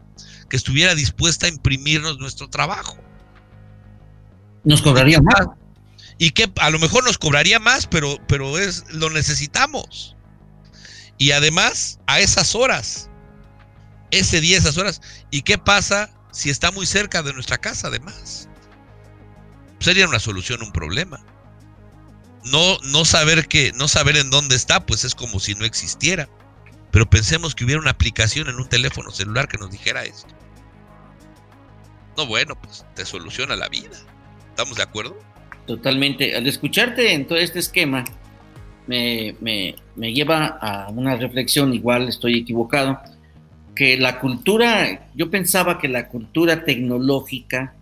que 0.50 0.58
estuviera 0.58 0.96
dispuesta 0.96 1.46
a 1.46 1.50
imprimirnos 1.50 2.20
nuestro 2.20 2.50
trabajo. 2.50 2.98
Nos 4.64 4.82
cobraría 4.82 5.22
más. 5.22 5.48
Y 6.18 6.32
que 6.32 6.52
a 6.60 6.70
lo 6.70 6.80
mejor 6.80 7.04
nos 7.04 7.18
cobraría 7.18 7.60
más, 7.60 7.88
pero, 7.88 8.18
pero 8.28 8.58
es, 8.58 8.86
lo 8.90 9.10
necesitamos. 9.10 10.16
Y 11.18 11.32
además, 11.32 12.00
a 12.08 12.20
esas 12.20 12.56
horas, 12.56 13.10
ese 14.12 14.42
día, 14.42 14.58
esas 14.58 14.78
horas. 14.78 15.02
¿Y 15.32 15.42
qué 15.42 15.58
pasa 15.58 16.10
si 16.32 16.50
está 16.50 16.72
muy 16.72 16.86
cerca 16.86 17.24
de 17.24 17.34
nuestra 17.34 17.58
casa, 17.58 17.88
además? 17.88 18.50
Sería 19.80 20.08
una 20.08 20.20
solución, 20.20 20.62
un 20.62 20.72
problema. 20.72 21.24
No, 22.46 22.78
no 22.84 23.06
saber 23.06 23.48
que, 23.48 23.72
no 23.74 23.88
saber 23.88 24.18
en 24.18 24.30
dónde 24.30 24.56
está, 24.56 24.86
pues 24.86 25.04
es 25.04 25.16
como 25.16 25.40
si 25.40 25.56
no 25.56 25.66
existiera. 25.66 26.30
Pero 26.96 27.10
pensemos 27.10 27.54
que 27.54 27.66
hubiera 27.66 27.82
una 27.82 27.92
aplicación 27.92 28.48
en 28.48 28.56
un 28.56 28.70
teléfono 28.70 29.12
celular 29.12 29.50
que 29.50 29.58
nos 29.58 29.70
dijera 29.70 30.06
esto. 30.06 30.34
No, 32.16 32.26
bueno, 32.26 32.56
pues 32.56 32.86
te 32.96 33.04
soluciona 33.04 33.58
la 33.58 33.68
vida. 33.68 33.98
¿Estamos 34.52 34.78
de 34.78 34.84
acuerdo? 34.84 35.20
Totalmente. 35.68 36.38
Al 36.38 36.48
escucharte 36.48 37.12
en 37.12 37.28
todo 37.28 37.38
este 37.38 37.60
esquema, 37.60 38.06
me, 38.88 39.76
lleva 39.98 40.58
a 40.62 40.90
una 40.90 41.18
reflexión, 41.18 41.74
igual 41.74 42.08
estoy 42.08 42.40
equivocado, 42.40 42.98
que 43.76 43.98
la 43.98 44.22
cultura, 44.22 45.10
yo 45.16 45.30
pensaba 45.30 45.80
que 45.80 45.90
la 45.90 46.08
cultura 46.08 46.64
tecnológica 46.64 47.76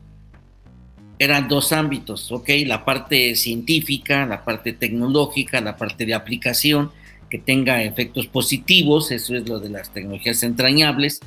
eran 1.20 1.48
dos 1.48 1.72
ámbitos, 1.72 2.32
¿ok? 2.32 2.50
La 2.66 2.84
parte 2.84 3.36
científica, 3.36 4.26
la 4.26 4.44
parte 4.44 4.74
tecnológica, 4.74 5.62
la 5.62 5.78
parte 5.78 6.04
de 6.08 6.16
aplicación, 6.16 6.92
que 7.34 7.40
tenga 7.40 7.82
efectos 7.82 8.28
positivos, 8.28 9.10
eso 9.10 9.36
es 9.36 9.50
lo 9.50 9.60
de 9.60 9.68
las 9.68 9.92
tecnologías 9.92 10.44
entrañables, 10.44 11.20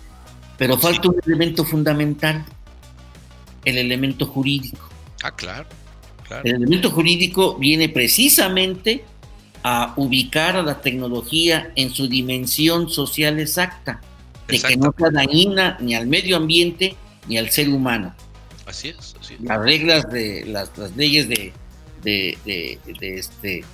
pero 0.56 0.78
falta 0.78 1.08
un 1.08 1.16
elemento 1.26 1.64
fundamental, 1.64 2.44
el 3.64 3.76
elemento 3.76 4.24
jurídico. 4.24 4.88
Ah, 5.24 5.34
claro, 5.34 5.66
El 6.44 6.54
elemento 6.54 6.92
jurídico 6.92 7.56
viene 7.56 7.88
precisamente 7.88 9.02
a 9.64 9.94
ubicar 9.96 10.54
a 10.54 10.62
la 10.62 10.80
tecnología 10.80 11.72
en 11.74 11.90
su 11.90 12.06
dimensión 12.06 12.88
social 12.88 13.40
exacta, 13.40 14.00
de 14.46 14.60
que 14.60 14.76
no 14.76 14.94
sea 14.96 15.10
dañina 15.10 15.76
ni 15.80 15.96
al 15.96 16.06
medio 16.06 16.36
ambiente 16.36 16.94
ni 17.26 17.36
al 17.36 17.50
ser 17.50 17.68
humano. 17.68 18.14
Así 18.64 18.90
es, 18.90 19.16
así 19.20 19.34
es. 19.34 19.40
Las 19.40 19.58
reglas 19.58 20.08
de 20.08 20.44
las, 20.44 20.70
leyes 20.94 21.28
de, 21.28 21.52
de, 22.04 22.78
este 23.00 23.64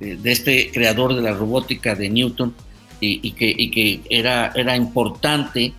de 0.00 0.32
este 0.32 0.70
creador 0.72 1.14
de 1.14 1.22
la 1.22 1.32
robótica 1.32 1.94
de 1.94 2.08
Newton 2.08 2.54
y, 3.00 3.32
que, 3.32 3.54
y 3.56 3.70
que 3.70 4.00
era, 4.10 4.52
era 4.54 4.76
importante 4.76 5.72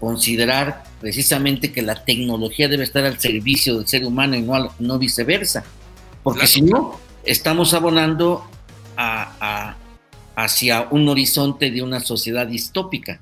considerar 0.00 0.84
precisamente 1.00 1.72
que 1.72 1.82
la 1.82 2.04
tecnología 2.04 2.68
debe 2.68 2.84
estar 2.84 3.04
al 3.04 3.18
servicio 3.18 3.78
del 3.78 3.86
ser 3.86 4.04
humano 4.04 4.36
y 4.36 4.42
no, 4.42 4.72
no 4.78 4.98
viceversa. 4.98 5.64
Porque 6.22 6.46
si 6.46 6.62
no, 6.62 7.00
estamos 7.24 7.74
abonando 7.74 8.44
a, 8.96 9.76
hacia 10.36 10.88
un 10.90 11.08
horizonte 11.08 11.70
de 11.70 11.82
una 11.82 12.00
sociedad 12.00 12.46
distópica. 12.46 13.20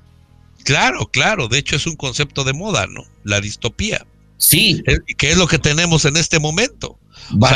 Claro, 0.63 1.07
claro, 1.07 1.47
de 1.47 1.59
hecho 1.59 1.75
es 1.75 1.87
un 1.87 1.95
concepto 1.95 2.43
de 2.43 2.53
moda, 2.53 2.87
¿no? 2.87 3.03
La 3.23 3.39
distopía. 3.41 4.05
Sí. 4.37 4.83
¿Qué 5.17 5.31
es 5.31 5.37
lo 5.37 5.47
que 5.47 5.57
tenemos 5.57 6.05
en 6.05 6.17
este 6.17 6.39
momento? 6.39 6.99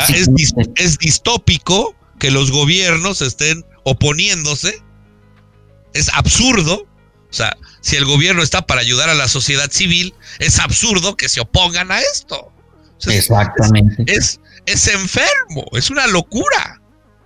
es, 0.08 0.28
es 0.76 0.98
distópico 0.98 1.94
que 2.22 2.30
los 2.30 2.52
gobiernos 2.52 3.20
estén 3.20 3.66
oponiéndose. 3.82 4.80
Es 5.92 6.08
absurdo 6.14 6.86
o 7.28 7.34
sea, 7.34 7.56
si 7.80 7.96
el 7.96 8.04
gobierno 8.04 8.42
está 8.42 8.64
para 8.64 8.82
ayudar 8.82 9.08
a 9.08 9.14
la 9.14 9.26
sociedad 9.26 9.70
civil, 9.72 10.14
es 10.38 10.60
absurdo 10.60 11.16
que 11.16 11.30
se 11.30 11.40
opongan 11.40 11.90
a 11.90 11.98
esto. 11.98 12.52
Exactamente. 13.06 14.04
Es, 14.06 14.38
es, 14.66 14.86
enfermo, 14.88 15.64
es 15.72 15.88
una 15.90 16.06
locura. 16.06 16.80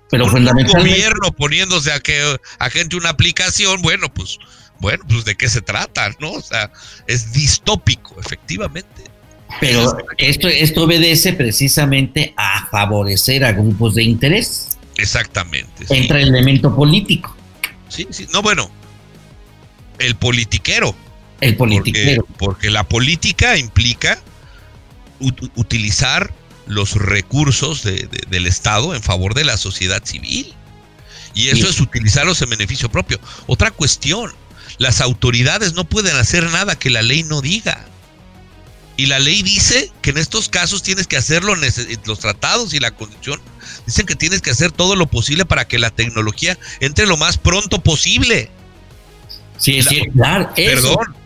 Pero 0.08 0.28
fundamentalmente. 0.28 0.80
Un 0.80 0.88
gobierno 0.88 1.32
poniéndose 1.32 1.92
a, 1.92 1.98
que, 1.98 2.38
a 2.60 2.70
gente 2.70 2.94
una 2.94 3.08
aplicación, 3.08 3.82
bueno, 3.82 4.06
pues, 4.14 4.38
bueno, 4.78 5.02
pues 5.08 5.24
de 5.24 5.34
qué 5.34 5.48
se 5.48 5.60
trata, 5.60 6.08
¿no? 6.20 6.34
O 6.34 6.40
sea, 6.40 6.72
es 7.08 7.32
distópico, 7.32 8.14
efectivamente. 8.20 9.02
Pero 9.60 9.98
esto, 10.18 10.46
esto 10.46 10.84
obedece 10.84 11.32
precisamente 11.32 12.32
a 12.36 12.68
favorecer 12.70 13.44
a 13.44 13.50
grupos 13.50 13.96
de 13.96 14.04
interés. 14.04 14.75
Exactamente. 14.96 15.86
Entra 15.90 16.20
el 16.20 16.28
elemento 16.28 16.74
político. 16.74 17.36
Sí, 17.88 18.06
sí. 18.10 18.26
No, 18.32 18.42
bueno, 18.42 18.70
el 19.98 20.14
politiquero. 20.16 20.94
El 21.40 21.56
politiquero. 21.56 22.26
Porque, 22.38 22.70
la 22.70 22.84
política 22.84 23.56
implica 23.56 24.18
utilizar 25.54 26.32
los 26.66 26.94
recursos 26.94 27.82
del 27.82 28.46
Estado 28.46 28.94
en 28.94 29.02
favor 29.02 29.34
de 29.34 29.44
la 29.44 29.56
sociedad 29.56 30.02
civil. 30.04 30.54
Y 31.34 31.48
eso 31.48 31.68
es 31.68 31.80
utilizarlos 31.80 32.40
en 32.40 32.50
beneficio 32.50 32.90
propio. 32.90 33.20
Otra 33.46 33.70
cuestión, 33.70 34.32
las 34.78 35.02
autoridades 35.02 35.74
no 35.74 35.84
pueden 35.84 36.16
hacer 36.16 36.50
nada 36.50 36.78
que 36.78 36.90
la 36.90 37.02
ley 37.02 37.22
no 37.22 37.42
diga. 37.42 37.84
Y 38.96 39.06
la 39.06 39.18
ley 39.18 39.42
dice 39.42 39.92
que 40.00 40.10
en 40.10 40.18
estos 40.18 40.48
casos 40.48 40.82
tienes 40.82 41.06
que 41.06 41.18
hacerlo, 41.18 41.54
los 42.06 42.18
tratados 42.18 42.72
y 42.72 42.80
la 42.80 42.92
constitución 42.92 43.40
dicen 43.86 44.06
que 44.06 44.16
tienes 44.16 44.42
que 44.42 44.50
hacer 44.50 44.72
todo 44.72 44.96
lo 44.96 45.06
posible 45.06 45.44
para 45.44 45.66
que 45.66 45.78
la 45.78 45.90
tecnología 45.90 46.58
entre 46.80 47.06
lo 47.06 47.16
más 47.16 47.38
pronto 47.38 47.80
posible. 47.80 48.50
Sí, 49.58 49.82
sí, 49.82 50.02
claro. 50.12 50.50
Perdón, 50.54 51.16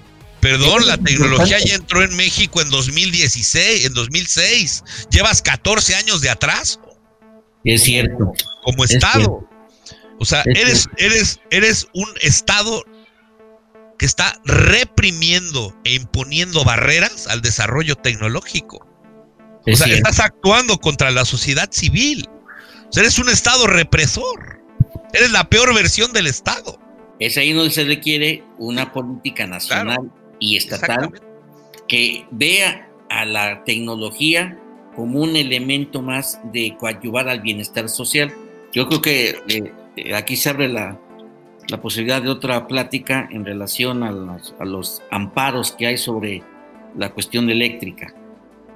perdón, 0.41 0.87
la 0.87 0.99
tecnología 0.99 1.59
ya 1.59 1.75
entró 1.75 2.03
en 2.03 2.15
México 2.17 2.61
en 2.61 2.71
2016, 2.71 3.87
en 3.87 3.95
2006. 3.95 4.85
Llevas 5.11 5.43
14 5.43 5.95
años 5.97 6.21
de 6.21 6.31
atraso. 6.31 6.81
Es 7.65 7.83
cierto. 7.83 8.33
Como 8.63 8.85
Estado. 8.85 9.49
O 10.19 10.25
sea, 10.25 10.43
eres, 10.55 10.89
eres, 10.99 11.41
eres 11.51 11.89
un 11.95 12.09
Estado 12.21 12.85
que 13.99 14.07
está 14.07 14.41
reprimiendo 14.45 15.77
e 15.85 15.95
imponiendo 15.95 16.65
barreras 16.65 17.27
al 17.27 17.43
desarrollo 17.43 17.97
tecnológico. 17.97 18.87
o 19.67 19.77
sea, 19.77 19.89
estás 19.89 20.21
actuando 20.21 20.79
contra 20.79 21.11
la 21.11 21.25
sociedad 21.25 21.69
civil. 21.71 22.29
O 22.91 22.93
sea, 22.93 23.05
eres 23.05 23.21
un 23.21 23.29
Estado 23.29 23.69
represor. 23.69 24.61
Eres 25.13 25.31
la 25.31 25.49
peor 25.49 25.73
versión 25.73 26.13
del 26.13 26.27
Estado. 26.27 26.77
Es 27.21 27.37
ahí 27.37 27.53
donde 27.53 27.71
se 27.71 27.85
requiere 27.85 28.43
una 28.59 28.93
política 28.93 29.47
nacional 29.47 30.11
y 30.41 30.57
estatal 30.57 31.13
que 31.87 32.27
vea 32.33 32.89
a 33.09 33.25
la 33.25 33.63
tecnología 33.63 34.59
como 34.97 35.21
un 35.21 35.37
elemento 35.37 36.03
más 36.03 36.41
de 36.53 36.77
coadyuvar 36.79 37.29
al 37.29 37.41
bienestar 37.41 37.89
social. 37.89 38.33
Yo 38.73 38.89
creo 38.89 39.01
que 39.01 39.29
eh, 39.49 39.73
eh, 39.97 40.15
aquí 40.15 40.37
se 40.37 40.51
abre 40.51 40.69
la, 40.69 40.99
posibilidad 41.81 42.21
de 42.21 42.31
otra 42.31 42.67
plática 42.67 43.29
en 43.31 43.45
relación 43.45 44.03
a 44.03 44.11
los, 44.11 45.03
amparos 45.13 45.71
que 45.73 45.87
hay 45.87 45.97
sobre 45.97 46.43
la 46.99 47.11
cuestión 47.11 47.49
eléctrica, 47.49 48.13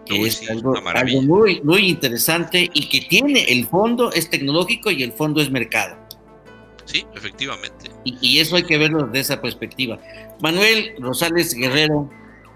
que 0.07 0.21
es 0.23 0.49
algo, 0.51 0.75
algo, 0.77 1.23
muy, 1.23 1.61
muy 1.63 1.89
interesante 1.89 2.71
y 2.73 2.89
que 2.89 3.01
tiene 3.03 3.45
el 3.45 3.67
fondo 3.67 4.13
es 4.13 4.29
tecnológico 4.29 4.91
y 4.91 5.03
el 5.03 5.13
fondo 5.13 5.41
es 5.41 5.51
mercado. 5.51 5.97
Sí, 6.85 7.05
efectivamente. 7.15 7.91
Y, 8.05 8.39
eso 8.39 8.57
hay 8.57 8.65
que 8.65 8.77
verlo 8.77 9.07
desde 9.07 9.21
esa 9.21 9.41
perspectiva. 9.41 9.99
Manuel 10.41 10.95
Rosales 10.99 11.55
Guerrero, 11.55 12.11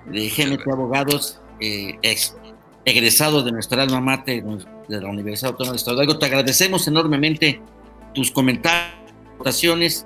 de 0.07 0.29
GMT 0.29 0.69
Abogados, 0.71 1.41
eh, 1.61 1.99
egresado 2.85 3.43
de 3.43 3.53
nuestra 3.53 3.83
alma 3.83 4.01
mater 4.01 4.45
de 4.45 5.01
la 5.01 5.09
Universidad 5.09 5.53
Autónoma 5.53 5.73
de 5.73 5.77
Estado 5.77 6.01
de 6.01 6.15
te 6.15 6.27
agradecemos 6.27 6.87
enormemente 6.89 7.61
tus 8.15 8.31
comentarios, 8.31 8.95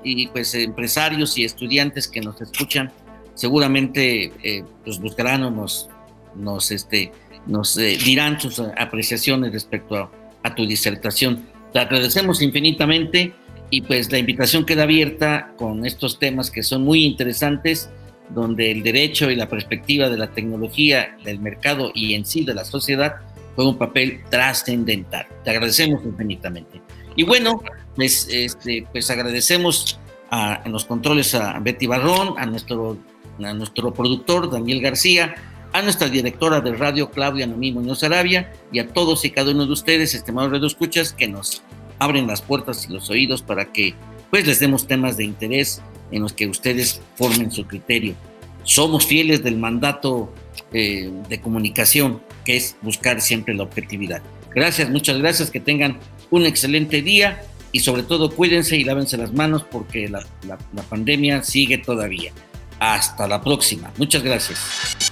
y 0.05 0.27
pues 0.29 0.55
empresarios 0.55 1.39
y 1.39 1.45
estudiantes 1.45 2.07
que 2.07 2.21
nos 2.21 2.41
escuchan 2.41 2.93
seguramente 3.35 4.33
eh, 4.43 4.65
pues 4.85 4.99
buscarán 5.01 5.43
o 5.45 5.51
nos, 5.51 5.89
nos, 6.35 6.71
este, 6.71 7.13
nos 7.47 7.77
dirán 7.77 8.41
sus 8.41 8.61
apreciaciones 8.61 9.53
respecto 9.53 9.97
a, 9.97 10.11
a 10.43 10.55
tu 10.55 10.67
disertación. 10.67 11.45
Te 11.73 11.79
agradecemos 11.79 12.43
infinitamente 12.43 13.33
y 13.71 13.81
pues 13.81 14.13
la 14.13 14.19
invitación 14.19 14.67
queda 14.67 14.83
abierta 14.83 15.55
con 15.57 15.87
estos 15.87 16.19
temas 16.19 16.51
que 16.51 16.63
son 16.63 16.85
muy 16.85 17.05
interesantes, 17.05 17.89
donde 18.31 18.71
el 18.71 18.83
derecho 18.83 19.31
y 19.31 19.37
la 19.37 19.49
perspectiva 19.49 20.09
de 20.09 20.19
la 20.19 20.29
tecnología, 20.29 21.17
del 21.25 21.39
mercado 21.41 21.91
y 21.95 22.15
en 22.15 22.25
sí 22.25 22.45
de 22.45 22.55
la 22.55 22.65
sociedad 22.65 23.17
juega 23.55 23.71
un 23.71 23.79
papel 23.79 24.21
trascendental. 24.31 25.27
Te 25.45 25.51
agradecemos 25.51 26.05
infinitamente. 26.05 26.81
Y 27.17 27.25
bueno, 27.25 27.63
pues, 27.95 28.29
este, 28.31 28.87
pues 28.93 29.11
agradecemos 29.11 29.99
a, 30.31 30.63
en 30.65 30.73
los 30.73 30.85
controles 30.85 31.35
a 31.35 31.59
Betty 31.59 31.87
Barrón, 31.87 32.35
a 32.39 32.47
nuestro, 32.47 32.99
a 33.43 33.53
nuestro 33.53 33.93
productor 33.93 34.51
Daniel 34.51 34.81
García, 34.81 35.35
a 35.73 35.83
nuestra 35.83 36.09
directora 36.09 36.61
de 36.61 36.75
radio 36.75 37.11
Claudia 37.11 37.47
Noemí 37.47 37.73
Muñoz 37.73 38.03
Arabia 38.03 38.53
y 38.71 38.79
a 38.79 38.89
todos 38.89 39.25
y 39.25 39.31
cada 39.31 39.53
uno 39.53 39.67
de 39.67 39.73
ustedes, 39.73 40.15
estimados 40.15 40.53
radioescuchas, 40.53 41.13
que 41.13 41.29
nos 41.29 41.63
abren 41.99 42.27
las 42.27 42.43
puertas 42.43 42.87
y 42.89 42.93
los 42.93 43.11
oídos 43.11 43.43
para 43.43 43.73
que 43.73 43.95
pues 44.31 44.47
les 44.47 44.61
demos 44.61 44.87
temas 44.87 45.17
de 45.17 45.25
interés 45.25 45.83
en 46.11 46.23
los 46.23 46.33
que 46.33 46.47
ustedes 46.47 47.01
formen 47.17 47.51
su 47.51 47.67
criterio. 47.67 48.15
Somos 48.65 49.07
fieles 49.07 49.43
del 49.43 49.57
mandato 49.57 50.33
eh, 50.73 51.11
de 51.29 51.41
comunicación, 51.41 52.23
que 52.45 52.57
es 52.57 52.77
buscar 52.83 53.21
siempre 53.21 53.55
la 53.55 53.65
objetividad. 53.65 54.23
Gracias, 54.55 54.91
muchas 54.91 55.19
gracias, 55.19 55.51
que 55.51 55.61
tengan 55.61 55.99
un 56.31 56.45
excelente 56.47 57.03
día 57.03 57.45
y 57.73 57.81
sobre 57.81 58.03
todo 58.03 58.31
cuídense 58.31 58.77
y 58.77 58.85
lávense 58.85 59.17
las 59.17 59.33
manos 59.33 59.65
porque 59.71 60.09
la 60.09 60.27
pandemia 60.89 61.43
sigue 61.43 61.79
todavía. 61.79 62.33
Hasta 62.79 63.29
la 63.29 63.41
próxima. 63.41 63.93
Muchas 63.97 64.23
gracias. 64.25 65.12